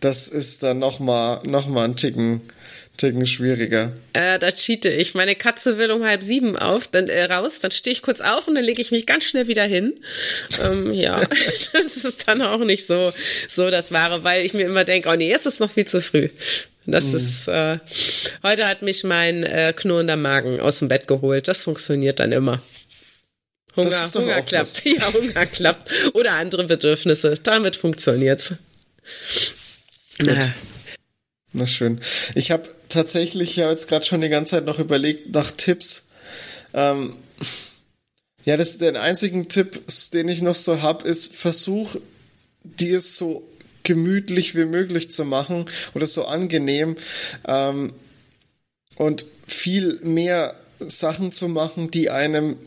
das 0.00 0.28
ist 0.28 0.62
dann 0.62 0.78
nochmal 0.78 1.40
noch 1.44 1.68
mal 1.68 1.84
ein 1.84 1.96
Ticken 1.96 2.42
Ticken 2.98 3.26
schwieriger. 3.26 3.92
Äh, 4.12 4.38
da 4.38 4.50
cheate 4.50 4.90
ich. 4.90 5.14
Meine 5.14 5.36
Katze 5.36 5.78
will 5.78 5.90
um 5.92 6.04
halb 6.04 6.22
sieben 6.22 6.58
auf, 6.58 6.88
dann 6.88 7.08
äh, 7.08 7.24
raus, 7.24 7.60
dann 7.60 7.70
stehe 7.70 7.92
ich 7.92 8.02
kurz 8.02 8.20
auf 8.20 8.48
und 8.48 8.56
dann 8.56 8.64
lege 8.64 8.82
ich 8.82 8.90
mich 8.90 9.06
ganz 9.06 9.24
schnell 9.24 9.46
wieder 9.46 9.64
hin. 9.64 9.94
Ähm, 10.62 10.92
ja, 10.92 11.20
das 11.72 11.96
ist 11.96 12.28
dann 12.28 12.42
auch 12.42 12.58
nicht 12.58 12.86
so, 12.86 13.12
so 13.48 13.70
das 13.70 13.92
Wahre, 13.92 14.24
weil 14.24 14.44
ich 14.44 14.52
mir 14.52 14.66
immer 14.66 14.84
denke, 14.84 15.08
oh 15.08 15.14
nee, 15.14 15.30
jetzt 15.30 15.46
ist 15.46 15.60
noch 15.60 15.70
viel 15.70 15.86
zu 15.86 16.02
früh. 16.02 16.28
Das 16.86 17.06
mhm. 17.06 17.16
ist, 17.16 17.48
äh, 17.48 17.78
heute 18.42 18.66
hat 18.66 18.82
mich 18.82 19.04
mein 19.04 19.44
äh, 19.44 19.72
knurrender 19.76 20.16
Magen 20.16 20.60
aus 20.60 20.80
dem 20.80 20.88
Bett 20.88 21.06
geholt. 21.06 21.46
Das 21.46 21.62
funktioniert 21.62 22.18
dann 22.18 22.32
immer. 22.32 22.60
Hunger, 23.76 24.10
Hunger 24.14 24.42
klappt. 24.42 24.82
Ja, 24.84 25.12
Hunger 25.12 25.46
klappt. 25.46 25.92
Oder 26.14 26.32
andere 26.32 26.64
Bedürfnisse. 26.64 27.34
Damit 27.44 27.76
funktioniert's. 27.76 28.54
Na. 30.18 30.52
Na 31.52 31.66
schön. 31.66 32.00
Ich 32.34 32.50
habe 32.50 32.68
tatsächlich 32.88 33.56
ja 33.56 33.70
jetzt 33.70 33.88
gerade 33.88 34.04
schon 34.04 34.20
die 34.20 34.28
ganze 34.28 34.52
Zeit 34.52 34.66
noch 34.66 34.78
überlegt 34.78 35.34
nach 35.34 35.50
Tipps. 35.50 36.08
Ähm, 36.74 37.16
ja, 38.44 38.56
das 38.56 38.78
der 38.78 39.00
einzige 39.00 39.46
Tipp, 39.48 39.82
den 40.12 40.28
ich 40.28 40.42
noch 40.42 40.54
so 40.54 40.82
habe, 40.82 41.08
ist 41.08 41.34
versuch 41.34 41.96
dir 42.62 42.98
es 42.98 43.16
so 43.16 43.46
gemütlich 43.82 44.54
wie 44.54 44.66
möglich 44.66 45.10
zu 45.10 45.24
machen 45.24 45.66
oder 45.94 46.06
so 46.06 46.26
angenehm 46.26 46.96
ähm, 47.46 47.94
und 48.96 49.24
viel 49.46 49.98
mehr 50.02 50.54
Sachen 50.80 51.32
zu 51.32 51.48
machen, 51.48 51.90
die 51.90 52.10
einem 52.10 52.58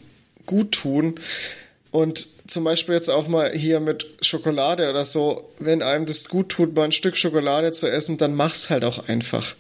gut 0.47 0.71
tun. 0.71 1.15
Und 1.91 2.25
zum 2.49 2.63
Beispiel 2.63 2.95
jetzt 2.95 3.09
auch 3.09 3.27
mal 3.27 3.51
hier 3.51 3.81
mit 3.81 4.07
Schokolade 4.21 4.89
oder 4.89 5.03
so, 5.03 5.51
wenn 5.59 5.83
einem 5.83 6.05
das 6.05 6.29
gut 6.29 6.49
tut, 6.49 6.73
mal 6.73 6.85
ein 6.85 6.91
Stück 6.93 7.17
Schokolade 7.17 7.73
zu 7.73 7.87
essen, 7.87 8.17
dann 8.17 8.33
mach's 8.33 8.69
halt 8.69 8.85
auch 8.85 9.09
einfach. 9.09 9.55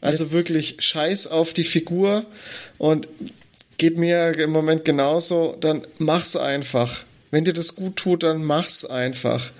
Also 0.00 0.24
ja. 0.24 0.32
wirklich 0.32 0.76
scheiß 0.78 1.28
auf 1.28 1.54
die 1.54 1.64
Figur 1.64 2.24
und 2.76 3.08
geht 3.78 3.96
mir 3.96 4.38
im 4.38 4.50
Moment 4.50 4.84
genauso, 4.84 5.56
dann 5.60 5.86
mach's 5.98 6.36
einfach. 6.36 7.02
Wenn 7.30 7.44
dir 7.44 7.52
das 7.54 7.74
gut 7.74 7.96
tut, 7.96 8.22
dann 8.22 8.44
mach's 8.44 8.84
einfach. 8.84 9.50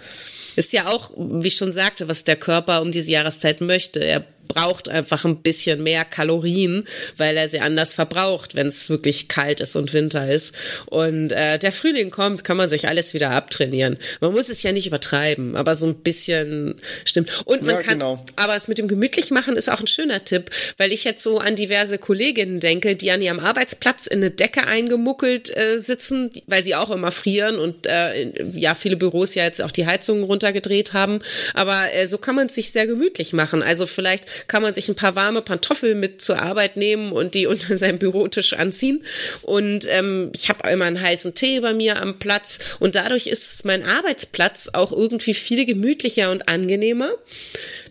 Ist 0.57 0.72
ja 0.72 0.89
auch, 0.89 1.12
wie 1.16 1.49
ich 1.49 1.57
schon 1.57 1.72
sagte, 1.72 2.09
was 2.09 2.24
der 2.24 2.36
Körper 2.36 2.82
um 2.82 2.93
diese 2.93 3.11
Jahreszeit 3.11 3.61
möchte. 3.61 4.01
Er 4.01 4.24
braucht 4.49 4.88
einfach 4.88 5.24
ein 5.24 5.42
bisschen 5.42 5.82
mehr 5.82 6.05
Kalorien, 6.05 6.84
weil 7.16 7.36
er 7.36 7.49
sie 7.49 7.61
anders 7.61 7.94
verbraucht, 7.94 8.55
wenn 8.55 8.68
es 8.68 8.88
wirklich 8.88 9.28
kalt 9.28 9.61
ist 9.61 9.76
und 9.76 9.92
Winter 9.92 10.28
ist. 10.28 10.55
Und 10.86 11.30
äh, 11.32 11.59
der 11.59 11.72
Frühling 11.72 12.11
kommt, 12.11 12.44
kann 12.44 12.57
man 12.57 12.68
sich 12.68 12.88
alles 12.88 13.14
wieder 13.14 13.30
abtrainieren. 13.30 13.99
Man 14.20 14.32
muss 14.32 14.49
es 14.49 14.62
ja 14.62 14.72
nicht 14.72 14.86
übertreiben, 14.86 15.57
aber 15.57 15.74
so 15.74 15.86
ein 15.86 15.96
bisschen 15.96 16.76
stimmt. 17.05 17.42
Und 17.44 17.62
man 17.62 17.76
ja, 17.76 17.82
kann, 17.82 17.99
genau. 17.99 18.24
aber 18.36 18.57
es 18.57 18.68
mit 18.68 18.78
dem 18.78 18.88
gemütlich 18.88 19.30
machen 19.30 19.57
ist 19.57 19.70
auch 19.70 19.80
ein 19.80 19.86
schöner 19.86 20.24
Tipp, 20.24 20.51
weil 20.78 20.92
ich 20.92 21.05
jetzt 21.05 21.22
so 21.22 21.38
an 21.38 21.57
diverse 21.57 21.99
Kolleginnen 21.99 22.61
denke, 22.61 22.96
die 22.96 23.11
an 23.11 23.22
ihrem 23.22 23.40
Arbeitsplatz 23.40 24.07
in 24.07 24.18
eine 24.18 24.30
Decke 24.30 24.66
eingemuckelt 24.66 25.55
äh, 25.57 25.78
sitzen, 25.78 26.30
weil 26.46 26.62
sie 26.62 26.74
auch 26.74 26.90
immer 26.90 27.11
frieren 27.11 27.59
und 27.59 27.86
äh, 27.86 28.32
ja 28.53 28.74
viele 28.74 28.96
Büros 28.96 29.34
ja 29.34 29.44
jetzt 29.44 29.61
auch 29.62 29.70
die 29.70 29.86
Heizungen 29.86 30.24
runtergedreht 30.24 30.92
haben. 30.92 31.18
Aber 31.55 31.92
äh, 31.92 32.07
so 32.07 32.18
kann 32.18 32.34
man 32.34 32.46
es 32.46 32.55
sich 32.55 32.72
sehr 32.72 32.86
gemütlich 32.86 33.32
machen. 33.32 33.62
Also 33.62 33.86
vielleicht 33.86 34.38
kann 34.47 34.62
man 34.62 34.74
sich 34.74 34.89
ein 34.89 34.95
paar 34.95 35.14
warme 35.16 35.43
Pantoffeln 35.43 35.99
mit 35.99 36.22
zur 36.22 36.41
Arbeit 36.41 36.76
nehmen 36.76 37.12
und 37.12 37.34
die 37.34 37.47
unter 37.49 37.76
seinem 37.76 37.99
Bürotisch 37.99 38.53
anziehen. 38.53 39.05
Und 39.43 39.86
ähm, 39.89 40.30
ich 40.34 40.49
habe 40.49 40.68
immer 40.70 40.84
einen 40.84 41.01
heißen 41.01 41.34
Tee 41.34 41.61
bei 41.61 41.74
mir 41.74 42.01
am 42.01 42.18
Platz 42.18 42.59
und 42.78 42.95
dadurch 42.95 43.26
ist 43.26 43.64
mein 43.64 43.84
Arbeitsplatz 43.84 44.70
auch 44.72 44.93
irgendwie 44.93 45.34
viel 45.34 45.64
gemütlicher 45.66 46.30
und 46.30 46.49
angenehmer. 46.49 47.11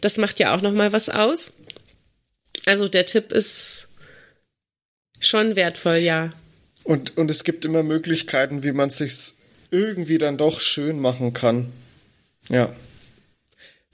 Das 0.02 0.18
macht 0.18 0.40
ja 0.40 0.56
auch 0.56 0.62
noch 0.62 0.74
mal 0.74 0.94
was 0.94 1.10
aus. 1.10 1.52
Also 2.66 2.88
der 2.88 3.06
Tipp 3.06 3.32
ist 3.32 3.88
schon 5.20 5.56
wertvoll, 5.56 5.98
ja. 5.98 6.34
Und, 6.84 7.18
und 7.18 7.30
es 7.30 7.44
gibt 7.44 7.66
immer 7.66 7.84
Möglichkeiten, 7.84 8.64
wie 8.64 8.72
man 8.72 8.90
sich 8.90 9.34
irgendwie 9.72 10.18
dann 10.18 10.38
doch 10.38 10.60
schön 10.60 11.00
machen 11.00 11.34
kann. 11.34 11.72
Ja. 12.50 12.74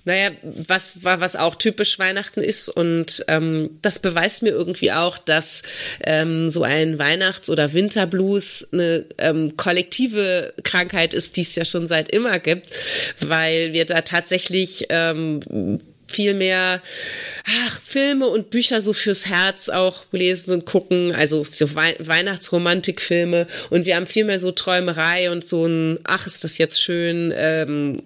Naja, 0.05 0.31
was, 0.41 0.97
was 1.01 1.35
auch 1.35 1.55
typisch 1.55 1.97
Weihnachten 1.97 2.41
ist 2.41 2.67
und 2.67 3.23
ähm, 3.29 3.79
das 3.81 3.99
beweist 3.99 4.41
mir 4.41 4.49
irgendwie 4.49 4.91
auch, 4.91 5.17
dass 5.17 5.61
ähm, 6.03 6.49
so 6.49 6.63
ein 6.63 6.99
Weihnachts- 6.99 7.49
oder 7.49 7.71
Winterblues 7.73 8.67
eine 8.73 9.05
ähm, 9.17 9.55
kollektive 9.55 10.53
Krankheit 10.63 11.13
ist, 11.13 11.37
die 11.37 11.41
es 11.41 11.55
ja 11.55 11.63
schon 11.63 11.87
seit 11.87 12.09
immer 12.09 12.39
gibt, 12.39 12.71
weil 13.21 13.71
wir 13.71 13.85
da 13.85 14.01
tatsächlich 14.01 14.87
ähm, 14.89 15.79
viel 16.13 16.33
mehr 16.33 16.81
ach, 17.45 17.81
Filme 17.81 18.27
und 18.27 18.49
Bücher 18.49 18.81
so 18.81 18.93
fürs 18.93 19.25
Herz 19.25 19.69
auch 19.69 20.05
lesen 20.11 20.53
und 20.53 20.65
gucken, 20.65 21.13
also 21.13 21.45
so 21.49 21.75
Wei 21.75 21.95
Weihnachtsromantikfilme 21.99 23.47
und 23.69 23.85
wir 23.85 23.95
haben 23.95 24.07
viel 24.07 24.25
mehr 24.25 24.39
so 24.39 24.51
Träumerei 24.51 25.31
und 25.31 25.47
so 25.47 25.65
ein, 25.65 25.99
ach, 26.03 26.25
ist 26.27 26.43
das 26.43 26.57
jetzt 26.57 26.81
schön, 26.81 27.33
ähm, 27.35 28.01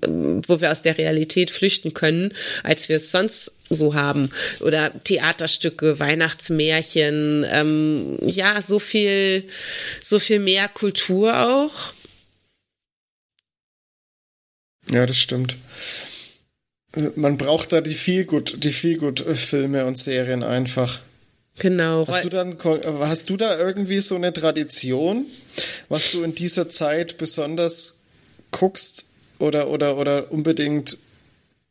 wo 0.48 0.60
wir 0.62 0.72
aus 0.72 0.82
der 0.82 0.98
Realität 0.98 1.52
flüchten 1.52 1.94
können, 1.94 2.34
als 2.64 2.90
wir 2.90 2.98
es 2.98 3.12
sonst 3.12 3.52
so 3.70 3.94
haben. 3.94 4.32
Oder 4.62 4.92
Theaterstücke, 5.04 6.00
Weihnachtsmärchen, 6.00 7.46
ähm, 7.50 8.18
ja, 8.26 8.62
so 8.62 8.80
viel, 8.80 9.44
so 10.02 10.20
viel 10.20 10.40
mehr 10.40 10.68
Kultur 10.68 11.38
auch. 11.38 11.94
Ja, 14.90 15.06
das 15.06 15.18
stimmt 15.18 15.58
man 17.16 17.38
braucht 17.38 17.72
da 17.74 17.82
die 17.82 17.94
Feelgood, 17.94 18.64
die 18.64 18.72
Feelgood 18.72 19.20
Filme 19.20 19.86
und 19.86 19.98
Serien 19.98 20.44
einfach. 20.44 21.00
Genau. 21.60 22.06
Hast 22.08 22.24
du 22.24 22.30
dann, 22.30 22.58
hast 23.02 23.30
du 23.30 23.38
da 23.38 23.58
irgendwie 23.58 24.00
so 24.00 24.16
eine 24.16 24.32
Tradition, 24.32 25.26
was 25.90 26.12
du 26.12 26.24
in 26.24 26.36
dieser 26.36 26.70
Zeit 26.70 27.18
besonders 27.18 27.98
guckst 28.52 29.06
oder, 29.40 29.70
oder, 29.70 29.98
oder 29.98 30.32
unbedingt 30.32 30.98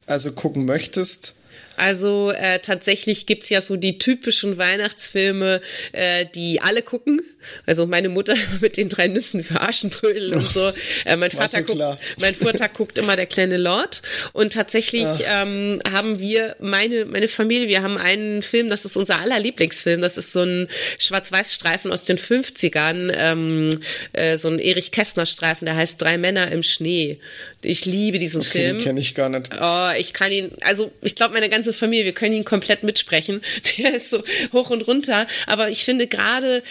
also 0.06 0.32
gucken 0.32 0.64
möchtest? 0.64 1.36
Also 1.76 2.30
äh, 2.30 2.58
tatsächlich 2.60 3.26
gibt's 3.26 3.48
ja 3.48 3.60
so 3.60 3.76
die 3.76 3.98
typischen 3.98 4.58
Weihnachtsfilme, 4.58 5.60
äh, 5.92 6.26
die 6.34 6.60
alle 6.60 6.82
gucken. 6.82 7.20
Also 7.64 7.86
meine 7.86 8.08
Mutter 8.08 8.34
mit 8.60 8.76
den 8.76 8.88
drei 8.88 9.08
Nüssen 9.08 9.44
für 9.44 9.60
Aschenbrödel 9.60 10.34
und 10.34 10.48
so. 10.48 10.72
Äh, 11.04 11.16
mein 11.16 11.30
Vater 11.30 11.62
guckt, 11.62 11.80
mein 12.18 12.34
Vater 12.34 12.68
guckt 12.68 12.98
immer 12.98 13.16
der 13.16 13.26
kleine 13.26 13.56
Lord. 13.56 14.02
Und 14.32 14.52
tatsächlich 14.52 15.08
ähm, 15.24 15.80
haben 15.90 16.18
wir 16.18 16.56
meine 16.60 17.04
meine 17.04 17.28
Familie, 17.28 17.68
wir 17.68 17.82
haben 17.82 17.98
einen 17.98 18.42
Film, 18.42 18.68
das 18.68 18.84
ist 18.84 18.96
unser 18.96 19.20
aller 19.20 19.38
Lieblingsfilm. 19.38 20.00
Das 20.00 20.16
ist 20.16 20.32
so 20.32 20.42
ein 20.42 20.68
Schwarz-Weiß-Streifen 20.98 21.92
aus 21.92 22.04
den 22.04 22.18
50ern, 22.18 23.12
ähm, 23.16 23.80
äh, 24.12 24.38
so 24.38 24.48
ein 24.48 24.58
Erich 24.58 24.90
Kästner-Streifen, 24.90 25.66
der 25.66 25.76
heißt 25.76 26.00
Drei 26.00 26.18
Männer 26.18 26.50
im 26.50 26.62
Schnee. 26.62 27.18
Ich 27.62 27.84
liebe 27.84 28.18
diesen 28.18 28.40
okay, 28.40 28.50
Film. 28.50 28.76
Den 28.78 28.84
kenne 28.84 29.00
ich 29.00 29.14
gar 29.14 29.28
nicht. 29.28 29.50
Oh, 29.60 29.88
ich 29.98 30.12
kann 30.12 30.30
ihn, 30.30 30.52
also 30.62 30.92
ich 31.02 31.16
glaube, 31.16 31.34
meine 31.34 31.48
ganze 31.48 31.65
Familie, 31.72 32.04
wir 32.04 32.12
können 32.12 32.34
ihn 32.34 32.44
komplett 32.44 32.82
mitsprechen. 32.82 33.40
Der 33.78 33.94
ist 33.94 34.10
so 34.10 34.22
hoch 34.52 34.70
und 34.70 34.86
runter. 34.86 35.26
Aber 35.46 35.70
ich 35.70 35.84
finde 35.84 36.06
gerade, 36.06 36.62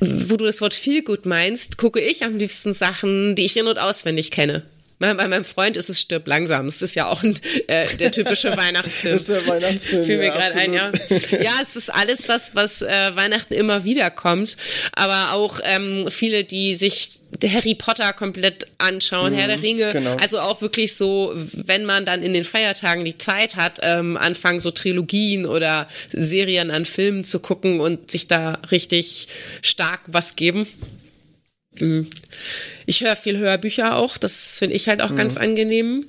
wo 0.00 0.36
du 0.36 0.44
das 0.44 0.60
Wort 0.60 0.74
viel 0.74 1.02
gut 1.02 1.26
meinst, 1.26 1.78
gucke 1.78 2.00
ich 2.00 2.24
am 2.24 2.36
liebsten 2.36 2.72
Sachen, 2.72 3.34
die 3.34 3.44
ich 3.44 3.56
in- 3.56 3.66
und 3.66 3.78
auswendig 3.78 4.30
kenne. 4.30 4.62
Bei 5.02 5.14
meinem 5.14 5.44
Freund 5.44 5.76
ist 5.76 5.90
es 5.90 6.00
stirb 6.00 6.28
langsam. 6.28 6.66
Das 6.66 6.80
ist 6.80 6.94
ja 6.94 7.08
auch 7.08 7.22
ein, 7.22 7.34
äh, 7.66 7.86
der 7.96 8.12
typische 8.12 8.56
Weihnachtsfilm. 8.56 9.14
das 9.14 9.28
ist 9.28 9.30
der 9.30 9.46
Weihnachtsfilm. 9.46 10.04
Fühl 10.06 10.18
mir 10.18 10.26
ja, 10.26 10.36
gerade 10.36 10.54
ein, 10.54 10.72
ja. 10.72 10.92
ja, 11.42 11.52
es 11.60 11.74
ist 11.76 11.92
alles 11.92 12.22
das, 12.22 12.54
was 12.54 12.82
äh, 12.82 12.88
Weihnachten 13.14 13.52
immer 13.52 13.84
wieder 13.84 14.10
kommt. 14.10 14.56
Aber 14.92 15.32
auch 15.32 15.60
ähm, 15.64 16.06
viele, 16.08 16.44
die 16.44 16.76
sich 16.76 17.08
Harry 17.44 17.74
Potter 17.74 18.12
komplett 18.12 18.66
anschauen, 18.78 19.32
mhm, 19.32 19.38
Herr 19.38 19.48
der 19.48 19.62
Ringe. 19.62 19.92
Genau. 19.92 20.16
Also 20.16 20.38
auch 20.38 20.60
wirklich 20.60 20.94
so, 20.96 21.32
wenn 21.34 21.84
man 21.84 22.04
dann 22.04 22.22
in 22.22 22.32
den 22.32 22.44
Feiertagen 22.44 23.04
die 23.04 23.18
Zeit 23.18 23.56
hat, 23.56 23.80
ähm, 23.82 24.16
anfangen 24.16 24.60
so 24.60 24.70
Trilogien 24.70 25.46
oder 25.46 25.88
Serien 26.12 26.70
an 26.70 26.84
Filmen 26.84 27.24
zu 27.24 27.40
gucken 27.40 27.80
und 27.80 28.10
sich 28.10 28.28
da 28.28 28.58
richtig 28.70 29.28
stark 29.62 30.00
was 30.06 30.36
geben. 30.36 30.66
Mhm. 31.78 32.08
Ich 32.86 33.02
höre 33.02 33.16
viel 33.16 33.38
Hörbücher 33.38 33.96
auch, 33.96 34.18
das 34.18 34.58
finde 34.58 34.76
ich 34.76 34.88
halt 34.88 35.00
auch 35.00 35.10
mhm. 35.10 35.16
ganz 35.16 35.36
angenehm. 35.36 36.06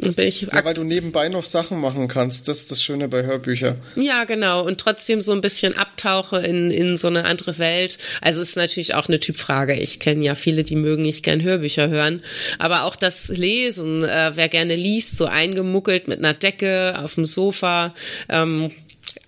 Bin 0.00 0.28
ich 0.28 0.42
ja, 0.42 0.64
weil 0.64 0.74
du 0.74 0.84
nebenbei 0.84 1.28
noch 1.28 1.42
Sachen 1.42 1.80
machen 1.80 2.06
kannst. 2.06 2.46
Das 2.46 2.60
ist 2.60 2.70
das 2.70 2.80
Schöne 2.80 3.08
bei 3.08 3.24
Hörbüchern. 3.24 3.80
Ja, 3.96 4.22
genau. 4.24 4.64
Und 4.64 4.80
trotzdem 4.80 5.20
so 5.20 5.32
ein 5.32 5.40
bisschen 5.40 5.76
abtauche 5.76 6.38
in, 6.38 6.70
in 6.70 6.96
so 6.96 7.08
eine 7.08 7.24
andere 7.24 7.58
Welt. 7.58 7.98
Also 8.20 8.40
ist 8.40 8.56
natürlich 8.56 8.94
auch 8.94 9.08
eine 9.08 9.18
Typfrage. 9.18 9.74
Ich 9.74 9.98
kenne 9.98 10.24
ja 10.24 10.36
viele, 10.36 10.62
die 10.62 10.76
mögen 10.76 11.02
nicht 11.02 11.24
gern 11.24 11.42
Hörbücher 11.42 11.88
hören. 11.88 12.22
Aber 12.60 12.84
auch 12.84 12.94
das 12.94 13.26
Lesen, 13.26 14.04
äh, 14.04 14.32
wer 14.36 14.48
gerne 14.48 14.76
liest, 14.76 15.16
so 15.16 15.26
eingemuckelt 15.26 16.06
mit 16.06 16.18
einer 16.18 16.34
Decke 16.34 16.94
auf 17.02 17.16
dem 17.16 17.24
Sofa, 17.24 17.92
ähm, 18.28 18.70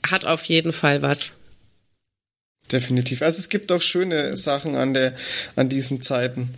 hat 0.08 0.24
auf 0.24 0.44
jeden 0.44 0.72
Fall 0.72 1.02
was. 1.02 1.32
Definitiv. 2.72 3.22
Also 3.22 3.38
es 3.38 3.48
gibt 3.48 3.72
auch 3.72 3.80
schöne 3.80 4.36
Sachen 4.36 4.74
an 4.74 4.94
der, 4.94 5.14
an 5.56 5.68
diesen 5.68 6.02
Zeiten. 6.02 6.54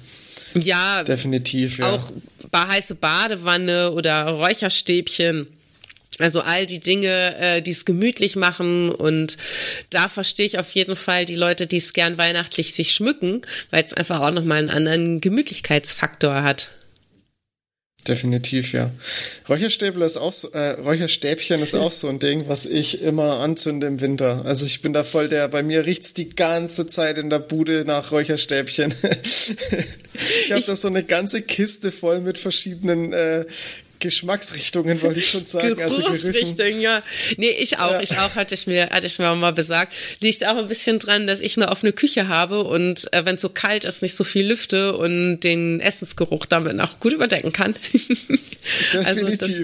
Ja, 0.54 1.02
definitiv. 1.02 1.78
Ja. 1.78 1.92
Auch 1.92 2.12
heiße 2.54 2.94
Badewanne 2.96 3.92
oder 3.92 4.26
Räucherstäbchen. 4.26 5.46
Also 6.18 6.42
all 6.42 6.66
die 6.66 6.80
Dinge, 6.80 7.36
äh, 7.38 7.62
die 7.62 7.70
es 7.70 7.86
gemütlich 7.86 8.36
machen 8.36 8.90
und 8.90 9.38
da 9.88 10.08
verstehe 10.08 10.44
ich 10.44 10.58
auf 10.58 10.70
jeden 10.72 10.94
Fall 10.94 11.24
die 11.24 11.36
Leute, 11.36 11.66
die 11.66 11.78
es 11.78 11.94
gern 11.94 12.18
weihnachtlich 12.18 12.74
sich 12.74 12.92
schmücken, 12.92 13.40
weil 13.70 13.82
es 13.82 13.94
einfach 13.94 14.20
auch 14.20 14.30
nochmal 14.30 14.58
einen 14.58 14.70
anderen 14.70 15.20
Gemütlichkeitsfaktor 15.22 16.42
hat. 16.42 16.68
Definitiv, 18.08 18.72
ja. 18.72 18.90
Räucherstäbler 19.48 20.04
ist 20.04 20.16
auch 20.16 20.32
so, 20.32 20.50
äh, 20.50 20.70
Räucherstäbchen 20.70 21.62
ist 21.62 21.76
auch 21.76 21.92
so 21.92 22.08
ein 22.08 22.18
Ding, 22.18 22.48
was 22.48 22.66
ich 22.66 23.00
immer 23.00 23.38
anzünde 23.38 23.86
im 23.86 24.00
Winter. 24.00 24.44
Also 24.44 24.66
ich 24.66 24.82
bin 24.82 24.92
da 24.92 25.04
voll 25.04 25.28
der, 25.28 25.46
bei 25.46 25.62
mir 25.62 25.86
riecht's 25.86 26.12
die 26.12 26.30
ganze 26.30 26.88
Zeit 26.88 27.16
in 27.16 27.30
der 27.30 27.38
Bude 27.38 27.84
nach 27.86 28.10
Räucherstäbchen. 28.10 28.92
ich 30.44 30.52
habe 30.52 30.62
da 30.66 30.74
so 30.74 30.88
eine 30.88 31.04
ganze 31.04 31.42
Kiste 31.42 31.92
voll 31.92 32.20
mit 32.20 32.38
verschiedenen 32.38 33.12
äh, 33.12 33.46
Geschmacksrichtungen, 34.02 35.00
wollte 35.00 35.20
ich 35.20 35.30
schon 35.30 35.44
sagen. 35.44 35.80
Also 35.80 36.02
Geruchsrichtungen, 36.02 36.80
ja. 36.80 37.02
Nee, 37.36 37.50
ich 37.50 37.78
auch. 37.78 37.92
Ja. 37.92 38.02
Ich 38.02 38.18
auch, 38.18 38.34
hatte 38.34 38.54
ich 38.54 38.66
mir, 38.66 38.90
hatte 38.90 39.06
ich 39.06 39.18
mir 39.18 39.30
auch 39.30 39.36
mal 39.36 39.52
besagt. 39.52 39.94
Liegt 40.20 40.44
auch 40.46 40.56
ein 40.56 40.68
bisschen 40.68 40.98
dran, 40.98 41.26
dass 41.26 41.40
ich 41.40 41.56
eine 41.56 41.68
offene 41.68 41.92
Küche 41.92 42.28
habe 42.28 42.64
und 42.64 43.12
äh, 43.12 43.24
wenn 43.24 43.36
es 43.36 43.42
so 43.42 43.48
kalt 43.48 43.84
ist, 43.84 44.02
nicht 44.02 44.16
so 44.16 44.24
viel 44.24 44.46
lüfte 44.46 44.96
und 44.96 45.40
den 45.40 45.80
Essensgeruch 45.80 46.46
damit 46.46 46.78
auch 46.80 46.98
gut 47.00 47.12
überdecken 47.12 47.52
kann. 47.52 47.74
also 49.04 49.28
das, 49.28 49.60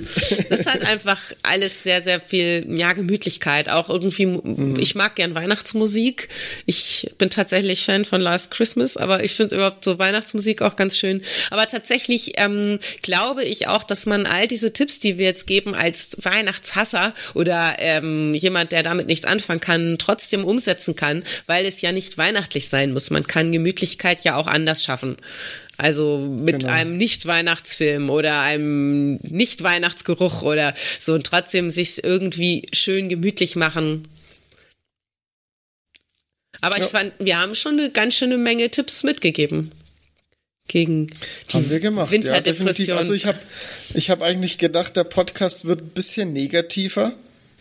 das 0.48 0.66
hat 0.66 0.82
einfach 0.82 1.20
alles 1.42 1.82
sehr, 1.82 2.02
sehr 2.02 2.20
viel, 2.20 2.64
ja, 2.68 2.92
Gemütlichkeit. 2.92 3.68
Auch 3.68 3.88
irgendwie, 3.88 4.26
mhm. 4.26 4.76
ich 4.78 4.94
mag 4.94 5.16
gern 5.16 5.34
Weihnachtsmusik. 5.34 6.28
Ich 6.66 7.10
bin 7.18 7.30
tatsächlich 7.30 7.84
Fan 7.84 8.04
von 8.04 8.20
Last 8.20 8.50
Christmas, 8.52 8.96
aber 8.96 9.24
ich 9.24 9.34
finde 9.34 9.56
überhaupt 9.56 9.82
so 9.82 9.98
Weihnachtsmusik 9.98 10.62
auch 10.62 10.76
ganz 10.76 10.96
schön. 10.96 11.22
Aber 11.50 11.66
tatsächlich 11.66 12.34
ähm, 12.36 12.78
glaube 13.02 13.44
ich 13.44 13.66
auch, 13.66 13.82
dass 13.82 14.06
man 14.06 14.26
all 14.28 14.46
diese 14.46 14.72
Tipps, 14.72 14.98
die 15.00 15.18
wir 15.18 15.26
jetzt 15.26 15.46
geben, 15.46 15.74
als 15.74 16.16
Weihnachtshasser 16.22 17.14
oder 17.34 17.76
ähm, 17.78 18.34
jemand, 18.34 18.72
der 18.72 18.82
damit 18.82 19.06
nichts 19.06 19.26
anfangen 19.26 19.60
kann, 19.60 19.96
trotzdem 19.98 20.44
umsetzen 20.44 20.96
kann, 20.96 21.22
weil 21.46 21.66
es 21.66 21.80
ja 21.80 21.92
nicht 21.92 22.18
weihnachtlich 22.18 22.68
sein 22.68 22.92
muss. 22.92 23.10
Man 23.10 23.26
kann 23.26 23.52
Gemütlichkeit 23.52 24.24
ja 24.24 24.36
auch 24.36 24.46
anders 24.46 24.84
schaffen. 24.84 25.16
Also 25.76 26.18
mit 26.18 26.60
genau. 26.60 26.72
einem 26.72 26.96
Nicht-Weihnachtsfilm 26.96 28.10
oder 28.10 28.40
einem 28.40 29.14
Nicht-Weihnachtsgeruch 29.22 30.42
oder 30.42 30.74
so 30.98 31.14
und 31.14 31.24
trotzdem 31.24 31.70
sich 31.70 32.02
irgendwie 32.02 32.66
schön 32.72 33.08
gemütlich 33.08 33.54
machen. 33.54 34.08
Aber 36.60 36.78
ja. 36.78 36.84
ich 36.84 36.90
fand, 36.90 37.12
wir 37.20 37.38
haben 37.38 37.54
schon 37.54 37.78
eine 37.78 37.90
ganz 37.90 38.14
schöne 38.14 38.38
Menge 38.38 38.70
Tipps 38.70 39.04
mitgegeben 39.04 39.70
gegen 40.68 41.08
die 41.50 41.54
Haben 41.54 41.70
wir 41.70 41.80
gemacht, 41.80 42.10
Winterdepression. 42.10 42.88
Ja, 42.88 42.96
also 42.96 43.14
ich 43.14 43.26
habe 43.26 43.38
ich 43.94 44.10
hab 44.10 44.22
eigentlich 44.22 44.58
gedacht, 44.58 44.96
der 44.96 45.04
Podcast 45.04 45.64
wird 45.64 45.80
ein 45.80 45.88
bisschen 45.88 46.32
negativer. 46.32 47.12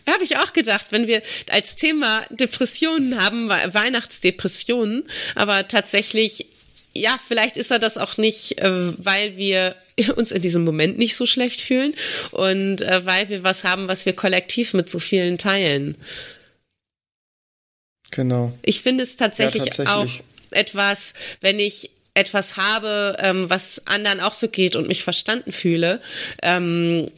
Habe 0.06 0.24
ich 0.24 0.36
auch 0.36 0.52
gedacht, 0.52 0.86
wenn 0.90 1.06
wir 1.06 1.22
als 1.50 1.76
Thema 1.76 2.24
Depressionen 2.30 3.22
haben, 3.22 3.48
Weihnachtsdepressionen, 3.48 5.04
aber 5.34 5.68
tatsächlich, 5.68 6.46
ja, 6.94 7.18
vielleicht 7.26 7.56
ist 7.56 7.70
er 7.70 7.78
das 7.78 7.98
auch 7.98 8.16
nicht, 8.16 8.58
äh, 8.58 8.92
weil 8.98 9.36
wir 9.36 9.74
uns 10.16 10.32
in 10.32 10.40
diesem 10.40 10.64
Moment 10.64 10.98
nicht 10.98 11.16
so 11.16 11.26
schlecht 11.26 11.60
fühlen 11.60 11.94
und 12.30 12.82
äh, 12.82 13.04
weil 13.04 13.28
wir 13.28 13.42
was 13.42 13.64
haben, 13.64 13.88
was 13.88 14.06
wir 14.06 14.14
kollektiv 14.14 14.72
mit 14.72 14.88
so 14.88 14.98
vielen 14.98 15.36
teilen. 15.36 15.96
Genau. 18.10 18.56
Ich 18.64 18.80
finde 18.80 19.04
es 19.04 19.16
tatsächlich, 19.16 19.64
ja, 19.64 19.70
tatsächlich, 19.70 20.20
auch 20.20 20.24
etwas, 20.50 21.12
wenn 21.42 21.58
ich 21.58 21.90
etwas 22.18 22.56
habe, 22.56 23.16
ähm, 23.20 23.48
was 23.48 23.86
anderen 23.86 24.20
auch 24.20 24.32
so 24.32 24.48
geht 24.48 24.76
und 24.76 24.88
mich 24.88 25.04
verstanden 25.04 25.52
fühle, 25.52 26.00
ähm, 26.42 27.08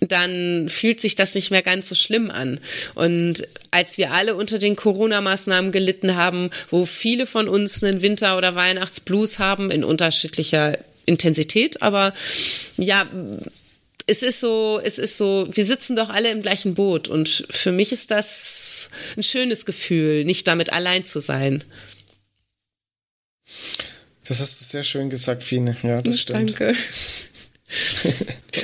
dann 0.00 0.68
fühlt 0.68 1.00
sich 1.00 1.14
das 1.14 1.34
nicht 1.34 1.50
mehr 1.50 1.62
ganz 1.62 1.88
so 1.88 1.94
schlimm 1.94 2.30
an. 2.30 2.60
Und 2.94 3.46
als 3.70 3.98
wir 3.98 4.12
alle 4.12 4.34
unter 4.34 4.58
den 4.58 4.76
Corona-Maßnahmen 4.76 5.72
gelitten 5.72 6.16
haben, 6.16 6.50
wo 6.70 6.86
viele 6.86 7.26
von 7.26 7.48
uns 7.48 7.82
einen 7.82 8.02
Winter- 8.02 8.36
oder 8.36 8.54
Weihnachtsblues 8.54 9.38
haben, 9.38 9.70
in 9.70 9.84
unterschiedlicher 9.84 10.78
Intensität, 11.06 11.82
aber 11.82 12.12
ja, 12.76 13.08
es 14.06 14.22
ist 14.22 14.40
so, 14.40 14.80
es 14.82 14.98
ist 14.98 15.16
so, 15.16 15.48
wir 15.50 15.66
sitzen 15.66 15.96
doch 15.96 16.10
alle 16.10 16.30
im 16.30 16.42
gleichen 16.42 16.74
Boot 16.74 17.08
und 17.08 17.46
für 17.50 17.72
mich 17.72 17.90
ist 17.92 18.10
das 18.10 18.90
ein 19.16 19.22
schönes 19.22 19.64
Gefühl, 19.64 20.24
nicht 20.24 20.46
damit 20.46 20.72
allein 20.72 21.04
zu 21.04 21.20
sein. 21.20 21.64
Das 24.28 24.40
hast 24.40 24.60
du 24.60 24.64
sehr 24.64 24.84
schön 24.84 25.10
gesagt, 25.10 25.44
Fine. 25.44 25.76
Ja, 25.82 26.02
das 26.02 26.20
stimmt. 26.20 26.60
Danke. 26.60 26.74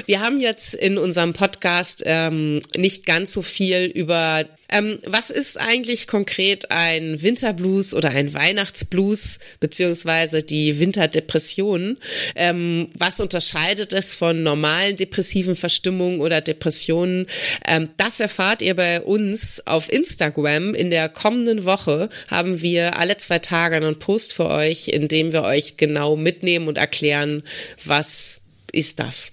Wir 0.07 0.20
haben 0.20 0.40
jetzt 0.40 0.74
in 0.74 0.98
unserem 0.98 1.32
Podcast 1.32 2.03
ähm, 2.07 2.61
nicht 2.76 3.05
ganz 3.05 3.32
so 3.32 3.42
viel 3.42 3.84
über, 3.84 4.44
ähm, 4.68 4.98
was 5.05 5.30
ist 5.30 5.59
eigentlich 5.61 6.07
konkret 6.07 6.70
ein 6.70 7.20
Winterblues 7.20 7.94
oder 7.94 8.11
ein 8.11 8.32
Weihnachtsblues, 8.32 9.38
beziehungsweise 9.61 10.42
die 10.42 10.78
Winterdepression. 10.78 11.98
Ähm, 12.36 12.88
was 12.96 13.20
unterscheidet 13.20 13.92
es 13.92 14.14
von 14.14 14.42
normalen 14.42 14.96
depressiven 14.96 15.57
Verstimmungen 15.57 16.20
oder 16.20 16.40
Depressionen? 16.40 17.26
Ähm, 17.66 17.90
das 17.96 18.20
erfahrt 18.20 18.62
ihr 18.62 18.76
bei 18.76 19.00
uns 19.03 19.66
auf 19.66 19.92
Instagram. 19.92 20.74
In 20.74 20.90
der 20.90 21.09
kommenden 21.09 21.64
Woche 21.64 22.09
haben 22.28 22.62
wir 22.62 22.98
alle 22.98 23.16
zwei 23.18 23.40
Tage 23.40 23.76
einen 23.76 23.98
Post 23.98 24.32
für 24.32 24.48
euch, 24.48 24.88
in 24.88 25.09
dem 25.09 25.32
wir 25.32 25.42
euch 25.42 25.76
genau 25.76 26.16
mitnehmen 26.16 26.68
und 26.68 26.78
erklären, 26.78 27.42
was 27.84 28.41
ist 28.72 28.98
das. 28.98 29.32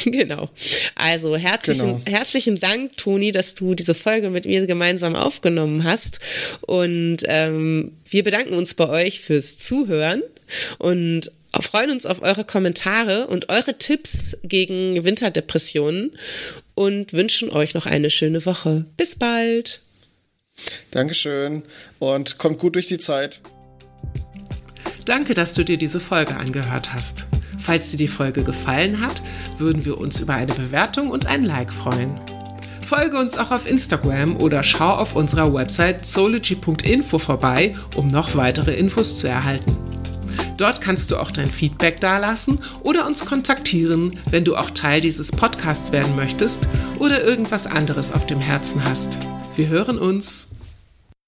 Genau. 0.04 0.48
Also 0.94 1.36
herzlichen, 1.36 1.98
genau. 1.98 2.00
herzlichen 2.06 2.58
Dank, 2.58 2.96
Toni, 2.96 3.32
dass 3.32 3.54
du 3.54 3.74
diese 3.74 3.94
Folge 3.94 4.30
mit 4.30 4.46
mir 4.46 4.66
gemeinsam 4.66 5.14
aufgenommen 5.14 5.84
hast. 5.84 6.20
Und 6.62 7.18
ähm, 7.26 7.92
wir 8.08 8.24
bedanken 8.24 8.54
uns 8.54 8.74
bei 8.74 8.88
euch 8.88 9.20
fürs 9.20 9.58
Zuhören 9.58 10.22
und 10.78 11.32
freuen 11.60 11.90
uns 11.90 12.06
auf 12.06 12.22
eure 12.22 12.44
Kommentare 12.44 13.26
und 13.26 13.48
eure 13.48 13.76
Tipps 13.78 14.36
gegen 14.42 15.04
Winterdepressionen 15.04 16.12
und 16.74 17.12
wünschen 17.12 17.50
euch 17.50 17.74
noch 17.74 17.86
eine 17.86 18.10
schöne 18.10 18.46
Woche. 18.46 18.86
Bis 18.96 19.16
bald. 19.16 19.82
Dankeschön 20.90 21.62
und 21.98 22.38
kommt 22.38 22.58
gut 22.58 22.74
durch 22.74 22.86
die 22.86 22.98
Zeit. 22.98 23.40
Danke, 25.04 25.34
dass 25.34 25.54
du 25.54 25.64
dir 25.64 25.78
diese 25.78 25.98
Folge 25.98 26.36
angehört 26.36 26.92
hast. 26.92 27.26
Falls 27.60 27.90
dir 27.90 27.98
die 27.98 28.08
Folge 28.08 28.42
gefallen 28.42 29.00
hat, 29.00 29.22
würden 29.58 29.84
wir 29.84 29.98
uns 29.98 30.18
über 30.20 30.34
eine 30.34 30.54
Bewertung 30.54 31.10
und 31.10 31.26
ein 31.26 31.42
Like 31.42 31.72
freuen. 31.72 32.18
Folge 32.84 33.18
uns 33.18 33.38
auch 33.38 33.52
auf 33.52 33.70
Instagram 33.70 34.36
oder 34.36 34.62
schau 34.62 34.94
auf 34.94 35.14
unserer 35.14 35.52
Website 35.54 36.04
zoology.info 36.04 37.18
vorbei, 37.18 37.76
um 37.94 38.08
noch 38.08 38.34
weitere 38.34 38.74
Infos 38.74 39.20
zu 39.20 39.28
erhalten. 39.28 39.76
Dort 40.56 40.80
kannst 40.80 41.10
du 41.10 41.16
auch 41.16 41.30
dein 41.30 41.50
Feedback 41.50 42.00
dalassen 42.00 42.58
oder 42.82 43.06
uns 43.06 43.24
kontaktieren, 43.24 44.18
wenn 44.28 44.44
du 44.44 44.56
auch 44.56 44.70
Teil 44.70 45.00
dieses 45.00 45.30
Podcasts 45.30 45.92
werden 45.92 46.16
möchtest 46.16 46.68
oder 46.98 47.22
irgendwas 47.22 47.66
anderes 47.66 48.12
auf 48.12 48.26
dem 48.26 48.40
Herzen 48.40 48.82
hast. 48.84 49.18
Wir 49.54 49.68
hören 49.68 49.98
uns. 49.98 50.49